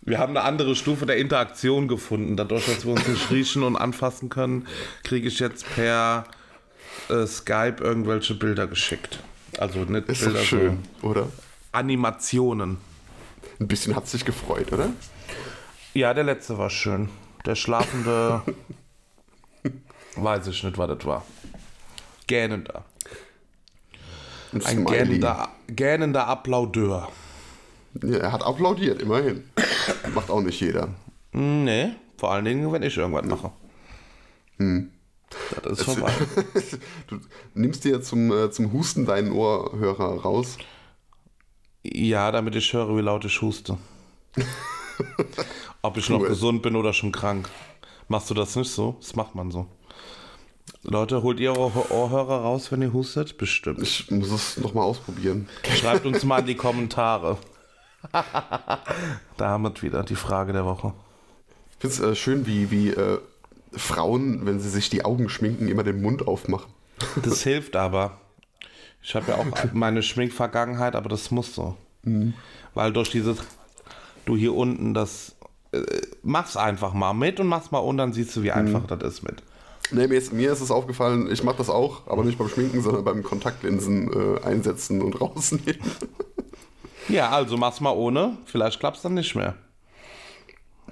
wir 0.00 0.18
haben 0.18 0.36
eine 0.36 0.42
andere 0.46 0.74
Stufe 0.74 1.06
der 1.06 1.18
Interaktion 1.18 1.88
gefunden. 1.88 2.36
Dadurch, 2.36 2.66
dass 2.66 2.84
wir 2.84 2.92
uns 2.92 3.06
nicht 3.06 3.30
riechen 3.30 3.62
und 3.62 3.76
anfassen 3.76 4.28
können, 4.28 4.66
kriege 5.04 5.28
ich 5.28 5.38
jetzt 5.38 5.66
per 5.74 6.24
äh, 7.08 7.26
Skype 7.26 7.76
irgendwelche 7.80 8.34
Bilder 8.34 8.66
geschickt. 8.66 9.20
Also 9.58 9.80
nicht 9.80 10.08
Ist 10.08 10.24
Bilder, 10.24 10.38
doch 10.38 10.44
schön, 10.44 10.78
oder? 11.02 11.24
so 11.24 11.32
Animationen. 11.72 12.78
Ein 13.60 13.68
bisschen 13.68 13.94
hat 13.94 14.08
sich 14.08 14.24
gefreut, 14.24 14.72
oder? 14.72 14.90
Ja, 15.92 16.14
der 16.14 16.24
letzte 16.24 16.56
war 16.56 16.70
schön. 16.70 17.08
Der 17.44 17.54
schlafende. 17.54 18.42
weiß 20.22 20.46
ich 20.48 20.62
nicht, 20.62 20.78
was 20.78 20.88
das 20.96 21.04
war. 21.06 21.24
Gähnender. 22.26 22.84
Ein, 24.52 24.64
Ein 24.66 24.84
gähnender, 24.84 25.48
gähnender 25.68 26.26
Applaudeur. 26.26 27.08
Ja, 28.02 28.18
er 28.18 28.32
hat 28.32 28.42
applaudiert, 28.42 29.00
immerhin. 29.02 29.44
Macht 30.14 30.30
auch 30.30 30.40
nicht 30.40 30.60
jeder. 30.60 30.88
Hm, 31.32 31.64
Nee, 31.64 31.90
vor 32.16 32.32
allen 32.32 32.44
Dingen, 32.44 32.70
wenn 32.72 32.82
ich 32.82 32.96
irgendwas 32.96 33.24
mache. 33.26 33.50
Das 35.62 35.78
ist 35.78 35.84
vorbei. 35.84 36.12
Du 37.06 37.20
nimmst 37.54 37.84
dir 37.84 38.02
zum, 38.02 38.30
äh, 38.32 38.50
zum 38.50 38.72
Husten 38.72 39.06
deinen 39.06 39.32
Ohrhörer 39.32 40.20
raus. 40.20 40.58
Ja, 41.82 42.30
damit 42.30 42.54
ich 42.56 42.72
höre, 42.72 42.96
wie 42.96 43.00
laut 43.00 43.24
ich 43.24 43.40
huste. 43.40 43.78
Ob 45.82 45.96
ich 45.96 46.08
noch 46.10 46.20
Cool. 46.20 46.28
gesund 46.28 46.62
bin 46.62 46.76
oder 46.76 46.92
schon 46.92 47.10
krank. 47.12 47.48
Machst 48.08 48.28
du 48.30 48.34
das 48.34 48.54
nicht 48.56 48.70
so? 48.70 48.96
Das 49.00 49.14
macht 49.16 49.34
man 49.34 49.50
so. 49.50 49.66
Leute, 50.82 51.22
holt 51.22 51.40
ihr 51.40 51.56
eure 51.56 51.92
Ohrhörer 51.92 52.40
raus, 52.40 52.72
wenn 52.72 52.82
ihr 52.82 52.92
hustet? 52.92 53.38
Bestimmt. 53.38 53.82
Ich 53.82 54.10
muss 54.10 54.30
es 54.30 54.56
nochmal 54.56 54.84
ausprobieren. 54.84 55.48
Schreibt 55.74 56.06
uns 56.06 56.24
mal 56.24 56.40
in 56.40 56.46
die 56.46 56.54
Kommentare. 56.56 57.38
Damit 59.36 59.82
wieder 59.82 60.02
die 60.02 60.16
Frage 60.16 60.52
der 60.52 60.64
Woche. 60.64 60.94
Ich 61.72 61.76
finde 61.78 61.94
es 61.94 62.00
äh, 62.00 62.14
schön, 62.14 62.46
wie, 62.46 62.70
wie 62.70 62.90
äh, 62.90 63.18
Frauen, 63.72 64.46
wenn 64.46 64.58
sie 64.60 64.70
sich 64.70 64.90
die 64.90 65.04
Augen 65.04 65.28
schminken, 65.28 65.68
immer 65.68 65.82
den 65.82 66.02
Mund 66.02 66.26
aufmachen. 66.26 66.72
Das 67.22 67.42
hilft 67.42 67.76
aber. 67.76 68.20
Ich 69.02 69.14
habe 69.14 69.32
ja 69.32 69.38
auch 69.38 69.46
meine 69.72 70.02
Schminkvergangenheit, 70.02 70.94
aber 70.94 71.08
das 71.08 71.30
muss 71.30 71.54
so. 71.54 71.76
Weil 72.74 72.92
durch 72.92 73.10
dieses, 73.10 73.38
du 74.26 74.36
hier 74.36 74.54
unten, 74.54 74.92
das, 74.92 75.36
äh, 75.72 75.82
mach's 76.22 76.58
einfach 76.58 76.92
mal 76.92 77.14
mit 77.14 77.40
und 77.40 77.46
mach's 77.46 77.70
mal 77.70 77.78
und 77.78 77.96
dann 77.96 78.12
siehst 78.12 78.36
du, 78.36 78.42
wie 78.42 78.52
einfach 78.52 78.86
das 78.86 79.02
ist 79.02 79.22
mit. 79.22 79.42
Nee, 79.92 80.06
mir 80.06 80.18
ist, 80.18 80.32
mir 80.32 80.52
ist 80.52 80.60
es 80.60 80.70
aufgefallen, 80.70 81.30
ich 81.32 81.42
mache 81.42 81.56
das 81.58 81.68
auch, 81.70 82.06
aber 82.06 82.22
nicht 82.24 82.38
beim 82.38 82.48
Schminken, 82.48 82.80
sondern 82.82 83.04
beim 83.04 83.22
Kontaktlinsen 83.22 84.36
äh, 84.36 84.40
einsetzen 84.44 85.02
und 85.02 85.14
rausnehmen. 85.20 85.80
Ja, 87.08 87.30
also 87.30 87.56
mach's 87.56 87.80
mal 87.80 87.90
ohne, 87.92 88.36
vielleicht 88.46 88.78
klappt's 88.78 89.02
dann 89.02 89.14
nicht 89.14 89.34
mehr. 89.34 89.54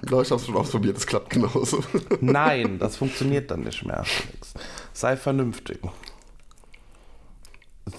ja, 0.09 0.21
ich 0.21 0.29
habe 0.31 0.41
es 0.41 0.45
schon 0.45 0.55
ausprobiert, 0.57 0.97
es 0.97 1.07
klappt 1.07 1.29
genauso. 1.29 1.81
Nein, 2.21 2.77
das 2.79 2.97
funktioniert 2.97 3.49
dann 3.51 3.61
nicht 3.61 3.85
mehr. 3.85 4.03
Felix. 4.03 4.53
Sei 4.93 5.15
vernünftig. 5.15 5.79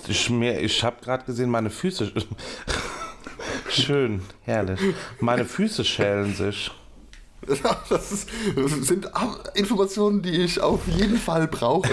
Ich, 0.06 0.28
mir- 0.30 0.60
ich 0.60 0.84
habe 0.84 0.96
gerade 1.02 1.24
gesehen, 1.24 1.50
meine 1.50 1.70
Füße. 1.70 2.12
Schön, 3.70 4.22
herrlich. 4.42 4.80
Meine 5.20 5.44
Füße 5.44 5.84
schälen 5.84 6.34
sich. 6.34 6.70
Das, 7.88 8.12
ist, 8.12 8.28
sind 8.82 9.10
Informationen, 9.54 10.22
die 10.22 10.42
ich 10.42 10.60
auf 10.60 10.86
jeden 10.86 11.16
Fall 11.16 11.48
brauche. 11.48 11.90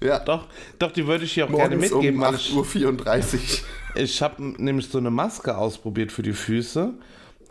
Ja, 0.00 0.18
Doch, 0.18 0.46
doch, 0.78 0.92
die 0.92 1.06
würde 1.06 1.24
ich 1.24 1.34
dir 1.34 1.46
auch 1.46 1.50
gerne 1.50 1.76
morgens 1.76 1.92
mitgeben, 1.92 2.20
um 2.20 2.26
weil 2.26 2.34
ich, 2.34 2.52
8.34 2.52 3.34
Uhr. 3.34 4.02
ich 4.02 4.22
habe 4.22 4.42
nämlich 4.42 4.88
so 4.88 4.98
eine 4.98 5.10
Maske 5.10 5.56
ausprobiert 5.56 6.12
für 6.12 6.22
die 6.22 6.32
Füße 6.32 6.92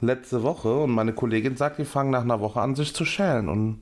letzte 0.02 0.44
Woche 0.44 0.74
und 0.74 0.92
meine 0.92 1.14
Kollegin 1.14 1.58
sagt, 1.58 1.80
die 1.80 1.86
fangen 1.86 2.12
nach 2.12 2.22
einer 2.22 2.40
Woche 2.40 2.62
an, 2.62 2.76
sich 2.76 2.94
zu 2.94 3.06
schälen 3.06 3.50
und 3.50 3.82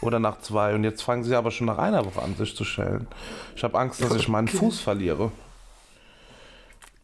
oder 0.00 0.20
nach 0.20 0.40
zwei 0.40 0.74
und 0.74 0.84
jetzt 0.84 1.02
fangen 1.02 1.24
sie 1.24 1.34
aber 1.34 1.50
schon 1.50 1.66
nach 1.66 1.78
einer 1.78 2.04
Woche 2.04 2.22
an, 2.22 2.36
sich 2.36 2.54
zu 2.54 2.64
schälen. 2.64 3.08
Ich 3.56 3.64
habe 3.64 3.78
Angst, 3.78 4.00
dass 4.02 4.14
ich 4.14 4.28
meinen 4.28 4.48
Fuß 4.48 4.78
verliere. 4.80 5.32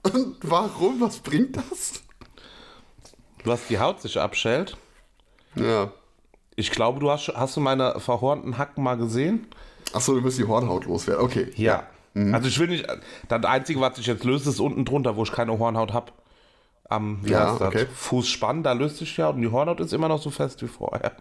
Und 0.05 0.36
warum? 0.42 1.00
Was 1.00 1.18
bringt 1.18 1.57
das? 1.57 2.02
Was 3.44 3.66
die 3.66 3.78
Haut 3.78 4.00
sich 4.00 4.20
abschält. 4.20 4.76
Ja. 5.57 5.90
Ich 6.57 6.70
glaube, 6.70 7.00
du 7.00 7.11
hast, 7.11 7.28
hast 7.34 7.57
du 7.57 7.61
meine 7.61 7.98
verhornten 8.00 8.59
Hacken 8.59 8.84
mal 8.84 8.96
gesehen? 8.96 9.46
Achso, 9.92 10.14
du 10.14 10.22
willst 10.24 10.38
die 10.38 10.44
Hornhaut 10.46 10.86
loswerden. 10.86 11.24
Okay. 11.24 11.50
Ja. 11.57 11.84
Also 12.32 12.46
ich 12.48 12.59
will 12.61 12.68
nicht. 12.68 12.86
Das 13.28 13.44
Einzige, 13.44 13.80
was 13.80 13.96
sich 13.96 14.07
jetzt 14.07 14.22
löst, 14.24 14.46
ist 14.46 14.61
unten 14.61 14.84
drunter, 14.84 15.16
wo 15.16 15.24
ich 15.24 15.32
keine 15.32 15.59
Hornhaut 15.59 15.92
habe. 15.92 16.12
Am 16.88 17.18
wie 17.24 17.30
Ja, 17.32 17.50
heißt 17.52 17.61
das? 17.61 17.68
okay. 17.68 17.86
Fußspann, 17.92 18.62
da 18.62 18.72
löst 18.72 18.98
sich 18.98 19.16
ja 19.16 19.28
und 19.30 19.40
die 19.40 19.50
Hornhaut 19.50 19.80
ist 19.80 19.92
immer 19.92 20.07
noch 20.09 20.22
so 20.22 20.30
fest 20.30 20.62
wie 20.62 20.68
vorher. 20.68 21.12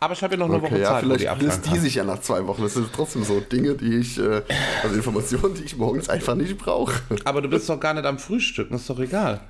Aber 0.00 0.12
ich 0.14 0.22
habe 0.22 0.34
ja 0.34 0.38
noch 0.38 0.46
eine 0.46 0.56
Okay, 0.56 0.66
Woche 0.72 0.80
ja, 0.80 0.88
Zeit, 0.90 1.02
die 1.02 1.06
vielleicht 1.06 1.40
löst 1.42 1.64
die 1.66 1.70
kann. 1.70 1.80
sich 1.80 1.94
ja 1.94 2.04
nach 2.04 2.20
zwei 2.20 2.46
Wochen. 2.46 2.62
Das 2.62 2.74
sind 2.74 2.88
trotzdem 2.92 3.24
so 3.24 3.40
Dinge, 3.40 3.74
die 3.74 3.98
ich, 3.98 4.18
äh, 4.18 4.42
also 4.82 4.96
Informationen, 4.96 5.54
die 5.54 5.62
ich 5.64 5.76
morgens 5.76 6.08
einfach 6.08 6.34
nicht 6.34 6.58
brauche. 6.58 6.92
Aber 7.24 7.40
du 7.40 7.48
bist 7.48 7.68
doch 7.68 7.78
gar 7.80 7.94
nicht 7.94 8.04
am 8.04 8.18
Frühstücken, 8.18 8.74
ist 8.74 8.90
doch 8.90 8.98
egal. 8.98 9.40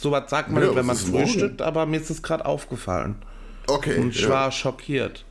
So 0.00 0.10
was 0.10 0.28
sagt 0.30 0.50
man 0.50 0.62
Ja, 0.62 0.68
nicht, 0.68 0.76
wenn 0.76 0.86
man 0.86 0.96
frühstückt, 0.96 1.62
aber 1.62 1.86
mir 1.86 2.00
ist 2.00 2.10
es 2.10 2.22
gerade 2.22 2.44
aufgefallen. 2.44 3.16
Okay. 3.66 3.98
Und 3.98 4.10
ich 4.10 4.22
ja. 4.22 4.28
war 4.30 4.52
schockiert. 4.52 5.24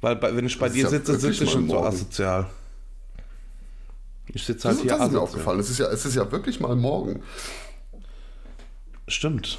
Weil 0.00 0.16
bei, 0.16 0.34
wenn 0.36 0.46
ich 0.46 0.58
bei 0.58 0.66
Das 0.66 0.74
dir 0.74 0.84
ja 0.84 0.88
sitze, 0.90 1.12
wirklich 1.12 1.38
sitze 1.38 1.44
ich 1.52 1.56
nicht 1.56 1.70
so 1.70 1.80
asozial. 1.84 2.46
Ich 4.28 4.44
sitze 4.44 4.68
halt 4.68 4.76
Das, 4.78 4.82
hier 4.82 4.90
das 4.90 4.98
ist 4.98 5.00
mir 5.00 5.04
asozial. 5.06 5.22
aufgefallen. 5.22 5.60
Es 5.60 5.70
ist, 5.70 5.78
ja, 5.78 5.86
es 5.86 6.04
ist 6.04 6.14
ja 6.16 6.30
wirklich 6.30 6.60
mal 6.60 6.74
morgen. 6.76 7.22
Stimmt. 9.06 9.58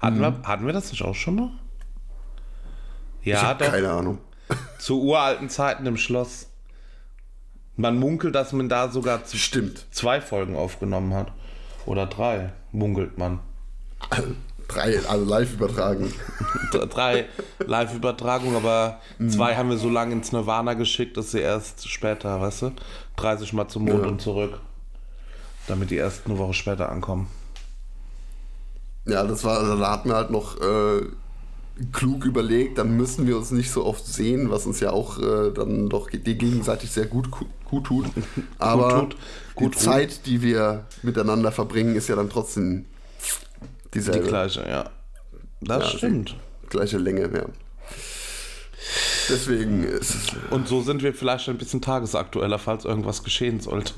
Hatten, 0.00 0.20
wir, 0.20 0.40
hatten 0.44 0.66
wir 0.66 0.72
das 0.72 0.90
nicht 0.90 1.02
auch 1.02 1.14
schon 1.14 1.34
mal? 1.36 1.50
ich 3.20 3.26
Ja, 3.28 3.42
habe 3.42 3.64
doch. 3.64 3.70
keine 3.72 3.90
Ahnung. 3.90 4.18
Zu 4.78 5.02
uralten 5.02 5.48
Zeiten 5.48 5.84
im 5.86 5.96
Schloss. 5.96 6.46
Man 7.76 7.98
munkelt, 7.98 8.34
dass 8.34 8.52
man 8.52 8.68
da 8.68 8.88
sogar 8.90 9.20
Stimmt. 9.26 9.86
zwei 9.90 10.20
Folgen 10.20 10.56
aufgenommen 10.56 11.12
hat. 11.12 11.32
Oder 11.86 12.06
drei, 12.06 12.52
munkelt 12.72 13.16
man. 13.18 13.40
Drei, 14.68 14.98
also 15.08 15.24
live 15.24 15.52
übertragen. 15.54 16.12
Drei 16.90 17.26
Live-Übertragungen, 17.64 18.56
aber 18.56 19.00
Mhm. 19.18 19.30
zwei 19.30 19.54
haben 19.54 19.70
wir 19.70 19.78
so 19.78 19.88
lange 19.88 20.12
ins 20.12 20.32
Nirvana 20.32 20.74
geschickt, 20.74 21.16
dass 21.16 21.30
sie 21.30 21.38
erst 21.38 21.88
später, 21.88 22.40
weißt 22.40 22.62
du, 22.62 22.72
30 23.14 23.52
Mal 23.52 23.68
zum 23.68 23.84
Mond 23.84 24.02
Ja. 24.02 24.08
und 24.08 24.20
zurück. 24.20 24.58
Damit 25.68 25.90
die 25.92 25.96
erst 25.96 26.26
eine 26.26 26.36
Woche 26.38 26.52
später 26.52 26.88
ankommen. 26.90 27.28
Ja, 29.04 29.22
das 29.22 29.44
war, 29.44 29.58
also 29.58 29.78
da 29.78 29.92
hatten 29.92 30.08
wir 30.08 30.16
halt 30.16 30.30
noch 30.32 30.60
äh, 30.60 31.02
klug 31.92 32.24
überlegt, 32.24 32.78
dann 32.78 32.96
müssen 32.96 33.26
wir 33.26 33.36
uns 33.36 33.50
nicht 33.50 33.70
so 33.70 33.84
oft 33.84 34.06
sehen, 34.06 34.50
was 34.50 34.64
uns 34.66 34.80
ja 34.80 34.90
auch 34.92 35.18
äh, 35.18 35.52
dann 35.52 35.88
doch 35.88 36.08
ge- 36.10 36.20
gegenseitig 36.20 36.90
sehr 36.90 37.06
gut, 37.06 37.28
gut 37.64 37.84
tut. 37.84 38.06
Aber 38.58 39.00
tut, 39.00 39.16
gut 39.54 39.74
die 39.74 39.78
Zeit, 39.78 40.26
die 40.26 40.40
wir 40.42 40.86
miteinander 41.02 41.52
verbringen, 41.52 41.94
ist 41.94 42.08
ja 42.08 42.16
dann 42.16 42.30
trotzdem 42.30 42.86
Die 43.92 43.98
dieselbe. 43.98 44.26
gleiche, 44.28 44.66
ja. 44.66 44.90
Das 45.60 45.92
Ja, 45.92 45.98
stimmt. 45.98 46.36
gleiche 46.70 46.98
Länge, 46.98 47.22
ja. 47.34 47.44
Deswegen 49.28 49.82
ist 49.82 50.14
es, 50.14 50.26
Und 50.50 50.68
so 50.68 50.80
sind 50.82 51.02
wir 51.02 51.12
vielleicht 51.12 51.48
ein 51.48 51.58
bisschen 51.58 51.82
tagesaktueller, 51.82 52.58
falls 52.58 52.84
irgendwas 52.84 53.24
geschehen 53.24 53.60
sollte. 53.60 53.94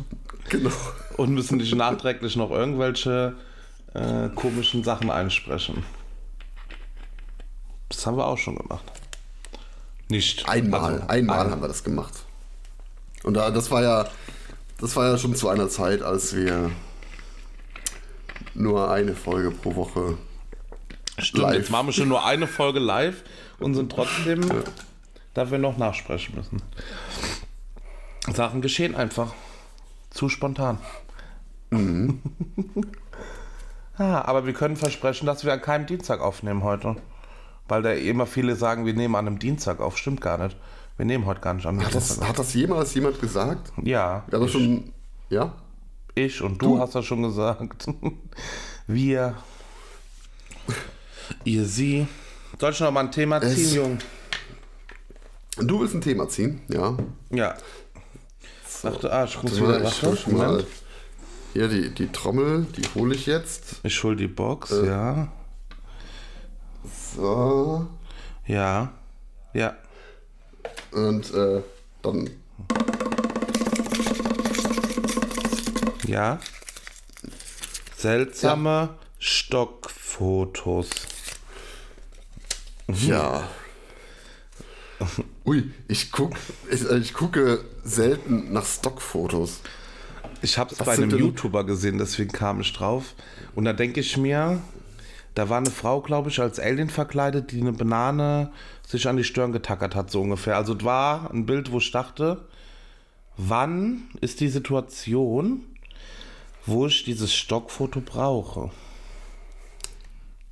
genau. 0.48 0.70
Und 1.16 1.34
müssen 1.34 1.58
nicht 1.58 1.74
nachträglich 1.74 2.36
noch 2.36 2.50
irgendwelche 2.50 3.34
äh, 3.94 4.28
komischen 4.34 4.84
Sachen 4.84 5.10
einsprechen. 5.10 5.84
Das 7.88 8.06
haben 8.06 8.16
wir 8.16 8.26
auch 8.26 8.38
schon 8.38 8.56
gemacht. 8.56 8.84
Nicht. 10.08 10.48
Einmal, 10.48 10.94
Also, 10.94 11.06
einmal 11.08 11.46
ein- 11.46 11.50
haben 11.52 11.60
wir 11.60 11.68
das 11.68 11.84
gemacht. 11.84 12.14
Und 13.24 13.34
da, 13.34 13.50
das 13.50 13.70
war 13.70 13.82
ja, 13.82 14.08
das 14.80 14.94
war 14.96 15.06
ja 15.10 15.18
schon 15.18 15.34
zu 15.34 15.48
einer 15.48 15.68
Zeit, 15.68 16.02
als 16.02 16.34
wir 16.34 16.70
nur 18.54 18.90
eine 18.90 19.14
Folge 19.14 19.50
pro 19.50 19.74
Woche 19.74 20.16
Stimmt, 21.18 21.42
live. 21.42 21.54
jetzt 21.56 21.70
machen 21.70 21.86
wir 21.88 21.92
schon 21.92 22.08
nur 22.08 22.24
eine 22.24 22.46
Folge 22.46 22.78
live 22.78 23.22
und 23.58 23.74
sind 23.74 23.90
trotzdem, 23.92 24.40
da 25.34 25.50
wir 25.50 25.58
noch 25.58 25.76
nachsprechen 25.78 26.36
müssen. 26.36 26.62
Sachen 28.34 28.60
geschehen 28.62 28.94
einfach. 28.94 29.34
Zu 30.10 30.28
spontan. 30.28 30.78
Mhm. 31.70 32.22
ah, 33.98 34.22
aber 34.22 34.46
wir 34.46 34.52
können 34.54 34.76
versprechen, 34.76 35.26
dass 35.26 35.44
wir 35.44 35.52
an 35.52 35.60
keinem 35.60 35.86
Dienstag 35.86 36.20
aufnehmen 36.20 36.62
heute. 36.62 36.96
Weil 37.68 37.82
da 37.82 37.92
immer 37.92 38.26
viele 38.26 38.56
sagen, 38.56 38.86
wir 38.86 38.94
nehmen 38.94 39.14
an 39.14 39.26
einem 39.26 39.38
Dienstag 39.38 39.80
auf. 39.80 39.96
Stimmt 39.98 40.20
gar 40.20 40.38
nicht. 40.38 40.56
Wir 40.96 41.04
nehmen 41.06 41.26
heute 41.26 41.40
gar 41.40 41.54
nicht 41.54 41.66
an 41.66 41.76
einem 41.76 41.86
Hat 41.86 41.94
das, 41.94 42.06
Dienstag 42.08 42.22
auf. 42.24 42.28
hat 42.30 42.38
das 42.38 42.54
jemals 42.54 42.94
jemand 42.94 43.20
gesagt? 43.20 43.72
Ja, 43.82 44.24
das 44.30 44.50
schon. 44.50 44.92
Ja? 45.30 45.54
ich 46.14 46.42
und 46.42 46.60
du, 46.60 46.80
hast 46.80 46.94
das 46.96 47.04
schon 47.04 47.22
gesagt. 47.22 47.86
wir. 48.88 49.36
Ihr, 51.44 51.64
sie. 51.64 52.08
Soll 52.58 52.72
ich 52.72 52.80
noch 52.80 52.90
mal 52.90 53.00
ein 53.00 53.12
Thema 53.12 53.38
Es- 53.38 53.54
ziehen, 53.54 53.74
Jung? 53.74 53.98
Du 55.58 55.80
willst 55.80 55.94
ein 55.94 56.00
Thema 56.00 56.28
ziehen? 56.28 56.60
Ja. 56.68 56.96
Ja. 57.30 57.54
Dachte, 58.82 59.12
ah, 59.12 59.24
ich 59.24 59.42
muss 59.42 59.56
wieder 59.60 59.78
ich 59.78 59.84
warte, 60.02 60.06
drück 60.06 60.28
mal. 60.36 60.64
Hier, 61.52 61.68
die, 61.68 61.90
die 61.90 62.08
Trommel, 62.12 62.66
die 62.76 62.82
hole 62.94 63.14
ich 63.14 63.26
jetzt. 63.26 63.80
Ich 63.82 64.02
hol 64.04 64.14
die 64.16 64.28
Box, 64.28 64.70
Äh. 64.70 64.86
ja. 64.86 65.28
So. 67.14 67.86
Ja. 68.46 68.92
Ja. 69.52 69.76
Und 70.92 71.32
äh, 71.34 71.62
dann. 72.02 72.30
Ja. 76.06 76.38
Seltsame 77.96 78.90
Stockfotos. 79.18 80.88
Ja. 82.88 83.48
Ui, 85.44 85.70
ich, 85.88 86.10
guck, 86.10 86.32
ich, 86.70 86.88
äh, 86.88 86.98
ich 86.98 87.12
gucke 87.12 87.64
selten 87.84 88.52
nach 88.52 88.64
Stockfotos. 88.66 89.60
Ich 90.42 90.56
habe 90.58 90.72
es 90.72 90.78
bei 90.78 90.92
einem 90.92 91.10
denn- 91.10 91.18
YouTuber 91.18 91.64
gesehen, 91.64 91.98
deswegen 91.98 92.32
kam 92.32 92.60
ich 92.60 92.72
drauf. 92.72 93.14
Und 93.54 93.64
da 93.64 93.72
denke 93.72 94.00
ich 94.00 94.16
mir, 94.16 94.60
da 95.38 95.48
war 95.48 95.58
eine 95.58 95.70
Frau, 95.70 96.00
glaube 96.00 96.30
ich, 96.30 96.40
als 96.40 96.58
Alien 96.58 96.90
verkleidet, 96.90 97.52
die 97.52 97.60
eine 97.60 97.72
Banane 97.72 98.50
sich 98.84 99.06
an 99.06 99.16
die 99.16 99.22
Stirn 99.22 99.52
getackert 99.52 99.94
hat, 99.94 100.10
so 100.10 100.20
ungefähr. 100.20 100.56
Also 100.56 100.74
es 100.74 100.82
war 100.82 101.30
ein 101.30 101.46
Bild, 101.46 101.70
wo 101.70 101.78
ich 101.78 101.92
dachte, 101.92 102.44
wann 103.36 104.08
ist 104.20 104.40
die 104.40 104.48
Situation, 104.48 105.64
wo 106.66 106.88
ich 106.88 107.04
dieses 107.04 107.32
Stockfoto 107.32 108.00
brauche? 108.00 108.72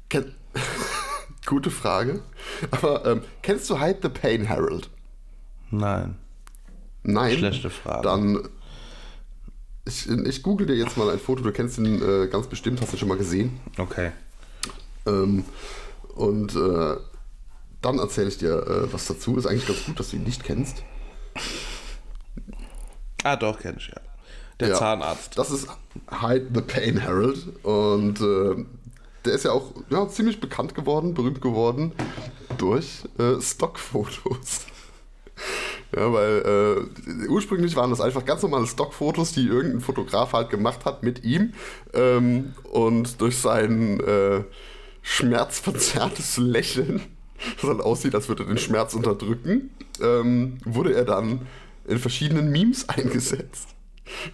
Ken 0.08 0.32
Gute 1.46 1.72
Frage. 1.72 2.22
Aber 2.70 3.04
ähm, 3.06 3.22
kennst 3.42 3.68
du 3.68 3.80
Hide 3.80 3.98
the 4.02 4.08
Pain, 4.08 4.48
Harold? 4.48 4.88
Nein. 5.72 6.14
Nein. 7.02 7.38
Schlechte 7.38 7.70
Frage. 7.70 8.02
Dann. 8.02 8.48
Ich, 9.84 10.08
ich 10.08 10.42
google 10.44 10.68
dir 10.68 10.76
jetzt 10.76 10.96
mal 10.96 11.10
ein 11.10 11.18
Foto, 11.18 11.42
du 11.42 11.50
kennst 11.50 11.78
ihn 11.78 12.00
äh, 12.00 12.28
ganz 12.28 12.46
bestimmt, 12.46 12.80
hast 12.80 12.92
du 12.92 12.96
schon 12.96 13.08
mal 13.08 13.18
gesehen. 13.18 13.58
Okay. 13.78 14.12
Ähm, 15.06 15.44
und 16.14 16.54
äh, 16.54 16.96
dann 17.82 17.98
erzähle 17.98 18.28
ich 18.28 18.38
dir 18.38 18.66
äh, 18.66 18.92
was 18.92 19.06
dazu. 19.06 19.36
Ist 19.36 19.46
eigentlich 19.46 19.66
ganz 19.66 19.84
gut, 19.84 20.00
dass 20.00 20.10
du 20.10 20.16
ihn 20.16 20.24
nicht 20.24 20.44
kennst. 20.44 20.82
Ah, 23.22 23.36
doch, 23.36 23.58
kenn 23.60 23.76
ich 23.78 23.88
ja. 23.88 24.00
Der 24.60 24.68
Ja. 24.68 24.74
Zahnarzt. 24.76 25.36
Das 25.36 25.50
ist 25.50 25.68
Hide 26.10 26.48
the 26.54 26.60
Pain 26.60 27.02
Harold. 27.04 27.64
Und 27.64 28.20
äh, 28.20 28.64
der 29.24 29.34
ist 29.34 29.44
ja 29.44 29.52
auch 29.52 29.72
ja, 29.90 30.08
ziemlich 30.08 30.40
bekannt 30.40 30.74
geworden, 30.74 31.14
berühmt 31.14 31.40
geworden 31.40 31.92
durch 32.58 33.04
äh, 33.18 33.40
Stockfotos. 33.40 34.66
Ja, 35.94 36.12
weil 36.12 36.88
äh, 36.98 37.28
ursprünglich 37.28 37.76
waren 37.76 37.90
das 37.90 38.00
einfach 38.00 38.24
ganz 38.24 38.42
normale 38.42 38.66
Stockfotos, 38.66 39.32
die 39.32 39.46
irgendein 39.46 39.80
Fotograf 39.80 40.32
halt 40.32 40.50
gemacht 40.50 40.84
hat 40.84 41.02
mit 41.02 41.24
ihm. 41.24 41.52
Ähm, 41.94 42.54
und 42.64 43.20
durch 43.20 43.38
sein 43.38 44.00
äh, 44.00 44.42
schmerzverzerrtes 45.06 46.36
Lächeln, 46.36 47.00
das 47.60 47.70
dann 47.70 47.80
aussieht, 47.80 48.14
als 48.14 48.28
würde 48.28 48.42
er 48.42 48.48
den 48.48 48.58
Schmerz 48.58 48.92
unterdrücken, 48.92 49.70
ähm, 50.02 50.58
wurde 50.64 50.94
er 50.94 51.04
dann 51.04 51.46
in 51.86 51.98
verschiedenen 51.98 52.50
Memes 52.50 52.88
eingesetzt. 52.88 53.68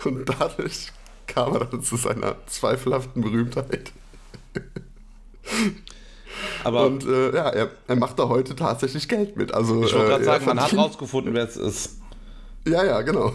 Und 0.04 0.28
dadurch 0.28 0.92
kam 1.26 1.54
er 1.54 1.66
dann 1.66 1.82
zu 1.82 1.96
seiner 1.96 2.36
zweifelhaften 2.46 3.22
Berühmtheit. 3.22 3.92
Aber 6.64 6.86
Und 6.86 7.04
äh, 7.04 7.34
ja, 7.34 7.50
er, 7.50 7.70
er 7.86 7.96
macht 7.96 8.18
da 8.18 8.28
heute 8.28 8.56
tatsächlich 8.56 9.08
Geld 9.08 9.36
mit. 9.36 9.52
Also, 9.52 9.84
ich 9.84 9.92
wollte 9.92 10.06
äh, 10.06 10.08
gerade 10.08 10.24
er 10.24 10.32
sagen, 10.32 10.44
man 10.46 10.60
hat 10.60 10.76
rausgefunden, 10.76 11.34
wer 11.34 11.44
es 11.44 11.56
ist. 11.56 11.98
Ja, 12.66 12.84
ja, 12.84 13.02
genau. 13.02 13.34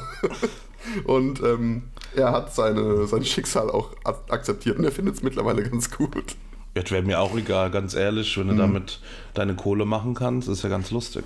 Und 1.04 1.42
ähm, 1.44 1.84
er 2.16 2.32
hat 2.32 2.56
seine, 2.56 3.06
sein 3.08 3.26
Schicksal 3.26 3.70
auch 3.70 3.92
akzeptiert 4.04 4.78
und 4.78 4.86
er 4.86 4.92
findet 4.92 5.16
es 5.16 5.24
mittlerweile 5.24 5.64
ganz 5.64 5.92
gut. 5.92 6.36
Das 6.84 6.92
wäre 6.92 7.04
mir 7.04 7.20
auch 7.20 7.36
egal, 7.36 7.72
ganz 7.72 7.94
ehrlich, 7.94 8.38
wenn 8.38 8.48
du 8.50 8.56
damit 8.56 9.00
deine 9.34 9.56
Kohle 9.56 9.86
machen 9.86 10.14
kannst, 10.14 10.48
ist 10.48 10.64
ja 10.64 10.70
ganz 10.70 10.92
lustig. 10.92 11.26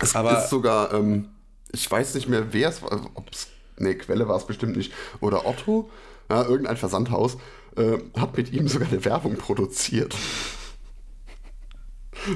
Es 0.00 0.14
Aber- 0.14 0.38
ist 0.38 0.50
sogar, 0.50 0.92
ähm, 0.94 1.28
ich 1.72 1.90
weiß 1.90 2.14
nicht 2.14 2.28
mehr, 2.28 2.52
wer 2.52 2.68
es 2.68 2.82
war, 2.82 2.92
ob 3.14 3.30
es, 3.32 3.48
nee, 3.78 3.94
Quelle 3.94 4.28
war 4.28 4.36
es 4.36 4.46
bestimmt 4.46 4.76
nicht, 4.76 4.92
oder 5.20 5.46
Otto, 5.46 5.90
ja, 6.30 6.42
irgendein 6.44 6.76
Versandhaus, 6.76 7.36
äh, 7.76 7.98
hat 8.18 8.36
mit 8.36 8.52
ihm 8.52 8.68
sogar 8.68 8.88
eine 8.88 9.04
Werbung 9.04 9.36
produziert. 9.36 10.14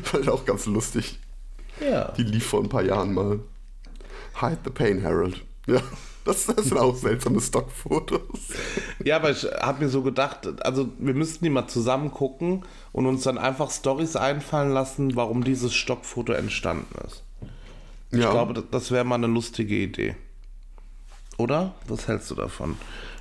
Fand 0.02 0.28
auch 0.28 0.44
ganz 0.44 0.66
lustig. 0.66 1.18
Ja. 1.80 2.12
Die 2.12 2.24
lief 2.24 2.46
vor 2.46 2.62
ein 2.62 2.68
paar 2.68 2.82
Jahren 2.82 3.14
mal. 3.14 3.40
Hide 4.40 4.58
the 4.64 4.70
Pain, 4.70 5.02
Harold. 5.02 5.42
Ja, 5.68 5.80
das, 6.24 6.46
das 6.46 6.64
sind 6.66 6.78
auch 6.78 6.96
seltsame 6.96 7.40
Stockfotos. 7.40 8.20
Ja, 9.04 9.16
aber 9.16 9.30
ich 9.30 9.44
habe 9.44 9.84
mir 9.84 9.90
so 9.90 10.02
gedacht, 10.02 10.48
also 10.64 10.88
wir 10.98 11.14
müssten 11.14 11.44
die 11.44 11.50
mal 11.50 11.68
zusammen 11.68 12.10
gucken 12.10 12.64
und 12.92 13.06
uns 13.06 13.22
dann 13.22 13.38
einfach 13.38 13.70
Stories 13.70 14.16
einfallen 14.16 14.72
lassen, 14.72 15.14
warum 15.14 15.44
dieses 15.44 15.74
Stockfoto 15.74 16.32
entstanden 16.32 16.94
ist. 17.06 17.22
Ja, 18.10 18.18
Ich 18.18 18.30
glaube, 18.30 18.64
das- 18.70 18.90
wäre 18.90 19.04
mal 19.04 19.16
eine 19.16 19.26
lustige 19.26 19.74
Idee. 19.76 20.16
Oder? 21.36 21.74
Was 21.86 22.08
hältst 22.08 22.30
du 22.30 22.34
davon? 22.34 22.76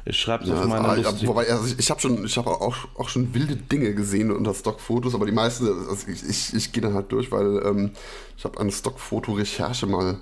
Ich 0.06 0.18
schreibe 0.20 0.46
es 0.46 0.50
ja, 0.50 0.60
auf 0.62 0.66
meine 0.66 0.88
ah, 0.88 0.96
ja, 0.96 1.10
lustige... 1.10 1.28
wobei, 1.28 1.50
also 1.50 1.66
ich, 1.66 1.78
ich 1.78 1.90
habe 1.92 2.00
schon, 2.00 2.26
ich 2.26 2.38
habe 2.38 2.50
auch, 2.50 2.78
auch 2.98 3.10
schon 3.10 3.34
wilde 3.34 3.58
Dinge 3.58 3.94
gesehen 3.94 4.32
unter 4.32 4.54
Stockfotos, 4.54 5.14
aber 5.14 5.26
die 5.26 5.34
meisten, 5.34 5.68
also 5.68 6.08
ich, 6.08 6.24
ich, 6.24 6.54
ich 6.54 6.72
gehe 6.72 6.82
dann 6.82 6.94
halt 6.94 7.12
durch, 7.12 7.32
weil 7.32 7.62
ähm, 7.66 7.92
ich 8.38 8.46
habe 8.46 8.60
eine 8.60 8.72
Stockfoto-Recherche 8.72 9.86
mal 9.86 10.18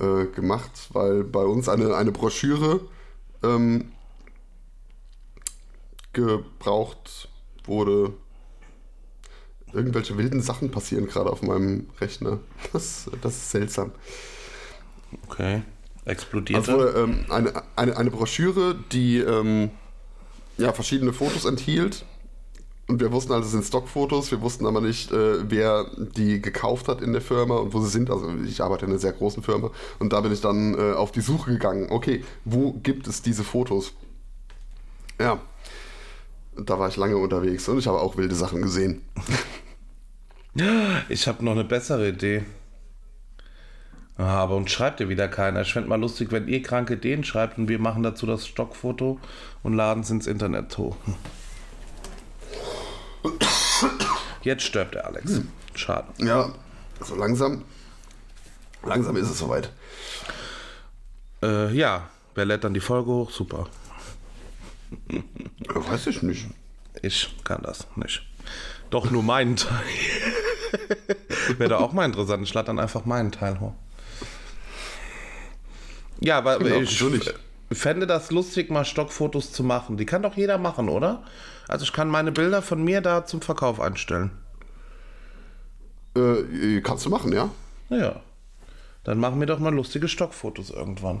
äh, 0.00 0.26
gemacht, 0.26 0.88
weil 0.92 1.24
bei 1.24 1.44
uns 1.44 1.68
eine, 1.68 1.94
eine 1.96 2.12
Broschüre 2.12 2.80
ähm, 3.42 3.92
gebraucht 6.12 7.28
wurde. 7.64 8.12
Irgendwelche 9.72 10.16
wilden 10.16 10.40
Sachen 10.40 10.70
passieren 10.70 11.06
gerade 11.06 11.30
auf 11.30 11.42
meinem 11.42 11.88
Rechner. 12.00 12.40
Das, 12.72 13.10
das 13.22 13.36
ist 13.36 13.50
seltsam. 13.50 13.92
Okay. 15.28 15.62
Explodiert 16.04 16.68
Also 16.68 16.88
ähm, 16.94 17.26
eine, 17.28 17.62
eine, 17.76 17.96
eine 17.96 18.10
Broschüre, 18.10 18.76
die 18.92 19.18
ähm, 19.18 19.70
ja, 20.56 20.72
verschiedene 20.72 21.12
Fotos 21.12 21.44
enthielt. 21.44 22.04
Und 22.88 23.00
wir 23.00 23.12
wussten 23.12 23.34
halt, 23.34 23.44
es 23.44 23.50
sind 23.50 23.64
Stockfotos, 23.64 24.30
wir 24.30 24.40
wussten 24.40 24.64
aber 24.64 24.80
nicht, 24.80 25.12
äh, 25.12 25.50
wer 25.50 25.86
die 26.16 26.40
gekauft 26.40 26.88
hat 26.88 27.02
in 27.02 27.12
der 27.12 27.20
Firma 27.20 27.56
und 27.56 27.74
wo 27.74 27.80
sie 27.80 27.90
sind. 27.90 28.10
Also 28.10 28.32
ich 28.46 28.62
arbeite 28.62 28.86
in 28.86 28.90
einer 28.90 28.98
sehr 28.98 29.12
großen 29.12 29.42
Firma 29.42 29.70
und 29.98 30.14
da 30.14 30.22
bin 30.22 30.32
ich 30.32 30.40
dann 30.40 30.74
äh, 30.74 30.94
auf 30.94 31.12
die 31.12 31.20
Suche 31.20 31.52
gegangen. 31.52 31.88
Okay, 31.90 32.24
wo 32.46 32.72
gibt 32.72 33.06
es 33.06 33.20
diese 33.20 33.44
Fotos? 33.44 33.92
Ja, 35.20 35.38
da 36.56 36.78
war 36.78 36.88
ich 36.88 36.96
lange 36.96 37.18
unterwegs 37.18 37.68
und 37.68 37.78
ich 37.78 37.86
habe 37.86 38.00
auch 38.00 38.16
wilde 38.16 38.34
Sachen 38.34 38.62
gesehen. 38.62 39.02
Ich 41.08 41.28
habe 41.28 41.44
noch 41.44 41.52
eine 41.52 41.62
bessere 41.62 42.08
Idee. 42.08 42.42
Aber 44.16 44.56
uns 44.56 44.72
schreibt 44.72 44.98
ja 44.98 45.08
wieder 45.08 45.28
keiner. 45.28 45.60
Ich 45.60 45.72
fände 45.72 45.88
mal 45.88 46.00
lustig, 46.00 46.32
wenn 46.32 46.48
ihr 46.48 46.62
kranke 46.62 46.94
Ideen 46.94 47.22
schreibt 47.22 47.58
und 47.58 47.68
wir 47.68 47.78
machen 47.78 48.02
dazu 48.02 48.26
das 48.26 48.44
Stockfoto 48.44 49.20
und 49.62 49.74
laden 49.74 50.02
es 50.02 50.10
ins 50.10 50.26
Internet 50.26 50.76
hoch. 50.76 50.96
Jetzt 54.42 54.62
stirbt 54.64 54.94
der 54.94 55.06
Alex. 55.06 55.40
Schade. 55.74 56.08
Ja, 56.18 56.52
so 57.00 57.14
langsam, 57.14 57.64
langsam 58.84 59.16
ist 59.16 59.30
es 59.30 59.38
soweit. 59.38 59.70
Äh, 61.42 61.72
ja, 61.74 62.08
wer 62.34 62.44
lädt 62.44 62.64
dann 62.64 62.74
die 62.74 62.80
Folge 62.80 63.10
hoch? 63.10 63.30
Super. 63.30 63.66
Ja, 65.08 65.90
weiß 65.90 66.06
ich 66.08 66.22
nicht. 66.22 66.46
Ich 67.02 67.36
kann 67.44 67.62
das 67.62 67.86
nicht. 67.96 68.22
Doch 68.90 69.10
nur 69.10 69.22
meinen 69.22 69.56
Teil. 69.56 69.84
Wäre 71.58 71.70
doch 71.70 71.80
auch 71.80 71.92
mal 71.92 72.04
interessant. 72.04 72.42
Ich 72.42 72.54
lade 72.54 72.66
dann 72.66 72.78
einfach 72.78 73.04
meinen 73.04 73.30
Teil 73.32 73.60
hoch. 73.60 73.74
Ja, 76.20 76.38
aber 76.38 76.58
Genau, 76.58 76.80
ich. 76.80 77.00
Fände 77.70 78.06
das 78.06 78.30
lustig, 78.30 78.70
mal 78.70 78.84
Stockfotos 78.84 79.52
zu 79.52 79.62
machen. 79.62 79.96
Die 79.96 80.06
kann 80.06 80.22
doch 80.22 80.36
jeder 80.36 80.58
machen, 80.58 80.88
oder? 80.88 81.22
Also 81.68 81.84
ich 81.84 81.92
kann 81.92 82.08
meine 82.08 82.32
Bilder 82.32 82.62
von 82.62 82.82
mir 82.82 83.00
da 83.00 83.26
zum 83.26 83.42
Verkauf 83.42 83.80
einstellen. 83.80 84.30
Äh, 86.16 86.80
kannst 86.80 87.04
du 87.04 87.10
machen, 87.10 87.32
ja? 87.32 87.50
Naja, 87.90 88.20
dann 89.04 89.18
machen 89.18 89.38
wir 89.40 89.46
doch 89.46 89.58
mal 89.58 89.74
lustige 89.74 90.08
Stockfotos 90.08 90.70
irgendwann. 90.70 91.20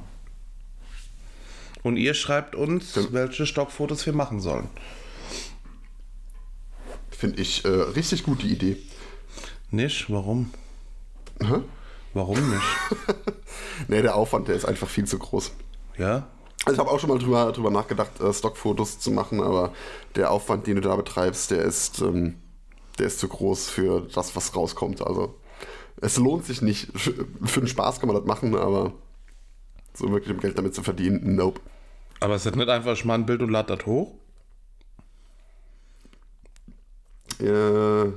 Und 1.82 1.96
ihr 1.96 2.14
schreibt 2.14 2.54
uns, 2.54 2.94
Ja. 2.94 3.02
welche 3.12 3.46
Stockfotos 3.46 4.04
wir 4.06 4.12
machen 4.12 4.40
sollen. 4.40 4.68
Finde 7.10 7.40
ich 7.40 7.64
äh, 7.64 7.68
richtig 7.68 8.22
gut 8.24 8.42
die 8.42 8.52
Idee. 8.52 8.76
Nicht? 9.70 10.10
Warum? 10.10 10.50
Hä? 11.40 11.60
Warum 12.14 12.50
nicht? 12.50 12.62
Nee, 13.86 14.02
der 14.02 14.16
Aufwand, 14.16 14.48
der 14.48 14.56
ist 14.56 14.64
einfach 14.64 14.88
viel 14.88 15.04
zu 15.06 15.18
groß. 15.18 15.52
Ja? 15.98 16.26
Also 16.68 16.82
ich 16.82 16.86
habe 16.86 16.94
auch 16.94 17.00
schon 17.00 17.08
mal 17.08 17.18
drüber, 17.18 17.50
drüber 17.52 17.70
nachgedacht, 17.70 18.20
äh, 18.20 18.30
Stockfotos 18.30 18.98
zu 18.98 19.10
machen, 19.10 19.42
aber 19.42 19.72
der 20.16 20.30
Aufwand, 20.30 20.66
den 20.66 20.74
du 20.74 20.82
da 20.82 20.96
betreibst, 20.96 21.50
der 21.50 21.62
ist, 21.62 22.02
ähm, 22.02 22.34
der 22.98 23.06
ist 23.06 23.20
zu 23.20 23.26
groß 23.26 23.70
für 23.70 24.06
das, 24.14 24.36
was 24.36 24.54
rauskommt. 24.54 25.00
Also 25.00 25.34
es 25.96 26.18
lohnt 26.18 26.44
sich 26.44 26.60
nicht. 26.60 26.88
Für 26.98 27.60
den 27.60 27.68
Spaß 27.68 28.00
kann 28.00 28.08
man 28.08 28.16
das 28.16 28.26
machen, 28.26 28.54
aber 28.54 28.92
so 29.94 30.10
wirklich 30.10 30.34
um 30.34 30.40
Geld 30.40 30.58
damit 30.58 30.74
zu 30.74 30.82
verdienen, 30.82 31.36
nope. 31.36 31.58
Aber 32.20 32.34
es 32.34 32.44
ist 32.44 32.54
nicht 32.54 32.68
einfach, 32.68 32.92
ich 32.92 33.06
mache 33.06 33.18
ein 33.18 33.24
Bild 33.24 33.40
und 33.40 33.48
lade 33.48 33.74
das 33.74 33.86
hoch? 33.86 34.12
Äh, 37.40 38.12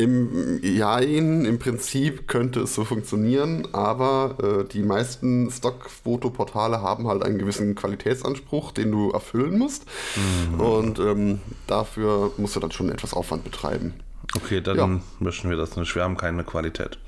Im 0.00 0.60
Jein, 0.62 1.44
im 1.44 1.58
Prinzip 1.58 2.28
könnte 2.28 2.60
es 2.60 2.74
so 2.76 2.84
funktionieren, 2.84 3.66
aber 3.72 4.36
äh, 4.40 4.64
die 4.68 4.82
meisten 4.84 5.50
Stockfotoportale 5.50 6.80
haben 6.80 7.08
halt 7.08 7.24
einen 7.24 7.36
gewissen 7.38 7.74
Qualitätsanspruch, 7.74 8.70
den 8.70 8.92
du 8.92 9.10
erfüllen 9.10 9.58
musst. 9.58 9.86
Und 10.56 11.00
ähm, 11.00 11.40
dafür 11.66 12.30
musst 12.36 12.54
du 12.54 12.60
dann 12.60 12.70
schon 12.70 12.90
etwas 12.90 13.12
Aufwand 13.12 13.42
betreiben. 13.42 13.94
Okay, 14.36 14.60
dann 14.60 14.76
Ja. 14.76 15.00
möchten 15.18 15.50
wir 15.50 15.56
das 15.56 15.76
nicht. 15.76 15.92
Wir 15.96 16.04
haben 16.04 16.16
keine 16.16 16.44
Qualität. 16.44 16.98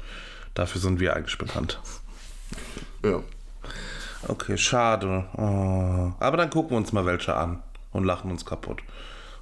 Dafür 0.55 0.81
sind 0.81 0.99
wir 0.99 1.15
eigentlich 1.15 1.39
bekannt. 1.39 1.81
Ja. 3.05 3.23
Okay, 4.27 4.59
schade. 4.59 5.27
Oh. 5.37 6.13
Aber 6.19 6.37
dann 6.37 6.51
gucken 6.51 6.73
wir 6.73 6.77
uns 6.79 6.93
mal 6.93 7.07
welche 7.07 7.37
an 7.37 7.63
und 7.93 8.05
lachen 8.05 8.33
uns 8.33 8.45
kaputt. 8.45 8.81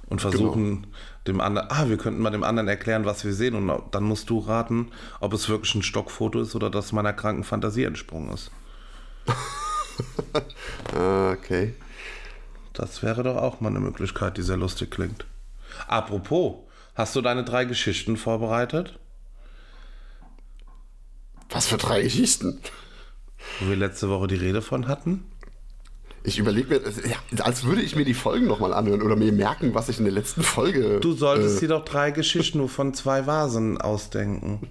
Und 0.07 0.21
versuchen 0.21 0.87
dem 1.29 1.41
anderen, 1.41 1.69
ah, 1.71 1.87
wir 1.87 1.97
könnten 1.97 2.21
mal 2.21 2.29
dem 2.31 2.43
anderen 2.43 2.67
erklären, 2.67 3.05
was 3.05 3.23
wir 3.23 3.33
sehen. 3.33 3.55
Und 3.55 3.71
dann 3.91 4.03
musst 4.03 4.29
du 4.29 4.39
raten, 4.39 4.91
ob 5.19 5.33
es 5.33 5.47
wirklich 5.47 5.73
ein 5.75 5.83
Stockfoto 5.83 6.41
ist 6.41 6.55
oder 6.55 6.69
das 6.69 6.91
meiner 6.91 7.13
kranken 7.13 7.43
Fantasie 7.43 7.83
entsprungen 7.83 8.33
ist. 8.33 8.51
Okay. 10.93 11.75
Das 12.73 13.03
wäre 13.03 13.23
doch 13.23 13.35
auch 13.35 13.59
mal 13.59 13.69
eine 13.69 13.81
Möglichkeit, 13.81 14.37
die 14.37 14.41
sehr 14.41 14.55
lustig 14.55 14.91
klingt. 14.91 15.25
Apropos, 15.87 16.55
hast 16.95 17.15
du 17.15 17.21
deine 17.21 17.43
drei 17.43 17.65
Geschichten 17.65 18.15
vorbereitet? 18.15 18.97
Was 21.49 21.67
für 21.67 21.77
drei 21.77 22.01
Geschichten? 22.01 22.61
Wo 23.59 23.67
wir 23.67 23.75
letzte 23.75 24.09
Woche 24.09 24.27
die 24.27 24.35
Rede 24.35 24.61
von 24.61 24.87
hatten? 24.87 25.29
Ich 26.23 26.37
überlege 26.37 26.67
mir, 26.69 26.81
ja, 27.07 27.43
als 27.43 27.63
würde 27.63 27.81
ich 27.81 27.95
mir 27.95 28.05
die 28.05 28.13
Folgen 28.13 28.45
nochmal 28.47 28.73
anhören 28.73 29.01
oder 29.01 29.15
mir 29.15 29.31
merken, 29.31 29.73
was 29.73 29.87
ich 29.89 29.99
in 29.99 30.05
der 30.05 30.13
letzten 30.13 30.43
Folge. 30.43 30.99
Du 30.99 31.13
solltest 31.13 31.57
äh, 31.57 31.59
dir 31.61 31.67
doch 31.69 31.85
drei 31.85 32.11
Geschichten 32.11 32.57
nur 32.57 32.69
von 32.69 32.93
zwei 32.93 33.25
Vasen 33.25 33.79
ausdenken. 33.79 34.67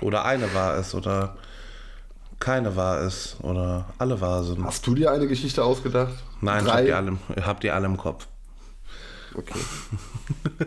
Oder 0.00 0.24
eine 0.24 0.52
war 0.54 0.76
es, 0.78 0.94
oder 0.94 1.36
keine 2.38 2.76
war 2.76 3.00
es, 3.02 3.36
oder 3.42 3.86
alle 3.98 4.20
Vasen. 4.20 4.64
Hast 4.64 4.86
du 4.86 4.94
dir 4.94 5.10
eine 5.12 5.26
Geschichte 5.26 5.64
ausgedacht? 5.64 6.14
Nein, 6.40 6.64
ich 6.64 6.70
drei. 6.70 6.78
hab 6.78 6.84
die, 6.86 6.92
alle, 6.92 7.08
im- 7.08 7.18
ich 7.36 7.46
hab 7.46 7.60
die 7.60 7.70
alle 7.70 7.86
im 7.86 7.96
Kopf. 7.96 8.26
Okay. 9.34 9.58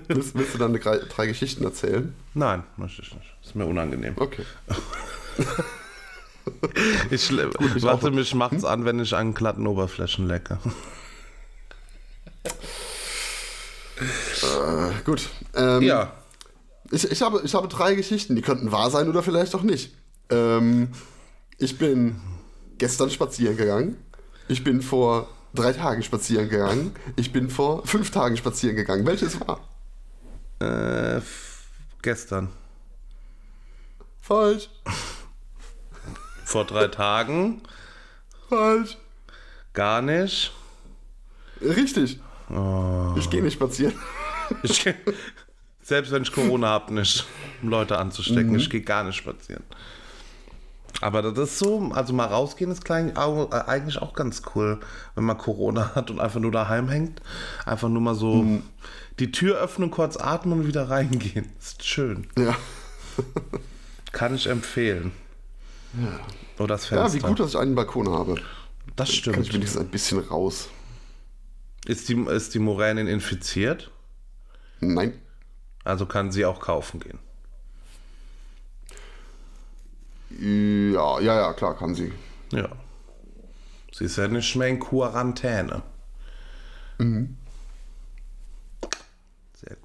willst, 0.08 0.36
willst 0.38 0.54
du 0.56 0.58
dann 0.58 0.74
drei, 0.74 0.98
drei 0.98 1.28
Geschichten 1.28 1.64
erzählen? 1.64 2.14
Nein, 2.34 2.64
möchte 2.78 3.02
ich 3.04 3.14
nicht. 3.14 3.28
Ist 3.44 3.56
mir 3.56 3.66
unangenehm. 3.66 4.14
Okay. 4.18 4.44
Ich, 7.10 7.32
ich 7.32 7.84
warte, 7.84 8.12
mich 8.12 8.34
macht's 8.36 8.64
an, 8.66 8.86
wenn 8.86 9.00
ich 9.00 9.16
an 9.16 9.34
glatten 9.34 9.66
Oberflächen 9.68 10.28
lecke. 10.28 10.60
Äh, 13.98 14.92
gut. 15.06 15.30
Ähm, 15.56 15.82
Ja, 15.82 16.12
Ich, 16.92 17.10
ich, 17.10 17.22
habe, 17.22 17.42
ich 17.44 17.56
habe 17.56 17.68
drei 17.68 17.96
Geschichten, 17.96 18.36
die 18.36 18.42
könnten 18.42 18.72
wahr 18.72 18.92
sein 18.92 19.08
oder 19.08 19.24
vielleicht 19.24 19.56
auch 19.56 19.64
nicht. 19.64 19.96
Ähm, 20.30 20.90
ich 21.58 21.78
bin 21.78 22.18
gestern 22.78 23.10
spazieren 23.10 23.56
gegangen. 23.58 23.98
Ich 24.48 24.64
bin 24.64 24.82
vor 24.82 25.30
drei 25.54 25.72
Tagen 25.74 26.04
spazieren 26.04 26.50
gegangen. 26.50 26.92
Ich 27.16 27.32
bin 27.32 27.50
vor 27.50 27.88
fünf 27.88 28.12
Tagen 28.12 28.36
spazieren 28.38 28.76
gegangen. 28.76 29.06
Welches 29.06 29.40
war? 29.40 29.62
äh, 30.60 31.22
gestern. 32.02 32.50
Falsch. 34.22 34.70
Vor 36.56 36.64
drei 36.64 36.88
Tagen. 36.88 37.62
Falsch. 38.48 38.96
Gar 39.74 40.02
nicht. 40.02 40.54
Richtig. 41.60 42.22
Oh. 42.50 43.14
Ich 43.18 43.30
gehe 43.30 43.44
nicht 43.44 43.56
spazieren. 43.56 43.94
Ich, 44.64 44.86
selbst 45.82 46.14
wenn 46.14 46.24
ich 46.24 46.32
Corona 46.32 46.70
habe, 46.70 46.94
nicht, 46.94 47.26
um 47.62 47.68
Leute 47.68 47.98
anzustecken. 47.98 48.56
Ich 48.56 48.70
gehe 48.70 48.80
gar 48.80 49.04
nicht 49.04 49.18
spazieren. 49.18 49.64
Aber 51.02 51.22
das 51.22 51.38
ist 51.38 51.60
so, 51.60 51.92
also 51.94 52.14
mal 52.14 52.28
rausgehen 52.28 52.72
ist 52.72 52.86
klein, 52.86 53.10
äh, 53.18 53.56
eigentlich 53.68 54.02
auch 54.02 54.14
ganz 54.14 54.44
cool, 54.56 54.80
wenn 55.16 55.26
man 55.26 55.38
Corona 55.38 55.94
hat 55.94 56.10
und 56.10 56.22
einfach 56.22 56.40
nur 56.40 56.54
daheim 56.54 56.88
hängt. 56.88 57.22
Einfach 57.66 57.90
nur 57.90 58.02
mal 58.02 58.16
so 58.16 58.62
die 59.20 59.34
Tür 59.34 59.58
öffnen, 59.58 59.92
kurz 59.92 60.16
atmen 60.16 60.62
und 60.62 60.68
wieder 60.68 60.90
reingehen. 60.90 61.52
Ist 61.60 61.84
schön. 61.84 62.28
Ja. 62.38 62.56
Kann 64.14 64.34
ich 64.34 64.48
empfehlen. 64.48 65.12
Oder 66.58 66.68
das 66.68 66.90
Ja, 66.90 67.02
Fenster. 67.02 67.18
wie 67.18 67.22
gut, 67.30 67.40
dass 67.40 67.50
ich 67.52 67.58
einen 67.58 67.76
Balkon 67.76 68.10
habe. 68.10 68.36
das 68.96 69.08
Kann 69.08 69.14
ich 69.14 69.18
stimmt. 69.20 69.54
wenigstens 69.54 69.82
ein 69.82 69.88
bisschen 69.90 70.20
raus. 70.20 70.70
Ist 71.86 72.10
die, 72.10 72.16
ist 72.16 72.54
die 72.54 72.60
Moränin 72.60 73.08
infiziert? 73.08 73.92
Nein. 74.80 75.20
Also 75.84 76.06
kann 76.06 76.32
sie 76.32 76.46
auch 76.46 76.60
kaufen 76.60 77.00
gehen. 77.00 77.20
Ja, 80.94 81.20
ja, 81.20 81.40
ja, 81.42 81.54
klar, 81.54 81.78
kann 81.78 81.94
sie. 81.96 82.12
Ja. 82.52 82.70
Sie 83.94 84.06
ist 84.06 84.18
ja 84.18 84.28
nicht 84.28 84.56
mehr 84.56 84.68
in 84.68 84.80
Quarantäne. 84.80 85.84
Sehr 86.98 87.08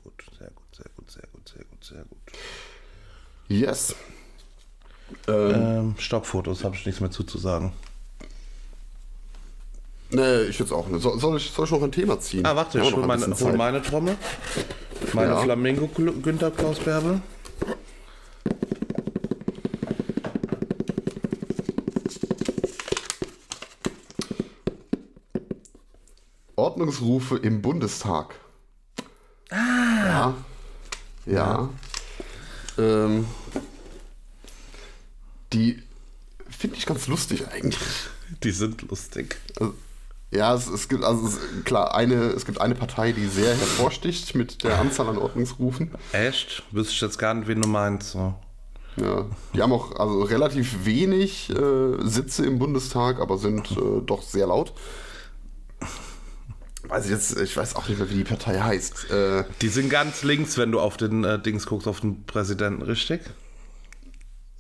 gut, 0.03 0.25
sehr 0.39 0.51
gut, 0.51 0.75
sehr 0.75 0.87
gut, 0.97 1.11
sehr 1.11 1.27
gut, 1.33 1.49
sehr 1.49 1.65
gut, 1.65 1.85
sehr 1.85 2.05
gut. 2.05 2.19
Yes. 3.49 3.95
Ähm, 5.31 5.55
Ähm, 5.55 5.95
Stockfotos 5.99 6.65
habe 6.65 6.75
ich 6.77 6.85
nichts 6.87 7.01
mehr 7.01 7.11
zuzusagen. 7.11 7.73
nee, 10.11 10.43
ich 10.43 10.59
jetzt 10.59 10.73
auch 10.73 10.87
nicht. 10.89 11.03
Soll, 11.03 11.19
soll, 11.21 11.37
ich, 11.37 11.51
soll 11.51 11.65
ich 11.67 11.71
noch 11.71 11.83
ein 11.83 11.93
Thema 11.93 12.19
ziehen? 12.21 12.45
Ah, 12.45 12.57
warte, 12.57 12.79
ich 12.79 12.85
haben 12.85 12.95
hol 12.97 13.07
noch 13.07 13.15
ein 13.15 13.21
meine, 13.21 13.41
hol 13.41 13.53
meine 13.57 13.83
Trommel. 13.83 14.17
Meine 15.13 15.31
Ja. 15.33 15.41
Flamingo 15.43 15.87
Günther 15.89 16.51
Klaus 16.51 16.79
Bärbel. 16.81 17.21
Ordnungsrufe 26.57 27.37
im 27.37 27.63
Bundestag. 27.63 28.35
Ah. 29.51 29.57
Ja. 30.07 30.35
Ja. 31.27 31.69
Ähm, 32.79 33.27
die 35.53 35.83
finde 36.49 36.77
ich 36.77 36.87
ganz 36.87 37.07
lustig 37.07 37.49
eigentlich. 37.49 37.79
Die 38.43 38.51
sind 38.51 38.83
lustig. 38.89 39.37
Also, 39.59 39.75
ja, 40.31 40.55
es, 40.55 40.69
es 40.69 40.89
gibt 40.89 41.03
also 41.03 41.27
es, 41.27 41.41
klar 41.65 41.95
eine, 41.95 42.27
es 42.27 42.47
gibt 42.47 42.61
eine 42.61 42.77
Partei, 42.77 43.13
die 43.13 43.27
sehr 43.27 43.57
hervorsticht 43.57 44.35
mit 44.37 44.63
der 44.63 44.79
Anzahl 44.79 45.09
an 45.09 45.19
Ordnungsrufen. 45.19 45.91
Echt? 46.13 46.63
Wüsste 46.71 46.93
ich 46.93 47.01
jetzt 47.01 47.19
gar 47.19 47.35
nicht, 47.35 47.49
wen 47.49 47.61
du 47.61 47.69
meinst. 47.69 48.13
So. 48.13 48.35
Ja, 48.97 49.27
die 49.55 49.63
haben 49.63 49.73
auch 49.73 49.99
also 49.99 50.23
relativ 50.23 50.85
wenig 50.85 51.51
äh, 51.51 51.97
Sitze 52.03 52.47
im 52.47 52.59
Bundestag, 52.59 53.19
aber 53.19 53.39
sind 53.39 53.73
äh, 53.73 54.03
doch 54.05 54.23
sehr 54.23 54.47
laut. 54.47 54.73
Weiß 56.85 57.05
ich 57.05 57.11
jetzt, 57.11 57.39
ich 57.39 57.57
weiß 57.57 57.77
auch 57.77 57.89
nicht 57.89 57.99
mehr, 57.99 58.11
wie 58.11 58.17
die 58.17 58.25
Partei 58.25 58.61
heißt. 58.61 59.11
Äh, 59.11 59.45
Die 59.63 59.69
sind 59.69 59.91
ganz 59.91 60.23
links, 60.23 60.59
wenn 60.59 60.73
du 60.73 60.81
auf 60.81 60.97
den 60.97 61.25
äh, 61.25 61.41
Dings 61.41 61.67
guckst, 61.67 61.87
auf 61.87 62.01
den 62.01 62.25
Präsidenten, 62.25 62.83
richtig? 62.83 63.21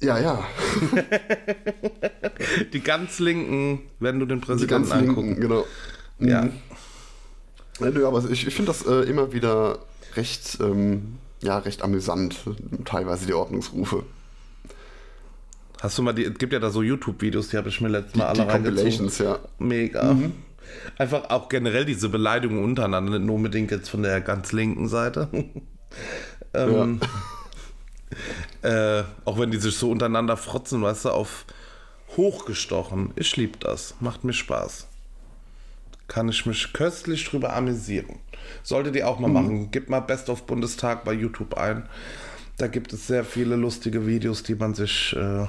Ja, 0.00 0.18
ja, 0.18 0.44
Die 2.72 2.80
ganz 2.80 3.18
linken, 3.18 3.80
wenn 3.98 4.18
du 4.18 4.26
den 4.26 4.40
die 4.40 4.46
Präsidenten 4.46 4.88
ganz 4.88 4.92
anguckst. 4.92 5.22
linken, 5.22 5.40
genau. 5.40 5.66
Ja. 6.18 6.48
Ja, 7.80 7.90
nö, 7.90 8.06
aber 8.06 8.28
ich, 8.30 8.46
ich 8.46 8.54
finde 8.54 8.72
das 8.72 8.86
äh, 8.86 9.08
immer 9.08 9.32
wieder 9.32 9.78
recht, 10.16 10.58
ähm, 10.60 11.18
ja, 11.42 11.58
recht 11.58 11.82
amüsant, 11.82 12.36
teilweise 12.84 13.26
die 13.26 13.32
Ordnungsrufe. 13.34 14.04
Hast 15.80 15.96
du 15.96 16.02
mal 16.02 16.12
die, 16.12 16.24
es 16.24 16.36
gibt 16.38 16.52
ja 16.52 16.58
da 16.58 16.70
so 16.70 16.82
YouTube-Videos, 16.82 17.48
die 17.48 17.56
habe 17.56 17.70
ich 17.70 17.80
mir 17.80 17.88
letztes 17.88 18.16
Mal 18.16 18.32
Die 18.34 18.40
alle 18.40 18.52
reingezogen. 18.52 18.76
Compilations, 18.76 19.18
ja. 19.18 19.38
Mega. 19.58 20.16
Einfach 20.98 21.30
auch 21.30 21.48
generell 21.48 21.86
diese 21.86 22.10
Beleidigungen 22.10 22.62
untereinander, 22.62 23.12
nicht 23.18 23.26
nur 23.26 23.36
unbedingt 23.36 23.70
jetzt 23.70 23.88
von 23.88 24.02
der 24.02 24.20
ganz 24.20 24.52
linken 24.52 24.88
Seite. 24.88 25.28
ähm, 26.54 27.00
äh, 28.62 29.02
auch 29.24 29.38
wenn 29.38 29.50
die 29.50 29.58
sich 29.58 29.76
so 29.76 29.90
untereinander 29.90 30.36
frotzen, 30.36 30.82
weißt 30.82 31.06
du, 31.06 31.10
auf 31.10 31.44
hochgestochen. 32.16 33.12
Ich 33.16 33.36
liebe 33.36 33.58
das. 33.58 33.94
Macht 34.00 34.24
mir 34.24 34.32
Spaß. 34.32 34.86
Kann 36.08 36.28
ich 36.28 36.44
mich 36.44 36.72
köstlich 36.72 37.24
drüber 37.24 37.54
amüsieren. 37.54 38.18
Solltet 38.62 38.96
ihr 38.96 39.08
auch 39.08 39.18
mal 39.18 39.28
machen. 39.28 39.70
Gebt 39.70 39.90
mal 39.90 40.00
Best 40.00 40.28
of 40.28 40.44
Bundestag 40.44 41.04
bei 41.04 41.12
YouTube 41.12 41.54
ein. 41.54 41.88
Da 42.56 42.66
gibt 42.66 42.92
es 42.92 43.06
sehr 43.06 43.24
viele 43.24 43.56
lustige 43.56 44.06
Videos, 44.06 44.42
die 44.42 44.54
man 44.54 44.74
sich 44.74 45.14
äh, 45.16 45.46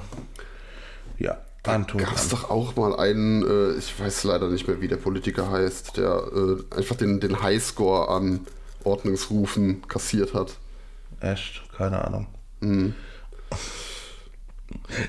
ja, 1.18 1.38
antun 1.64 2.00
Gab 2.00 2.14
es 2.14 2.30
kann. 2.30 2.30
doch 2.30 2.50
auch 2.50 2.76
mal 2.76 2.96
einen, 2.96 3.42
äh, 3.42 3.72
ich 3.76 3.98
weiß 3.98 4.24
leider 4.24 4.48
nicht 4.48 4.66
mehr, 4.66 4.80
wie 4.80 4.88
der 4.88 4.96
Politiker 4.96 5.50
heißt, 5.50 5.96
der 5.96 6.22
äh, 6.34 6.76
einfach 6.76 6.96
den, 6.96 7.20
den 7.20 7.42
Highscore 7.42 8.08
an 8.08 8.46
Ordnungsrufen 8.84 9.86
kassiert 9.88 10.32
hat. 10.32 10.56
Echt? 11.20 11.62
Keine 11.76 12.04
Ahnung. 12.04 12.26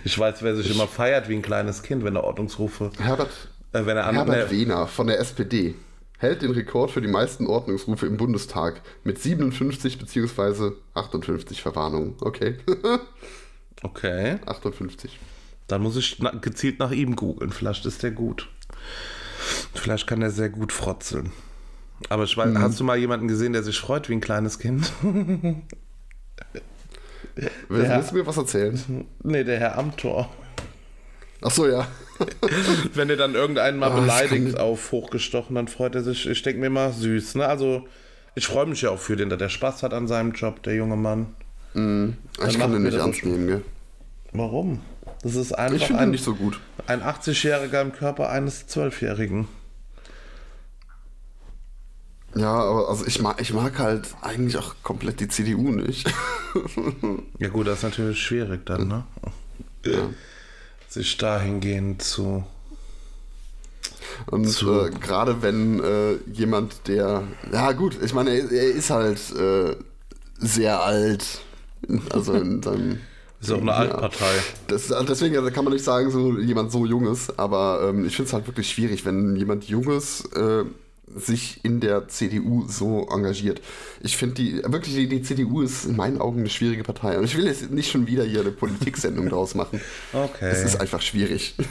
Ich 0.04 0.18
weiß, 0.18 0.42
wer 0.44 0.56
sich 0.56 0.70
immer 0.74 0.88
feiert 0.88 1.30
wie 1.30 1.36
ein 1.36 1.42
kleines 1.42 1.84
Kind, 1.84 2.04
wenn 2.04 2.16
er 2.16 2.24
Ordnungsrufe. 2.24 2.92
Herbert, 3.00 3.50
Äh, 3.72 3.86
wenn 3.86 3.98
er 3.98 4.08
an, 4.08 4.16
Herbert 4.16 4.50
ne, 4.50 4.52
Wehner 4.52 4.88
von 4.88 5.08
der 5.08 5.20
SPD 5.20 5.76
hält 6.20 6.42
den 6.42 6.52
Rekord 6.52 6.92
für 6.92 7.02
die 7.02 7.08
meisten 7.08 7.48
Ordnungsrufe 7.48 8.06
im 8.06 8.16
Bundestag 8.18 8.82
mit 9.04 9.20
57 9.20 10.00
bzw. 10.00 10.72
58 10.94 11.62
Verwarnungen. 11.62 12.16
Okay, 12.22 12.58
Okay. 13.84 14.38
58. 14.46 15.20
Dann 15.68 15.82
muss 15.82 15.98
ich 15.98 16.18
na, 16.20 16.32
gezielt 16.32 16.80
nach 16.80 16.92
ihm 16.92 17.16
googeln. 17.18 17.52
Vielleicht 17.52 17.86
ist 17.86 18.02
der 18.02 18.12
gut. 18.12 18.50
Vielleicht 19.74 20.08
kann 20.08 20.22
er 20.22 20.32
sehr 20.32 20.50
gut 20.50 20.72
frotzeln. 20.72 21.32
Aber 22.10 22.24
ich 22.24 22.36
weiß, 22.38 22.56
hast 22.56 22.80
du 22.80 22.84
mal 22.86 22.98
jemanden 22.98 23.28
gesehen, 23.28 23.52
der 23.54 23.64
sich 23.64 23.78
freut 23.78 24.08
wie 24.10 24.14
ein 24.14 24.22
kleines 24.22 24.58
Kind? 24.60 24.92
Willst, 27.70 27.90
Ja. 27.90 27.98
willst 27.98 28.12
du 28.12 28.16
mir 28.16 28.26
was 28.28 28.38
erzählen? 28.38 29.06
nee, 29.24 29.44
der 29.44 29.60
Herr 29.60 29.78
Amtor. 29.78 30.30
Achso, 31.42 31.68
ja. 31.68 31.88
Wenn 32.94 33.10
er 33.10 33.18
dann 33.18 33.34
irgendeinen 33.36 33.78
mal 33.80 33.90
das 33.90 34.00
beleidigt 34.02 34.60
auf 34.60 34.92
hochgestochen, 34.92 35.56
dann 35.56 35.68
freut 35.68 35.96
er 35.96 36.04
sich. 36.04 36.28
Ich 36.30 36.42
denke 36.42 36.60
mir 36.62 36.68
immer 36.68 36.92
süß. 36.92 37.36
Ne? 37.36 37.48
Also, 37.48 37.86
ich 38.36 38.48
freue 38.48 38.66
mich 38.66 38.82
ja 38.82 38.92
auch 38.92 39.00
für 39.00 39.16
den, 39.18 39.30
der 39.30 39.50
Spaß 39.50 39.84
hat 39.84 39.94
an 39.94 40.08
seinem 40.08 40.32
Job, 40.32 40.64
der 40.64 40.76
junge 40.76 40.96
Mann. 40.96 41.36
Ich 41.74 41.80
macht 41.80 42.60
kann 42.60 42.72
den 42.72 42.84
nicht 42.84 42.94
ernst 42.98 43.26
nehmen, 43.26 43.48
gell? 43.48 43.62
Warum? 44.32 44.82
Das 45.24 45.36
ist 45.36 45.52
Ich 45.52 45.58
einfach 45.58 45.88
den 45.88 45.96
ein, 45.98 46.12
nicht 46.12 46.24
so 46.24 46.36
gut. 46.36 46.60
ein 46.88 47.02
80-Jähriger 47.02 47.82
im 47.82 47.92
Körper 47.94 48.30
eines 48.30 48.68
12-Jährigen. 48.70 49.48
Ja, 52.36 52.52
aber 52.54 52.90
also 52.90 53.06
ich 53.06 53.22
mag, 53.22 53.40
ich 53.42 53.54
mag 53.54 53.78
halt 53.78 54.08
eigentlich 54.22 54.58
auch 54.58 54.76
komplett 54.84 55.20
die 55.20 55.28
CDU 55.28 55.72
nicht. 55.72 56.12
Ja 57.40 57.50
gut, 57.50 57.66
das 57.68 57.78
ist 57.80 57.84
natürlich 57.84 58.22
schwierig 58.22 58.66
dann, 58.66 58.88
ne? 58.88 59.04
ja. 59.86 60.10
Sich 60.88 61.18
dahingehend 61.18 62.04
zu... 62.04 62.44
Und 64.28 64.48
Zu- 64.48 64.86
äh, 64.86 64.90
gerade 64.92 65.42
wenn 65.42 65.84
äh, 65.84 66.14
jemand, 66.32 66.88
der, 66.88 67.24
ja 67.52 67.72
gut, 67.72 67.98
ich 68.04 68.14
meine, 68.14 68.30
er, 68.32 68.52
er 68.52 68.68
ist 68.72 68.92
halt 68.92 69.20
äh, 69.36 69.76
sehr 70.38 70.84
alt, 70.84 71.42
also 72.12 72.34
in 72.34 72.62
seinem, 72.64 73.00
Ist 73.42 73.52
auch 73.52 73.58
eine 73.62 73.72
Ja. 73.72 73.78
Altpartei. 73.78 74.46
das, 74.68 74.88
deswegen 75.10 75.36
also 75.38 75.50
kann 75.52 75.64
man 75.66 75.74
nicht 75.74 75.84
sagen, 75.86 76.12
so 76.12 76.38
jemand 76.38 76.72
so 76.72 76.86
Junges, 76.86 77.38
aber 77.40 77.90
ähm, 77.90 78.06
ich 78.06 78.16
finde 78.16 78.28
es 78.28 78.34
halt 78.34 78.46
wirklich 78.48 78.70
schwierig, 78.70 79.04
wenn 79.06 79.36
jemand 79.36 79.66
Junges 79.66 80.26
äh, 80.36 80.64
sich 81.16 81.60
in 81.64 81.80
der 81.80 82.08
CDU 82.08 82.66
so 82.68 83.08
engagiert. 83.10 83.62
Ich 84.02 84.18
finde 84.18 84.36
die, 84.36 84.64
wirklich, 84.66 84.96
die, 84.96 85.08
die 85.08 85.22
CDU 85.22 85.62
ist 85.62 85.86
in 85.86 85.96
meinen 85.96 86.20
Augen 86.20 86.40
eine 86.40 86.50
schwierige 86.50 86.84
Partei. 86.84 87.18
Und 87.18 87.26
ich 87.26 87.38
will 87.38 87.46
jetzt 87.46 87.70
nicht 87.72 87.92
schon 87.92 88.08
wieder 88.08 88.24
hier 88.24 88.42
eine 88.42 88.52
Politiksendung 88.52 89.30
draus 89.30 89.56
machen. 89.56 89.82
Okay. 90.14 90.50
Es 90.50 90.64
ist 90.64 90.80
einfach 90.80 91.02
schwierig. 91.02 91.56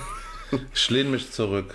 Ich 0.75 0.91
lehne 0.91 1.09
mich 1.09 1.33
zurück. 1.33 1.75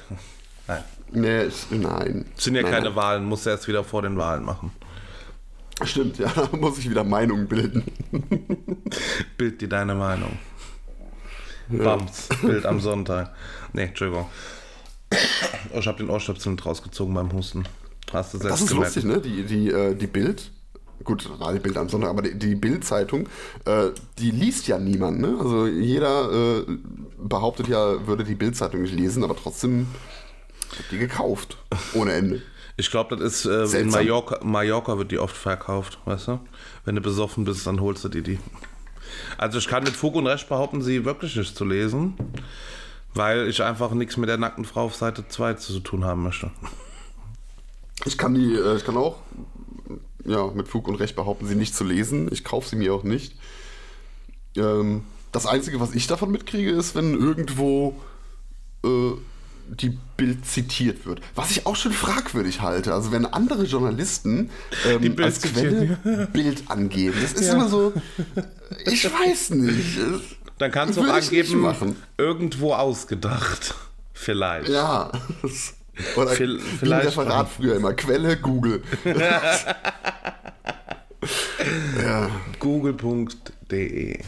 Nein. 0.67 0.83
nee, 1.11 1.43
ich, 1.45 1.65
nein. 1.71 2.25
Es 2.37 2.43
sind 2.43 2.53
ja 2.53 2.61
nein, 2.61 2.71
keine 2.71 2.85
nein. 2.89 2.95
Wahlen, 2.95 3.25
muss 3.25 3.43
er 3.47 3.53
erst 3.53 3.67
wieder 3.67 3.83
vor 3.83 4.03
den 4.03 4.17
Wahlen 4.19 4.45
machen. 4.45 4.71
Stimmt, 5.83 6.19
ja, 6.19 6.31
da 6.35 6.55
muss 6.55 6.77
ich 6.77 6.87
wieder 6.87 7.03
Meinungen 7.03 7.47
bilden. 7.47 7.83
Bild 9.37 9.61
dir 9.61 9.69
deine 9.69 9.95
Meinung. 9.95 10.37
Bams, 11.69 12.29
Bild 12.41 12.65
am 12.67 12.79
Sonntag. 12.79 13.33
Nee, 13.73 13.85
Entschuldigung. 13.85 14.27
Oh, 15.73 15.79
ich 15.79 15.87
habe 15.87 15.97
den 15.97 16.09
Ohrstöpsel 16.09 16.51
nicht 16.53 16.65
rausgezogen 16.65 17.13
beim 17.13 17.31
Husten. 17.33 17.63
Hast 18.11 18.33
du 18.33 18.37
selbst 18.37 18.53
Das 18.53 18.61
ist 18.61 18.69
gemerkt. 18.69 18.95
lustig, 18.95 19.03
ne? 19.05 19.21
Die, 19.21 19.43
die, 19.43 19.69
äh, 19.69 19.95
die 19.95 20.07
Bild, 20.07 20.51
gut, 21.03 21.29
war 21.39 21.53
die 21.53 21.59
Bild 21.59 21.77
am 21.77 21.89
Sonntag, 21.89 22.09
aber 22.09 22.21
die, 22.21 22.35
die 22.37 22.55
Bild-Zeitung, 22.55 23.27
äh, 23.65 23.89
die 24.19 24.31
liest 24.31 24.67
ja 24.67 24.77
niemand, 24.79 25.19
ne? 25.19 25.35
Also 25.39 25.67
jeder 25.67 26.59
äh, 26.59 26.65
behauptet 27.17 27.67
ja, 27.67 28.05
würde 28.07 28.23
die 28.23 28.35
Bild-Zeitung 28.35 28.81
nicht 28.81 28.93
lesen, 28.95 29.23
aber 29.23 29.35
trotzdem 29.35 29.87
wird 30.77 30.91
die 30.91 30.97
gekauft. 30.97 31.57
Ohne 31.93 32.13
Ende. 32.13 32.41
Ich 32.79 32.91
glaube, 32.91 33.17
das 33.17 33.43
ist 33.43 33.73
äh, 33.73 33.81
in. 33.81 33.89
Mallorca, 33.89 34.37
Mallorca 34.43 34.99
wird 34.99 35.09
die 35.11 35.17
oft 35.17 35.35
verkauft, 35.35 35.97
weißt 36.05 36.27
du? 36.27 36.39
Wenn 36.85 36.93
du 36.93 37.01
besoffen 37.01 37.43
bist, 37.43 37.65
dann 37.65 37.81
holst 37.81 38.03
du 38.03 38.09
dir 38.09 38.21
die. 38.21 38.37
Also 39.39 39.57
ich 39.57 39.67
kann 39.67 39.83
mit 39.83 39.93
Fug 39.95 40.13
und 40.13 40.27
Recht 40.27 40.47
behaupten, 40.47 40.83
sie 40.83 41.03
wirklich 41.03 41.35
nicht 41.35 41.57
zu 41.57 41.65
lesen, 41.65 42.13
weil 43.13 43.47
ich 43.47 43.63
einfach 43.63 43.91
nichts 43.91 44.17
mit 44.17 44.29
der 44.29 44.37
nackten 44.37 44.65
Frau 44.65 44.85
auf 44.85 44.95
Seite 44.95 45.27
2 45.27 45.55
zu 45.55 45.79
tun 45.79 46.05
haben 46.05 46.23
möchte. 46.23 46.51
Ich 48.05 48.17
kann 48.17 48.35
die, 48.35 48.53
äh, 48.53 48.75
ich 48.75 48.85
kann 48.85 48.97
auch 48.97 49.17
ja, 50.25 50.47
mit 50.47 50.67
Fug 50.67 50.87
und 50.87 50.95
Recht 50.95 51.15
behaupten, 51.15 51.47
sie 51.47 51.55
nicht 51.55 51.75
zu 51.75 51.83
lesen. 51.83 52.29
Ich 52.31 52.43
kaufe 52.43 52.69
sie 52.69 52.75
mir 52.75 52.93
auch 52.93 53.03
nicht. 53.03 53.35
Ähm, 54.55 55.03
das 55.31 55.45
Einzige, 55.45 55.79
was 55.79 55.93
ich 55.93 56.07
davon 56.07 56.31
mitkriege, 56.31 56.71
ist, 56.71 56.95
wenn 56.95 57.13
irgendwo 57.13 57.95
äh, 58.83 59.11
die 59.69 59.97
Bild 60.15 60.45
zitiert 60.45 61.05
wird. 61.05 61.21
Was 61.35 61.51
ich 61.51 61.65
auch 61.65 61.75
schon 61.75 61.91
fragwürdig 61.91 62.61
halte. 62.61 62.93
Also 62.93 63.11
wenn 63.11 63.25
andere 63.25 63.63
Journalisten 63.65 64.49
ähm, 64.85 65.15
als 65.21 65.41
Quelle 65.41 66.27
Bild 66.33 66.69
angeben. 66.69 67.17
Das 67.21 67.33
ist 67.33 67.47
ja. 67.47 67.53
immer 67.53 67.69
so, 67.69 67.93
ich 68.85 69.05
weiß 69.05 69.51
nicht. 69.51 69.99
Dann 70.57 70.71
kannst 70.71 70.97
du 70.97 71.01
auch 71.01 71.13
angeben, 71.13 71.95
irgendwo 72.17 72.73
ausgedacht. 72.73 73.75
Vielleicht. 74.13 74.69
Ja. 74.69 75.11
Oder 76.15 76.31
Viel, 76.31 76.59
vielleicht 76.59 77.03
wie 77.03 77.07
Referat 77.07 77.49
früher 77.49 77.75
immer. 77.75 77.93
Quelle 77.93 78.37
Google. 78.37 78.83
ja. 82.03 82.29
Google.de 82.59 84.19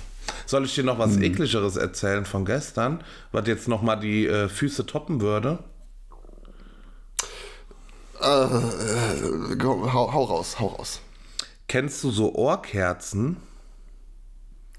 soll 0.50 0.66
ich 0.66 0.74
dir 0.74 0.84
noch 0.84 0.98
was 0.98 1.16
hm. 1.16 1.22
ekligeres 1.22 1.76
erzählen 1.76 2.26
von 2.26 2.44
gestern, 2.44 3.04
was 3.32 3.48
jetzt 3.48 3.68
nochmal 3.68 4.00
die 4.00 4.26
äh, 4.26 4.50
Füße 4.50 4.86
toppen 4.86 5.22
würde? 5.22 5.60
Äh, 8.20 8.26
äh, 8.26 9.58
hau, 9.64 10.12
hau 10.12 10.24
raus, 10.24 10.60
hau 10.60 10.68
raus. 10.68 11.02
Kennst 11.68 12.04
du 12.04 12.10
so 12.10 12.34
Ohrkerzen? 12.34 13.38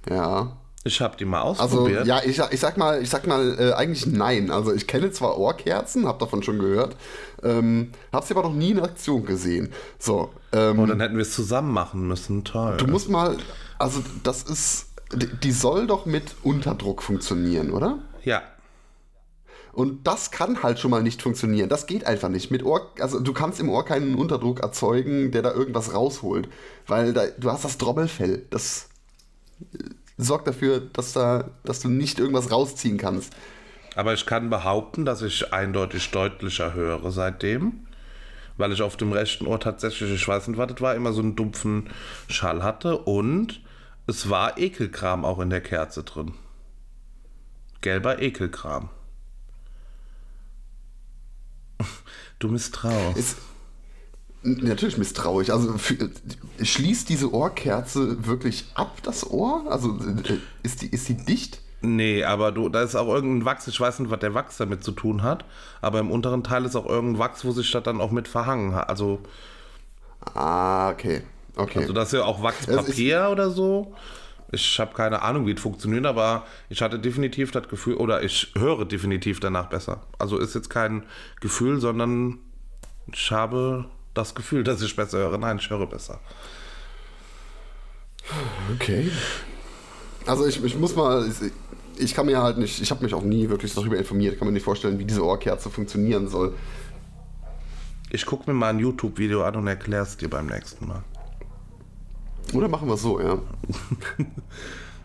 Ja. 0.09 0.57
Ich 0.83 1.01
habe 1.03 1.17
die 1.17 1.27
mal 1.27 1.43
ausprobiert. 1.43 1.99
Also 2.01 2.09
ja, 2.09 2.23
ich, 2.25 2.41
ich 2.53 2.61
sag 2.61 2.79
mal, 2.79 3.03
ich 3.03 3.11
sag 3.11 3.27
mal 3.27 3.57
äh, 3.59 3.73
eigentlich 3.75 4.07
nein. 4.07 4.51
Also 4.51 4.73
ich 4.73 4.87
kenne 4.87 5.11
zwar 5.11 5.37
Ohrkerzen, 5.37 6.07
habe 6.07 6.19
davon 6.19 6.43
schon 6.43 6.59
gehört, 6.59 6.97
ähm, 7.43 7.93
habe 8.13 8.25
sie 8.25 8.35
aber 8.35 8.49
noch 8.49 8.55
nie 8.55 8.71
in 8.71 8.81
Aktion 8.81 9.27
gesehen. 9.27 9.73
So. 9.99 10.31
Ähm, 10.53 10.79
oh, 10.79 10.87
dann 10.87 11.01
hätten 11.01 11.17
wir 11.17 11.23
es 11.23 11.35
zusammen 11.35 11.73
machen 11.73 12.09
müssen. 12.09 12.45
Toll. 12.45 12.79
Du 12.79 12.87
musst 12.87 13.11
mal, 13.11 13.37
also 13.79 14.03
das 14.23 14.43
ist 14.43 14.87
die 15.13 15.53
soll 15.53 15.87
doch 15.87 16.07
mit 16.07 16.37
Unterdruck 16.43 17.03
funktionieren, 17.03 17.73
oder? 17.73 17.99
Ja. 18.23 18.43
Und 19.73 20.07
das 20.07 20.31
kann 20.31 20.63
halt 20.63 20.79
schon 20.79 20.91
mal 20.91 21.03
nicht 21.03 21.23
funktionieren. 21.23 21.69
Das 21.69 21.87
geht 21.87 22.07
einfach 22.07 22.29
nicht. 22.29 22.51
Mit 22.51 22.65
Ohr, 22.65 22.91
also 23.01 23.21
du 23.21 23.33
kannst 23.33 23.61
im 23.61 23.69
Ohr 23.69 23.85
keinen 23.85 24.15
Unterdruck 24.15 24.61
erzeugen, 24.61 25.31
der 25.31 25.43
da 25.43 25.53
irgendwas 25.53 25.95
rausholt. 25.95 26.49
Weil 26.87 27.13
da, 27.13 27.27
du 27.27 27.51
hast 27.51 27.65
das 27.65 27.79
Trommelfell. 27.79 28.47
Das 28.51 28.89
sorgt 30.23 30.47
dafür, 30.47 30.81
dass, 30.81 31.13
da, 31.13 31.51
dass 31.65 31.81
du 31.81 31.89
nicht 31.89 32.19
irgendwas 32.19 32.51
rausziehen 32.51 32.99
kannst. 32.99 33.35
Aber 33.97 34.15
ich 34.15 34.27
kann 34.27 34.51
behaupten, 34.51 35.05
dass 35.05 35.23
ich 35.23 35.53
eindeutig 35.53 36.11
deutlicher 36.11 36.75
höre 36.75 37.11
seitdem. 37.11 37.87
Weil 38.57 38.73
ich 38.73 38.83
auf 38.83 38.97
dem 38.97 39.13
rechten 39.13 39.47
Ohr 39.47 39.59
tatsächlich, 39.59 40.13
ich 40.13 40.29
weiß 40.29 40.49
nicht, 40.49 40.59
was 40.59 40.69
das 40.69 40.81
war, 40.81 40.95
immer 40.95 41.13
so 41.13 41.23
einen 41.23 41.35
dumpfen 41.35 41.91
Schall 42.29 42.63
hatte. 42.63 42.99
Und 42.99 43.61
es 44.07 44.29
war 44.29 44.59
Ekelkram 44.59 45.25
auch 45.25 45.39
in 45.39 45.51
der 45.51 45.63
Kerze 45.63 46.03
drin. 46.05 46.35
Gelber 47.81 48.21
Ekelkram. 48.21 48.91
Du 52.39 52.49
misstrauisch. 52.49 53.35
Ist, 54.43 54.63
natürlich 54.63 54.99
misstrauisch. 54.99 55.51
Also 55.51 55.77
für, 55.79 56.11
schließt 56.63 57.09
diese 57.09 57.33
Ohrkerze 57.33 58.27
wirklich 58.27 58.67
ab, 58.75 58.99
das 59.03 59.29
Ohr? 59.29 59.65
Also 59.71 59.99
äh, 59.99 60.39
ist 60.63 60.83
die, 60.83 60.89
ist 60.89 61.09
die 61.09 61.17
dicht? 61.17 61.61
Nee, 61.83 62.25
aber 62.25 62.53
du, 62.53 62.69
da 62.69 62.83
ist 62.83 62.95
auch 62.95 63.09
irgendein 63.09 63.47
Wachs, 63.47 63.67
ich 63.67 63.81
weiß 63.81 64.01
nicht, 64.01 64.11
was 64.11 64.21
der 64.21 64.35
Wachs 64.35 64.59
damit 64.59 64.85
zu 64.85 64.93
tun 64.93 65.23
hat, 65.23 65.47
aber 65.81 65.99
im 65.99 66.11
unteren 66.11 66.45
Teil 66.45 66.67
ist 66.67 66.77
auch 66.77 66.87
irgendein 66.87 67.19
Wachs, 67.19 67.45
wo 67.45 67.53
sich 67.53 67.71
das 67.71 67.83
dann 67.83 68.01
auch 68.01 68.11
mit 68.11 68.29
verhangen 68.29 68.75
hat. 68.75 68.89
Also. 68.91 69.21
Ah, 70.35 70.91
okay. 70.91 71.23
Okay. 71.57 71.81
Also 71.81 71.93
das 71.93 72.09
ist 72.09 72.19
ja 72.19 72.25
auch 72.25 72.43
Wachspapier 72.43 73.29
oder 73.31 73.51
so. 73.51 73.95
Ich 74.53 74.81
habe 74.81 74.95
keine 74.95 75.23
Ahnung, 75.23 75.47
wie 75.47 75.53
es 75.53 75.61
funktioniert, 75.61 76.07
aber 76.07 76.45
ich 76.69 76.83
hatte 76.83 76.99
definitiv 76.99 77.51
das 77.51 77.69
Gefühl, 77.69 77.95
oder 77.95 78.23
ich 78.23 78.53
höre 78.57 78.85
definitiv 78.85 79.41
danach 79.41 79.67
besser. 79.67 80.03
Also 80.19 80.39
ist 80.39 80.55
jetzt 80.55 80.71
kein 80.71 81.05
Gefühl, 81.41 81.81
sondern 81.81 82.39
ich 83.13 83.31
habe 83.31 83.87
das 84.15 84.35
Gefühl, 84.35 84.65
dass 84.65 84.83
ich 84.83 84.95
besser 84.95 85.19
höre. 85.19 85.39
Nein, 85.39 85.59
ich 85.59 85.71
höre 85.71 85.87
besser. 85.87 86.21
Okay. 88.75 89.11
Also 90.27 90.47
ich, 90.47 90.63
ich 90.63 90.77
muss 90.77 90.95
mal, 90.95 91.29
ich, 91.29 91.53
ich 92.03 92.15
kann 92.15 92.27
mir 92.27 92.43
halt 92.43 92.59
nicht, 92.59 92.81
ich 92.81 92.91
habe 92.91 93.03
mich 93.03 93.15
auch 93.15 93.23
nie 93.23 93.49
wirklich 93.49 93.75
darüber 93.75 93.97
informiert, 93.97 94.35
ich 94.35 94.39
kann 94.39 94.47
mir 94.47 94.53
nicht 94.53 94.65
vorstellen, 94.65 94.99
wie 94.99 95.05
diese 95.05 95.25
Ohrkerze 95.25 95.71
funktionieren 95.71 96.29
soll. 96.29 96.55
Ich 98.11 98.27
gucke 98.27 98.51
mir 98.51 98.55
mal 98.57 98.71
ein 98.71 98.79
YouTube-Video 98.79 99.45
an 99.45 99.57
und 99.57 99.67
erkläre 99.67 100.03
es 100.03 100.17
dir 100.17 100.29
beim 100.29 100.47
nächsten 100.47 100.87
Mal. 100.87 101.03
Oder 102.53 102.69
machen 102.69 102.89
wir 102.89 102.95
es 102.95 103.03
so, 103.03 103.21
ja. 103.21 103.39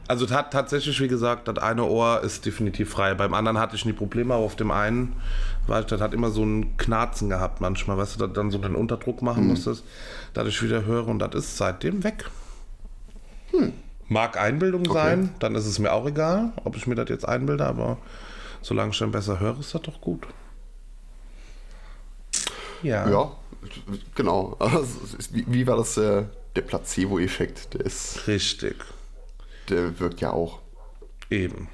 Also 0.08 0.26
tatsächlich, 0.26 1.00
wie 1.02 1.08
gesagt, 1.08 1.48
das 1.48 1.58
eine 1.58 1.84
Ohr 1.84 2.22
ist 2.22 2.46
definitiv 2.46 2.92
frei. 2.92 3.16
Beim 3.16 3.34
anderen 3.34 3.58
hatte 3.58 3.76
ich 3.76 3.86
nie 3.86 3.94
Probleme, 3.94 4.36
aber 4.36 4.44
auf 4.44 4.56
dem 4.56 4.70
einen, 4.70 5.14
weil 5.66 5.84
das 5.84 6.00
hat 6.00 6.14
immer 6.14 6.30
so 6.30 6.44
ein 6.44 6.78
Knarzen 6.78 7.30
gehabt 7.30 7.60
manchmal, 7.60 7.98
weißt 7.98 8.16
du, 8.16 8.28
dass 8.28 8.34
dann 8.34 8.52
so 8.52 8.60
den 8.60 8.76
Unterdruck 8.76 9.22
machen 9.22 9.44
mhm. 9.44 9.50
musstest, 9.50 9.84
dass 10.34 10.48
ich 10.48 10.62
wieder 10.62 10.86
höre 10.86 11.08
und 11.08 11.20
das 11.20 11.34
ist 11.34 11.58
seitdem 11.58 12.04
weg. 12.04 12.30
Hm. 13.52 13.74
Mag 14.08 14.38
Einbildung 14.38 14.82
okay. 14.82 14.94
sein, 14.94 15.30
dann 15.40 15.56
ist 15.56 15.66
es 15.66 15.80
mir 15.80 15.92
auch 15.92 16.06
egal, 16.06 16.52
ob 16.64 16.76
ich 16.76 16.86
mir 16.86 16.96
das 16.96 17.10
jetzt 17.10 17.28
einbilde, 17.28 17.66
aber 17.66 17.98
solange 18.62 18.92
ich 18.92 19.00
dann 19.00 19.12
besser 19.12 19.40
höre, 19.40 19.60
ist 19.60 19.74
das 19.74 19.82
doch 19.82 20.00
gut. 20.02 20.28
Ja. 22.84 23.10
Ja, 23.10 23.32
genau. 24.14 24.56
Also, 24.60 25.00
wie, 25.32 25.66
war 25.66 25.78
das? 25.78 25.98
Äh 25.98 26.26
der 26.56 26.62
Placebo-Effekt. 26.62 27.68
Richtig. 28.28 28.78
Der 29.70 30.00
wirkt 30.00 30.22
ja 30.22 30.32
auch. 30.32 30.60
Eben. 31.30 31.68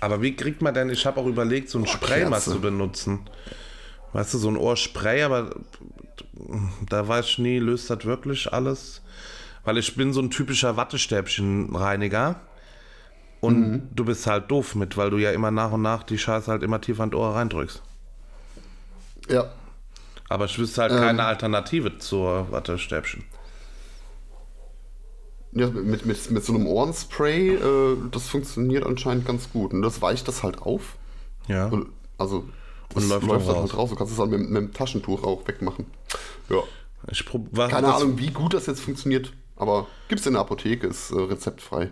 Aber 0.00 0.22
wie 0.22 0.36
kriegt 0.36 0.62
man 0.62 0.74
denn, 0.74 0.90
ich 0.90 1.06
habe 1.06 1.20
auch 1.20 1.26
überlegt, 1.26 1.68
so 1.68 1.78
ein 1.78 1.84
oh, 1.84 1.88
Spray 1.88 2.20
Kerze. 2.20 2.30
mal 2.30 2.40
zu 2.40 2.60
benutzen. 2.60 3.28
Weißt 4.12 4.34
du, 4.34 4.38
so 4.38 4.48
ein 4.48 4.56
Ohrspray, 4.56 5.22
aber 5.22 5.50
da 6.88 7.06
weiß 7.06 7.26
ich 7.26 7.38
nie, 7.38 7.58
löst 7.58 7.90
das 7.90 8.04
wirklich 8.04 8.52
alles? 8.52 9.02
Weil 9.64 9.78
ich 9.78 9.94
bin 9.96 10.12
so 10.12 10.20
ein 10.20 10.30
typischer 10.30 10.76
Wattestäbchenreiniger. 10.76 12.40
Und 13.40 13.70
mhm. 13.70 13.88
du 13.94 14.04
bist 14.04 14.26
halt 14.26 14.50
doof 14.50 14.74
mit, 14.74 14.96
weil 14.96 15.10
du 15.10 15.18
ja 15.18 15.30
immer 15.32 15.50
nach 15.50 15.72
und 15.72 15.82
nach 15.82 16.02
die 16.02 16.18
Scheiße 16.18 16.50
halt 16.50 16.62
immer 16.62 16.80
tiefer 16.80 17.04
in 17.04 17.10
das 17.10 17.20
Ohr 17.20 17.34
reindrückst. 17.34 17.82
Ja. 19.28 19.50
Aber 20.28 20.46
ich 20.46 20.58
wüsste 20.58 20.82
halt 20.82 20.92
ähm. 20.92 20.98
keine 20.98 21.24
Alternative 21.24 21.98
zur 21.98 22.50
Wattestäbchen. 22.50 23.24
Ja, 25.52 25.68
mit, 25.68 26.04
mit, 26.04 26.30
mit 26.30 26.44
so 26.44 26.54
einem 26.54 26.66
Ohrenspray, 26.66 27.54
äh, 27.54 27.96
das 28.10 28.28
funktioniert 28.28 28.84
anscheinend 28.84 29.26
ganz 29.26 29.50
gut. 29.50 29.72
Und 29.72 29.82
das 29.82 30.02
weicht 30.02 30.28
das 30.28 30.42
halt 30.42 30.60
auf. 30.60 30.96
Ja. 31.48 31.66
Und, 31.66 31.88
also, 32.18 32.44
das 32.94 33.04
und 33.04 33.10
läuft, 33.10 33.26
läuft 33.26 33.48
dann 33.48 33.56
halt 33.56 33.76
raus. 33.76 33.90
Du 33.90 33.96
kannst 33.96 34.12
es 34.12 34.18
dann 34.18 34.30
mit, 34.30 34.40
mit 34.40 34.62
dem 34.62 34.72
Taschentuch 34.72 35.24
auch 35.24 35.46
wegmachen. 35.46 35.86
Ja. 36.50 36.62
Ich 37.10 37.24
Keine 37.24 37.94
Ahnung, 37.94 38.18
wie 38.18 38.30
gut 38.30 38.54
das 38.54 38.66
jetzt 38.66 38.80
funktioniert, 38.80 39.32
aber 39.56 39.86
gibt 40.08 40.20
es 40.20 40.26
in 40.26 40.32
der 40.32 40.42
Apotheke, 40.42 40.86
ist 40.86 41.10
äh, 41.12 41.20
rezeptfrei. 41.20 41.90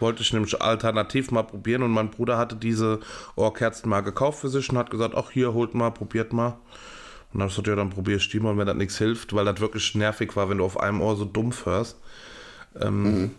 Wollte 0.00 0.22
ich 0.22 0.32
nämlich 0.32 0.60
alternativ 0.60 1.30
mal 1.30 1.44
probieren 1.44 1.82
und 1.82 1.90
mein 1.90 2.10
Bruder 2.10 2.36
hatte 2.36 2.56
diese 2.56 3.00
Ohrkerzen 3.36 3.88
mal 3.88 4.02
gekauft 4.02 4.40
für 4.40 4.48
sich 4.48 4.68
und 4.68 4.76
hat 4.76 4.90
gesagt, 4.90 5.14
ach 5.16 5.30
hier, 5.30 5.54
holt 5.54 5.74
mal, 5.74 5.90
probiert 5.90 6.32
mal. 6.32 6.58
Und 7.32 7.40
dann 7.40 7.42
habe 7.42 7.48
ich 7.50 7.54
gesagt, 7.54 7.68
ja, 7.68 7.76
dann 7.76 7.90
probier 7.90 8.16
ich 8.16 8.28
die 8.28 8.40
mal, 8.40 8.50
und 8.50 8.58
wenn 8.58 8.66
das 8.66 8.76
nichts 8.76 8.98
hilft, 8.98 9.34
weil 9.34 9.44
das 9.44 9.60
wirklich 9.60 9.94
nervig 9.94 10.36
war, 10.36 10.50
wenn 10.50 10.58
du 10.58 10.64
auf 10.64 10.78
einem 10.80 11.00
Ohr 11.00 11.16
so 11.16 11.24
dumpf 11.24 11.64
hörst. 11.64 11.96
Ähm, 12.80 13.02
mhm. 13.02 13.30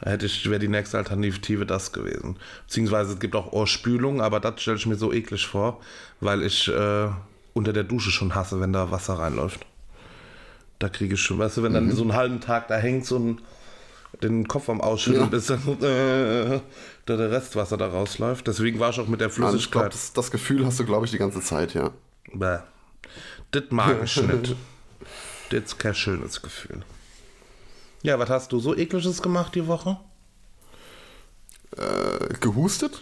Hätte 0.00 0.26
ich, 0.26 0.48
wäre 0.50 0.58
die 0.58 0.68
nächste 0.68 0.98
Alternative 0.98 1.66
das 1.66 1.92
gewesen. 1.92 2.36
Beziehungsweise 2.66 3.14
es 3.14 3.20
gibt 3.20 3.34
auch 3.36 3.52
Ohrspülung, 3.52 4.20
aber 4.20 4.40
das 4.40 4.60
stelle 4.60 4.76
ich 4.76 4.86
mir 4.86 4.96
so 4.96 5.12
eklig 5.12 5.46
vor, 5.46 5.80
weil 6.20 6.42
ich 6.42 6.68
äh, 6.68 7.08
unter 7.54 7.72
der 7.72 7.84
Dusche 7.84 8.10
schon 8.10 8.34
hasse, 8.34 8.60
wenn 8.60 8.72
da 8.72 8.90
Wasser 8.90 9.14
reinläuft. 9.14 9.64
Da 10.78 10.88
kriege 10.88 11.14
ich 11.14 11.22
schon, 11.22 11.38
weißt 11.38 11.56
du, 11.56 11.62
wenn 11.62 11.72
dann 11.72 11.86
mhm. 11.86 11.92
so 11.92 12.02
einen 12.02 12.14
halben 12.14 12.40
Tag 12.40 12.68
da 12.68 12.76
hängt, 12.76 13.06
so 13.06 13.18
ein, 13.18 13.40
den 14.22 14.48
Kopf 14.48 14.68
am 14.68 14.80
Ausschütteln, 14.80 15.24
ja. 15.24 15.30
bis 15.30 15.46
dann 15.46 15.60
äh, 15.80 16.60
der 17.08 17.30
Restwasser 17.30 17.76
da 17.76 17.86
rausläuft. 17.86 18.46
Deswegen 18.46 18.80
war 18.80 18.90
ich 18.90 19.00
auch 19.00 19.08
mit 19.08 19.20
der 19.20 19.30
Flüssigkeit. 19.30 19.60
ich 19.64 19.70
glaube, 19.70 19.88
das, 19.90 20.12
das, 20.12 20.30
Gefühl 20.30 20.66
hast 20.66 20.80
du, 20.80 20.84
glaube 20.84 21.06
ich, 21.06 21.12
die 21.12 21.18
ganze 21.18 21.40
Zeit, 21.40 21.74
ja. 21.74 21.90
Bäh. 22.32 22.58
Das 23.52 23.62
mag 23.70 24.02
ich 24.02 24.16
nicht. 24.22 24.56
das 25.50 25.62
ist 25.64 25.78
kein 25.78 25.94
schönes 25.94 26.42
Gefühl. 26.42 26.82
Ja, 28.04 28.18
was 28.18 28.28
hast 28.28 28.52
du 28.52 28.60
so 28.60 28.76
ekliges 28.76 29.22
gemacht 29.22 29.54
die 29.54 29.66
Woche? 29.66 29.96
Äh, 31.74 32.34
gehustet? 32.38 33.00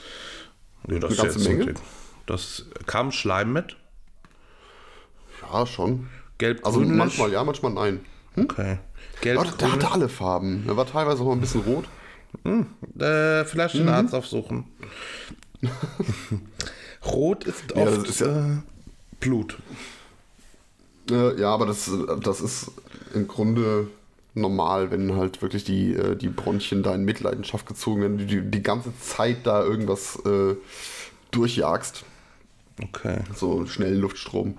Nee, 0.87 1.01
das 1.01 1.19
Eine 1.19 1.29
ganze 1.29 1.49
Menge. 1.49 1.75
Das 2.27 2.67
kam 2.87 3.11
Schleim 3.11 3.53
mit? 3.53 3.77
Ja, 5.43 5.67
schon. 5.67 6.09
Gelb, 6.39 6.65
Also 6.65 6.79
manchmal 6.79 7.33
ja, 7.33 7.43
manchmal 7.43 7.73
nein. 7.73 8.05
Hm? 8.35 8.45
Okay. 8.45 8.79
Gelb, 9.21 9.45
ja, 9.45 9.51
der 9.51 9.73
hatte 9.73 9.91
alle 9.91 10.09
Farben. 10.09 10.65
Er 10.69 10.77
war 10.77 10.87
teilweise 10.87 11.25
auch 11.25 11.33
ein 11.33 11.41
bisschen 11.41 11.63
rot. 11.63 11.87
Hm, 12.45 12.69
äh, 13.01 13.45
vielleicht 13.45 13.75
den 13.75 13.87
mhm. 13.87 13.89
Arzt 13.89 14.15
aufsuchen. 14.15 14.69
rot 17.05 17.43
ist 17.43 17.73
oft 17.73 17.77
ja, 17.77 18.03
ist 18.05 18.21
ja, 18.21 18.51
äh, 18.51 18.59
Blut. 19.19 19.59
Äh, 21.11 21.41
ja, 21.41 21.53
aber 21.53 21.67
das, 21.67 21.91
das 22.21 22.41
ist 22.41 22.71
im 23.15 23.27
Grunde 23.27 23.89
normal, 24.35 24.91
wenn 24.91 25.17
halt 25.17 25.43
wirklich 25.43 25.65
die, 25.65 25.95
äh, 25.95 26.17
die 26.17 26.29
Bronchien 26.29 26.83
da 26.83 26.95
in 26.95 27.05
Mitleidenschaft 27.05 27.67
gezogen 27.67 28.01
werden, 28.01 28.19
die, 28.19 28.41
die, 28.41 28.63
ganze 28.63 28.97
Zeit 28.99 29.39
da 29.47 29.63
irgendwas 29.63 30.17
äh, 30.25 30.57
durchjagst. 31.31 32.05
Okay. 32.83 33.21
So 33.35 33.67
schnellen 33.67 34.01
Luftstrom. 34.01 34.57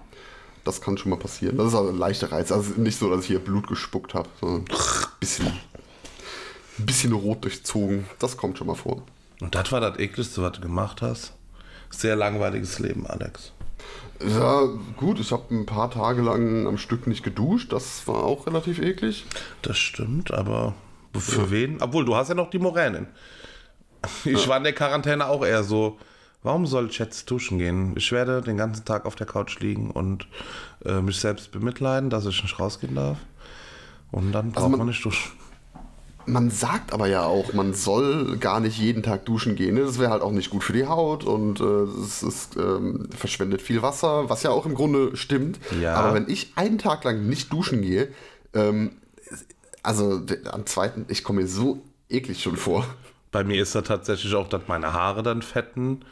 Das 0.63 0.79
kann 0.79 0.97
schon 0.97 1.09
mal 1.09 1.17
passieren. 1.17 1.57
Das 1.57 1.67
ist 1.67 1.75
also 1.75 1.89
ein 1.89 1.97
leichter 1.97 2.31
Reiz. 2.31 2.51
Also 2.51 2.79
nicht 2.79 2.97
so, 2.97 3.09
dass 3.09 3.21
ich 3.21 3.27
hier 3.27 3.39
Blut 3.39 3.67
gespuckt 3.67 4.13
habe, 4.13 4.29
sondern 4.39 4.61
ein 4.61 5.07
bisschen, 5.19 5.51
bisschen 6.77 7.11
rot 7.11 7.43
durchzogen. 7.43 8.05
Das 8.19 8.37
kommt 8.37 8.57
schon 8.57 8.67
mal 8.67 8.75
vor. 8.75 9.03
Und 9.41 9.55
das 9.55 9.71
war 9.71 9.81
das 9.81 9.99
ekligste, 9.99 10.41
was 10.41 10.53
du 10.53 10.61
gemacht 10.61 11.01
hast? 11.01 11.33
Sehr 11.89 12.15
langweiliges 12.15 12.79
Leben, 12.79 13.05
Alex. 13.05 13.51
Ja, 14.25 14.67
gut, 14.97 15.19
ich 15.19 15.31
habe 15.31 15.53
ein 15.53 15.65
paar 15.65 15.91
Tage 15.91 16.21
lang 16.21 16.65
am 16.67 16.77
Stück 16.77 17.07
nicht 17.07 17.23
geduscht. 17.23 17.73
Das 17.73 18.07
war 18.07 18.23
auch 18.23 18.47
relativ 18.47 18.79
eklig. 18.79 19.25
Das 19.61 19.77
stimmt, 19.77 20.31
aber 20.33 20.75
für 21.17 21.51
wen? 21.51 21.81
Obwohl, 21.81 22.05
du 22.05 22.15
hast 22.15 22.29
ja 22.29 22.35
noch 22.35 22.49
die 22.49 22.59
Moränen. 22.59 23.07
Ich 24.25 24.47
war 24.47 24.57
in 24.57 24.63
der 24.63 24.73
Quarantäne 24.73 25.27
auch 25.27 25.43
eher 25.45 25.63
so, 25.63 25.97
warum 26.41 26.65
soll 26.65 26.87
ich 26.89 26.99
jetzt 26.99 27.29
duschen 27.31 27.57
gehen? 27.57 27.93
Ich 27.95 28.11
werde 28.11 28.41
den 28.41 28.57
ganzen 28.57 28.85
Tag 28.85 29.05
auf 29.05 29.15
der 29.15 29.27
Couch 29.27 29.59
liegen 29.59 29.91
und 29.91 30.27
äh, 30.85 31.01
mich 31.01 31.19
selbst 31.19 31.51
bemitleiden, 31.51 32.09
dass 32.09 32.25
ich 32.25 32.41
nicht 32.43 32.59
rausgehen 32.59 32.95
darf. 32.95 33.17
Und 34.11 34.31
dann 34.31 34.51
braucht 34.51 34.69
man- 34.69 34.79
man 34.79 34.87
nicht 34.87 35.03
duschen. 35.03 35.31
Man 36.25 36.49
sagt 36.49 36.93
aber 36.93 37.07
ja 37.07 37.25
auch, 37.25 37.53
man 37.53 37.73
soll 37.73 38.37
gar 38.37 38.59
nicht 38.59 38.77
jeden 38.77 39.03
Tag 39.03 39.25
duschen 39.25 39.55
gehen. 39.55 39.75
ne? 39.75 39.81
Das 39.81 39.99
wäre 39.99 40.11
halt 40.11 40.21
auch 40.21 40.31
nicht 40.31 40.49
gut 40.49 40.63
für 40.63 40.73
die 40.73 40.85
Haut 40.85 41.23
und 41.23 41.59
äh, 41.59 41.83
es 42.03 42.23
ist, 42.23 42.55
ähm, 42.55 43.09
verschwendet 43.15 43.61
viel 43.61 43.81
Wasser, 43.81 44.29
was 44.29 44.43
ja 44.43 44.51
auch 44.51 44.65
im 44.65 44.75
Grunde 44.75 45.15
stimmt. 45.15 45.59
Ja. 45.81 45.95
Aber 45.95 46.13
wenn 46.13 46.29
ich 46.29 46.53
einen 46.55 46.77
Tag 46.77 47.03
lang 47.03 47.27
nicht 47.27 47.51
duschen 47.51 47.81
gehe, 47.81 48.09
ähm, 48.53 48.91
also 49.81 50.21
am 50.51 50.65
zweiten, 50.65 51.05
ich 51.09 51.23
komme 51.23 51.41
mir 51.41 51.47
so 51.47 51.81
eklig 52.09 52.41
schon 52.41 52.55
vor. 52.57 52.85
Bei 53.31 53.43
mir 53.43 53.61
ist 53.61 53.75
da 53.75 53.81
tatsächlich 53.81 54.33
auch, 54.35 54.47
dass 54.47 54.63
meine 54.67 54.93
Haare 54.93 55.23
dann 55.23 55.41
fetten, 55.41 56.05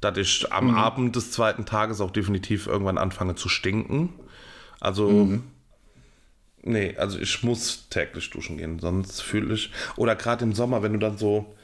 dass 0.00 0.16
ich 0.16 0.52
am 0.52 0.74
Abend 0.74 1.16
des 1.16 1.32
zweiten 1.32 1.66
Tages 1.66 2.00
auch 2.00 2.10
definitiv 2.12 2.66
irgendwann 2.68 2.98
anfange 2.98 3.34
zu 3.34 3.48
stinken. 3.48 4.10
Also, 4.80 5.08
nee, 6.62 6.94
also 6.96 7.18
ich 7.18 7.42
muss 7.42 7.88
täglich 7.88 8.30
duschen 8.30 8.58
gehen, 8.58 8.78
sonst 8.78 9.22
fühle 9.22 9.54
ich, 9.54 9.70
oder 9.96 10.16
gerade 10.16 10.44
im 10.44 10.54
Sommer, 10.54 10.82
wenn 10.82 10.92
du 10.92 10.98
dann 10.98 11.18
so, 11.18 11.54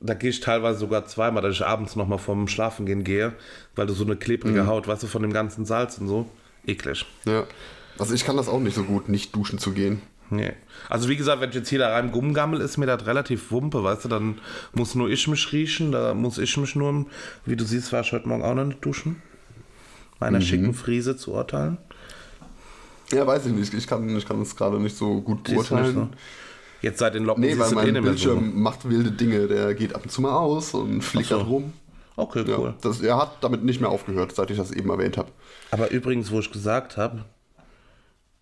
da 0.00 0.14
gehe 0.14 0.30
ich 0.30 0.40
teilweise 0.40 0.78
sogar 0.78 1.06
zweimal, 1.06 1.42
dass 1.42 1.54
ich 1.54 1.64
abends 1.64 1.96
nochmal 1.96 2.18
vorm 2.18 2.48
Schlafengehen 2.48 3.04
gehe, 3.04 3.34
weil 3.74 3.86
du 3.86 3.92
so 3.92 4.04
eine 4.04 4.16
klebrige 4.16 4.66
Haut, 4.66 4.88
weißt 4.88 5.02
du, 5.02 5.06
von 5.06 5.22
dem 5.22 5.32
ganzen 5.32 5.66
Salz 5.66 5.98
und 5.98 6.08
so, 6.08 6.28
eklig. 6.66 7.04
Ja. 7.26 7.46
Also 7.98 8.14
ich 8.14 8.24
kann 8.24 8.36
das 8.36 8.48
auch 8.48 8.60
nicht 8.60 8.74
so 8.74 8.84
gut, 8.84 9.08
nicht 9.08 9.36
duschen 9.36 9.58
zu 9.58 9.72
gehen. 9.72 10.00
Nee. 10.30 10.52
Also 10.88 11.08
wie 11.08 11.16
gesagt, 11.16 11.40
wenn 11.40 11.50
ich 11.50 11.56
jetzt 11.56 11.68
hier 11.68 11.80
da 11.80 11.90
rein 11.90 12.10
rumgammel, 12.10 12.60
ist 12.60 12.78
mir 12.78 12.86
das 12.86 13.04
relativ 13.04 13.50
wumpe, 13.50 13.82
weißt 13.82 14.04
du, 14.04 14.08
dann 14.08 14.38
muss 14.72 14.94
nur 14.94 15.10
ich 15.10 15.26
mich 15.26 15.52
riechen, 15.52 15.92
da 15.92 16.14
muss 16.14 16.38
ich 16.38 16.56
mich 16.56 16.76
nur, 16.76 17.06
wie 17.44 17.56
du 17.56 17.64
siehst, 17.64 17.92
war 17.92 18.00
ich 18.00 18.12
heute 18.12 18.28
Morgen 18.28 18.44
auch 18.44 18.54
noch 18.54 18.64
nicht 18.64 18.84
duschen. 18.84 19.20
Meiner 20.20 20.40
schicken 20.40 20.74
Friese 20.74 21.16
zu 21.16 21.32
urteilen. 21.32 21.78
Ja, 23.12 23.26
weiß 23.26 23.46
ich 23.46 23.52
nicht. 23.52 23.74
Ich 23.74 23.86
kann, 23.86 24.08
ich 24.16 24.26
kann 24.26 24.40
es 24.42 24.54
gerade 24.56 24.78
nicht 24.78 24.96
so 24.96 25.20
gut 25.20 25.44
beurteilen. 25.44 25.94
so? 25.94 26.08
Jetzt 26.82 26.98
seit 26.98 27.14
den 27.14 27.24
Locken 27.24 27.42
Nee, 27.42 27.58
weil 27.58 27.70
eh 27.72 27.74
mein 27.74 27.94
so. 27.94 28.00
Bildschirm 28.02 28.62
macht 28.62 28.88
wilde 28.88 29.10
Dinge. 29.10 29.46
Der 29.48 29.74
geht 29.74 29.94
ab 29.94 30.02
und 30.04 30.10
zu 30.10 30.22
mal 30.22 30.32
aus 30.34 30.74
und 30.74 31.02
flickert 31.02 31.40
so. 31.40 31.46
rum. 31.46 31.72
Okay, 32.16 32.44
Ja, 32.46 32.58
cool. 32.58 32.74
das, 32.82 33.00
er 33.00 33.16
hat 33.16 33.38
damit 33.42 33.64
nicht 33.64 33.80
mehr 33.80 33.88
aufgehört, 33.90 34.34
seit 34.34 34.50
ich 34.50 34.56
das 34.58 34.70
eben 34.72 34.90
erwähnt 34.90 35.16
habe. 35.16 35.30
Aber 35.70 35.90
übrigens, 35.90 36.30
wo 36.30 36.38
ich 36.40 36.50
gesagt 36.52 36.96
habe, 36.96 37.24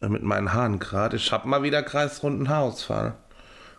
äh, 0.01 0.09
mit 0.09 0.23
meinen 0.23 0.53
Haaren 0.53 0.79
gerade, 0.79 1.17
ich 1.17 1.31
habe 1.33 1.49
mal 1.49 1.63
wieder 1.63 1.83
kreisrunden 1.83 2.49
Haarausfall. 2.49 3.15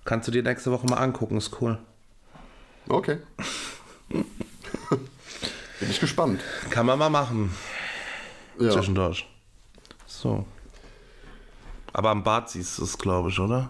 Kannst 0.05 0.27
du 0.27 0.31
dir 0.31 0.41
nächste 0.43 0.71
Woche 0.71 0.87
mal 0.87 0.97
angucken, 0.97 1.37
ist 1.37 1.61
cool. 1.61 1.77
Okay. 2.87 3.17
Bin 4.09 5.89
ich 5.89 5.99
gespannt. 5.99 6.41
Kann 6.69 6.85
man 6.85 6.97
mal 6.99 7.09
machen. 7.09 7.51
Ja. 8.59 8.71
Zwischendurch. 8.71 9.27
So. 10.07 10.45
Aber 11.93 12.09
am 12.09 12.23
Bart 12.23 12.49
siehst 12.49 12.77
du 12.77 12.83
es, 12.83 12.97
glaube 12.97 13.29
ich, 13.29 13.39
oder? 13.39 13.69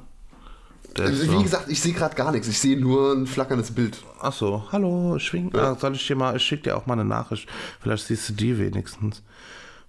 Also, 0.98 1.26
so. 1.26 1.40
Wie 1.40 1.44
gesagt, 1.44 1.70
ich 1.70 1.80
sehe 1.80 1.94
gerade 1.94 2.16
gar 2.16 2.32
nichts. 2.32 2.48
Ich 2.48 2.60
sehe 2.60 2.80
nur 2.80 3.14
ein 3.14 3.28
flackerndes 3.28 3.72
Bild. 3.72 4.04
Ach 4.20 4.34
so, 4.34 4.64
hallo, 4.72 5.18
schwing. 5.20 5.54
Ah, 5.56 5.76
soll 5.76 5.96
ich 5.96 6.06
dir 6.06 6.16
mal, 6.16 6.36
ich 6.36 6.44
schicke 6.44 6.64
dir 6.64 6.78
auch 6.78 6.86
mal 6.88 6.94
eine 6.94 7.06
Nachricht. 7.06 7.48
Vielleicht 7.80 8.08
siehst 8.08 8.30
du 8.30 8.34
die 8.34 8.58
wenigstens. 8.58 9.22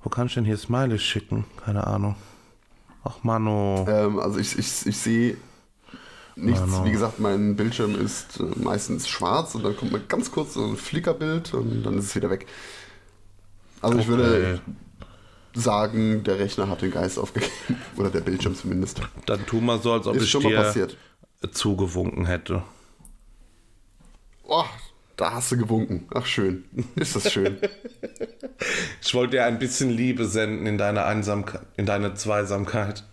Wo 0.02 0.10
kann 0.10 0.26
ich 0.26 0.34
denn 0.34 0.44
hier 0.44 0.56
Smileys 0.56 1.02
schicken? 1.02 1.44
Keine 1.64 1.86
Ahnung. 1.86 2.16
Ach, 3.04 3.16
Mano. 3.22 3.86
Ähm, 3.88 4.18
also 4.18 4.38
ich, 4.38 4.58
ich, 4.58 4.86
ich 4.86 4.96
sehe 4.96 5.36
nichts. 6.36 6.60
Mano. 6.60 6.84
Wie 6.84 6.92
gesagt, 6.92 7.18
mein 7.18 7.56
Bildschirm 7.56 7.94
ist 7.94 8.40
äh, 8.40 8.44
meistens 8.62 9.08
schwarz 9.08 9.54
und 9.54 9.64
dann 9.64 9.76
kommt 9.76 9.92
mal 9.92 10.02
ganz 10.06 10.30
kurz 10.30 10.54
so 10.54 10.64
ein 10.64 10.76
Flickerbild 10.76 11.54
und 11.54 11.82
dann 11.82 11.98
ist 11.98 12.06
es 12.06 12.14
wieder 12.14 12.30
weg. 12.30 12.46
Also 13.80 13.98
ich 13.98 14.06
würde 14.06 14.60
sagen, 15.54 16.22
der 16.24 16.38
Rechner 16.38 16.68
hat 16.68 16.82
den 16.82 16.90
Geist 16.90 17.18
aufgegeben. 17.18 17.52
Oder 17.96 18.10
der 18.10 18.20
Bildschirm 18.20 18.54
zumindest. 18.54 19.00
Dann 19.26 19.44
tu 19.46 19.60
mal 19.60 19.80
so, 19.80 19.92
als 19.92 20.06
ob 20.06 20.16
Ist 20.16 20.24
ich 20.24 20.30
schon 20.30 20.42
mal 20.42 20.50
dir 20.50 20.56
passiert. 20.56 20.96
zugewunken 21.52 22.26
hätte. 22.26 22.62
Oh, 24.44 24.64
da 25.16 25.32
hast 25.34 25.52
du 25.52 25.58
gewunken. 25.58 26.06
Ach 26.14 26.26
schön. 26.26 26.64
Ist 26.96 27.16
das 27.16 27.32
schön. 27.32 27.58
Ich 29.02 29.14
wollte 29.14 29.36
dir 29.38 29.46
ein 29.46 29.58
bisschen 29.58 29.88
Liebe 29.88 30.26
senden 30.26 30.66
in 30.66 30.76
deine 30.76 31.04
Einsamkeit, 31.06 31.62
in 31.78 31.86
deine 31.86 32.12
Zweisamkeit. 32.12 33.04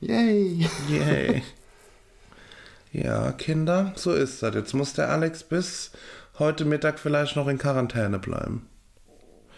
Yay. 0.00 0.68
Yay. 0.88 1.42
ja, 2.92 3.32
Kinder, 3.32 3.92
so 3.96 4.12
ist 4.12 4.42
das. 4.42 4.54
Jetzt 4.54 4.74
muss 4.74 4.92
der 4.92 5.08
Alex 5.08 5.42
bis 5.42 5.90
heute 6.38 6.66
Mittag 6.66 6.98
vielleicht 6.98 7.36
noch 7.36 7.48
in 7.48 7.56
Quarantäne 7.56 8.18
bleiben. 8.18 8.68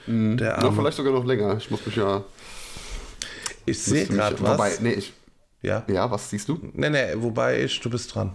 Der 0.08 0.14
Mhm. 0.14 0.38
Ja, 0.38 0.54
Arme. 0.56 0.72
vielleicht 0.76 0.96
sogar 0.96 1.12
noch 1.12 1.24
länger. 1.24 1.56
Ich 1.58 1.70
muss 1.70 1.84
mich 1.84 1.96
ja. 1.96 2.24
ich 3.66 3.78
sehe 3.78 4.06
gerade 4.06 4.38
Wobei, 4.40 4.70
was. 4.70 4.80
nee, 4.80 4.92
ich. 4.92 5.12
Ja. 5.60 5.84
Ja, 5.88 6.10
was 6.10 6.30
siehst 6.30 6.48
du? 6.48 6.58
Nee, 6.72 6.88
nee, 6.90 7.12
wobei 7.16 7.62
ich, 7.62 7.78
du 7.80 7.90
bist 7.90 8.14
dran. 8.14 8.32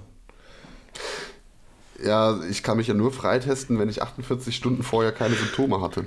Ja, 2.03 2.39
ich 2.49 2.63
kann 2.63 2.77
mich 2.77 2.87
ja 2.87 2.93
nur 2.93 3.11
freitesten, 3.13 3.79
wenn 3.79 3.89
ich 3.89 4.01
48 4.03 4.55
Stunden 4.55 4.83
vorher 4.83 5.11
keine 5.13 5.35
Symptome 5.35 5.81
hatte. 5.81 6.05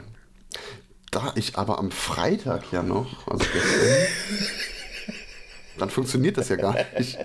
Da 1.10 1.32
ich 1.36 1.56
aber 1.58 1.78
am 1.78 1.90
Freitag 1.90 2.64
ja 2.72 2.82
noch, 2.82 3.26
also 3.26 3.44
gestern, 3.52 4.06
dann 5.78 5.90
funktioniert 5.90 6.36
das 6.36 6.48
ja 6.50 6.56
gar 6.56 6.76
nicht. 6.98 7.18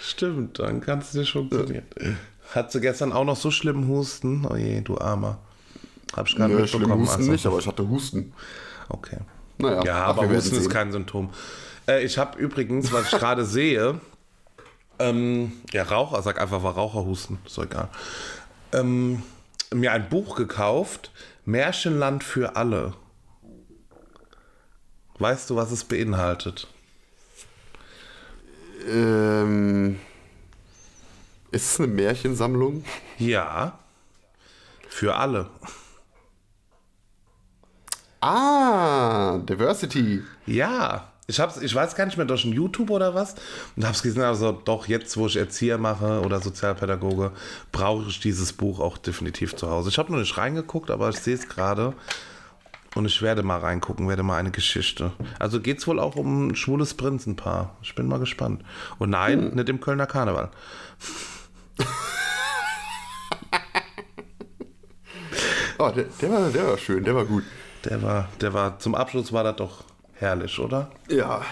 Stimmt, 0.00 0.58
dann 0.58 0.80
kann 0.80 0.98
es 0.98 1.14
nicht 1.14 1.32
funktionieren. 1.32 1.84
Hat 2.54 2.70
sie 2.72 2.80
gestern 2.80 3.12
auch 3.12 3.24
noch 3.24 3.36
so 3.36 3.50
schlimmen 3.50 3.88
Husten? 3.88 4.46
Oh 4.46 4.56
je, 4.56 4.80
du 4.82 4.98
Armer. 4.98 5.38
Hab 6.16 6.28
ich 6.28 6.36
gar 6.36 6.48
nicht 6.48 6.60
mitbekommen. 6.60 7.02
Husten 7.02 7.20
also. 7.20 7.32
nicht, 7.32 7.46
aber 7.46 7.58
ich 7.58 7.66
hatte 7.66 7.88
Husten. 7.88 8.32
Okay. 8.88 9.18
Naja, 9.58 9.84
Ja, 9.84 10.04
aber 10.04 10.28
Husten 10.28 10.56
ist 10.56 10.70
kein 10.70 10.92
Symptom. 10.92 11.30
Äh, 11.88 12.04
ich 12.04 12.18
habe 12.18 12.38
übrigens, 12.38 12.92
was 12.92 13.12
ich 13.12 13.18
gerade 13.18 13.44
sehe, 13.46 14.00
ähm, 14.98 15.52
ja, 15.72 15.82
Raucher, 15.82 16.22
sag 16.22 16.40
einfach 16.40 16.62
war 16.62 16.74
Raucherhusten, 16.74 17.38
ist 17.44 17.58
doch 17.58 17.64
egal. 17.64 17.88
Ähm, 18.72 19.22
mir 19.72 19.92
ein 19.92 20.08
Buch 20.08 20.36
gekauft, 20.36 21.10
Märchenland 21.44 22.22
für 22.22 22.56
alle. 22.56 22.94
Weißt 25.18 25.50
du, 25.50 25.56
was 25.56 25.72
es 25.72 25.84
beinhaltet? 25.84 26.68
Ähm, 28.88 29.98
ist 31.50 31.72
es 31.72 31.80
eine 31.80 31.88
Märchensammlung? 31.88 32.84
Ja, 33.18 33.78
für 34.88 35.14
alle. 35.16 35.48
Ah, 38.22 39.38
Diversity. 39.38 40.22
Ja, 40.46 41.08
ich, 41.26 41.40
hab's, 41.40 41.60
ich 41.60 41.74
weiß 41.74 41.96
gar 41.96 42.06
nicht 42.06 42.16
mehr 42.16 42.24
durch 42.24 42.44
ein 42.44 42.52
YouTube 42.52 42.90
oder 42.90 43.16
was. 43.16 43.34
Und 43.74 43.84
hab's 43.84 44.00
gesehen, 44.00 44.22
also 44.22 44.52
doch 44.52 44.86
jetzt, 44.86 45.16
wo 45.16 45.26
ich 45.26 45.34
Erzieher 45.34 45.76
mache 45.76 46.20
oder 46.20 46.40
Sozialpädagoge, 46.40 47.32
brauche 47.72 48.08
ich 48.08 48.20
dieses 48.20 48.52
Buch 48.52 48.78
auch 48.78 48.96
definitiv 48.96 49.56
zu 49.56 49.68
Hause. 49.68 49.88
Ich 49.88 49.98
habe 49.98 50.12
noch 50.12 50.20
nicht 50.20 50.38
reingeguckt, 50.38 50.92
aber 50.92 51.08
ich 51.08 51.18
sehe 51.18 51.34
es 51.34 51.48
gerade. 51.48 51.94
Und 52.94 53.06
ich 53.06 53.22
werde 53.22 53.42
mal 53.42 53.58
reingucken, 53.58 54.08
werde 54.08 54.22
mal 54.22 54.36
eine 54.36 54.52
Geschichte. 54.52 55.10
Also 55.40 55.60
geht 55.60 55.78
es 55.78 55.86
wohl 55.88 55.98
auch 55.98 56.14
um 56.14 56.46
ein 56.46 56.54
schwules 56.54 56.94
Prinzenpaar. 56.94 57.76
Ich 57.82 57.96
bin 57.96 58.06
mal 58.06 58.20
gespannt. 58.20 58.62
Und 59.00 59.10
nein, 59.10 59.50
nicht 59.54 59.68
im 59.68 59.80
Kölner 59.80 60.06
Karneval. 60.06 60.50
Oh, 65.78 65.90
der, 65.90 66.04
der, 66.20 66.30
war, 66.30 66.50
der 66.50 66.66
war 66.68 66.78
schön, 66.78 67.02
der 67.02 67.16
war 67.16 67.24
gut. 67.24 67.42
Der 67.84 68.02
war, 68.02 68.28
der 68.40 68.52
war, 68.52 68.78
zum 68.78 68.94
Abschluss 68.94 69.32
war 69.32 69.44
das 69.44 69.56
doch 69.56 69.84
herrlich, 70.14 70.58
oder? 70.58 70.90
Ja. 71.08 71.42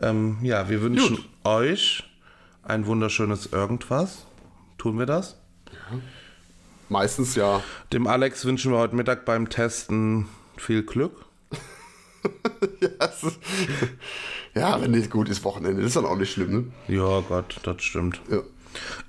Ähm, 0.00 0.38
ja, 0.42 0.68
wir 0.68 0.82
wünschen 0.82 1.16
Gut. 1.16 1.28
euch 1.44 2.04
ein 2.62 2.86
wunderschönes 2.86 3.46
Irgendwas. 3.46 4.26
Tun 4.78 4.98
wir 4.98 5.06
das? 5.06 5.36
Meistens 6.88 7.34
ja. 7.34 7.62
Dem 7.92 8.06
Alex 8.06 8.44
wünschen 8.44 8.72
wir 8.72 8.78
heute 8.78 8.94
Mittag 8.94 9.24
beim 9.24 9.48
Testen 9.48 10.28
viel 10.56 10.82
Glück. 10.82 11.24
Ist, 12.80 13.38
ja, 14.54 14.80
wenn 14.80 14.92
nicht 14.92 15.10
gut 15.10 15.28
ist, 15.28 15.42
Wochenende, 15.44 15.82
ist 15.82 15.96
dann 15.96 16.04
auch 16.04 16.16
nicht 16.16 16.32
schlimm, 16.32 16.72
ne? 16.86 16.94
Ja, 16.94 17.20
Gott, 17.20 17.58
das 17.64 17.82
stimmt. 17.82 18.20
Ja. 18.30 18.42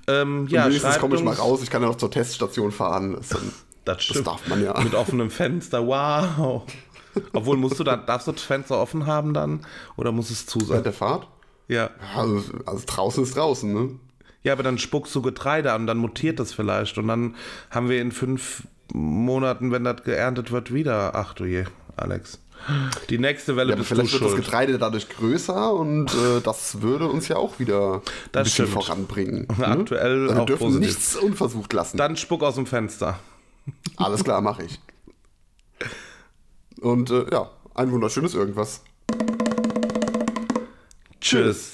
Ähm, 0.08 0.48
ja, 0.48 0.66
Wenigstens 0.66 0.98
komme 0.98 1.14
ich 1.16 1.22
mal 1.22 1.34
raus, 1.34 1.62
ich 1.62 1.70
kann 1.70 1.82
ja 1.82 1.88
noch 1.88 1.96
zur 1.96 2.10
Teststation 2.10 2.72
fahren. 2.72 3.12
Das, 3.12 3.26
ist 3.26 3.34
dann, 3.34 3.52
Das, 3.84 3.96
das 3.98 4.04
stimmt. 4.04 4.26
darf 4.26 4.46
man 4.48 4.62
ja. 4.64 4.78
Mit 4.80 4.94
offenem 4.94 5.30
Fenster, 5.30 5.86
wow. 5.86 6.62
Obwohl, 7.32 7.56
musst 7.56 7.78
du 7.78 7.84
dann, 7.84 8.06
darfst 8.06 8.26
du 8.26 8.32
das 8.32 8.42
Fenster 8.42 8.78
offen 8.78 9.06
haben 9.06 9.34
dann? 9.34 9.60
Oder 9.96 10.10
muss 10.12 10.30
es 10.30 10.46
zu 10.46 10.60
sein? 10.60 10.82
der 10.82 10.92
Fahrt? 10.92 11.26
Ja. 11.68 11.90
Also, 12.16 12.42
also 12.66 12.82
draußen 12.86 13.22
ist 13.24 13.36
draußen, 13.36 13.72
ne? 13.72 13.90
Ja, 14.42 14.52
aber 14.52 14.62
dann 14.62 14.78
spuckst 14.78 15.14
du 15.14 15.22
Getreide 15.22 15.72
an, 15.72 15.86
dann 15.86 15.98
mutiert 15.98 16.38
das 16.40 16.52
vielleicht. 16.52 16.98
Und 16.98 17.08
dann 17.08 17.34
haben 17.70 17.88
wir 17.88 18.00
in 18.02 18.12
fünf 18.12 18.64
Monaten, 18.92 19.70
wenn 19.72 19.84
das 19.84 20.02
geerntet 20.04 20.50
wird, 20.52 20.72
wieder. 20.74 21.14
Ach 21.14 21.34
du 21.34 21.44
je, 21.44 21.64
Alex. 21.96 22.40
Die 23.10 23.18
nächste 23.18 23.56
Welle 23.56 23.70
Ja, 23.70 23.76
bist 23.76 23.90
du 23.90 23.94
vielleicht 23.94 24.12
wird 24.12 24.22
das 24.22 24.30
schuld. 24.32 24.44
Getreide 24.44 24.78
dadurch 24.78 25.08
größer 25.08 25.72
und 25.74 26.12
äh, 26.14 26.40
das 26.42 26.80
würde 26.82 27.06
uns 27.08 27.28
ja 27.28 27.36
auch 27.36 27.58
wieder 27.58 27.96
ein 27.96 28.00
Das 28.32 28.44
bisschen 28.44 28.66
stimmt. 28.68 28.84
voranbringen. 28.84 29.48
ne? 29.58 29.66
Aktuell 29.68 30.22
Also 30.24 30.34
wir 30.34 30.42
auch 30.42 30.46
dürfen 30.46 30.64
positiv. 30.64 30.86
nichts 30.88 31.16
unversucht 31.16 31.72
lassen. 31.72 31.96
Dann 31.96 32.16
spuck 32.16 32.42
aus 32.42 32.54
dem 32.56 32.66
Fenster. 32.66 33.18
Alles 33.96 34.24
klar, 34.24 34.40
mache 34.40 34.64
ich. 34.64 34.80
Und 36.80 37.10
äh, 37.10 37.26
ja, 37.30 37.50
ein 37.74 37.90
wunderschönes 37.90 38.34
Irgendwas. 38.34 38.82
Tschüss. 41.20 41.73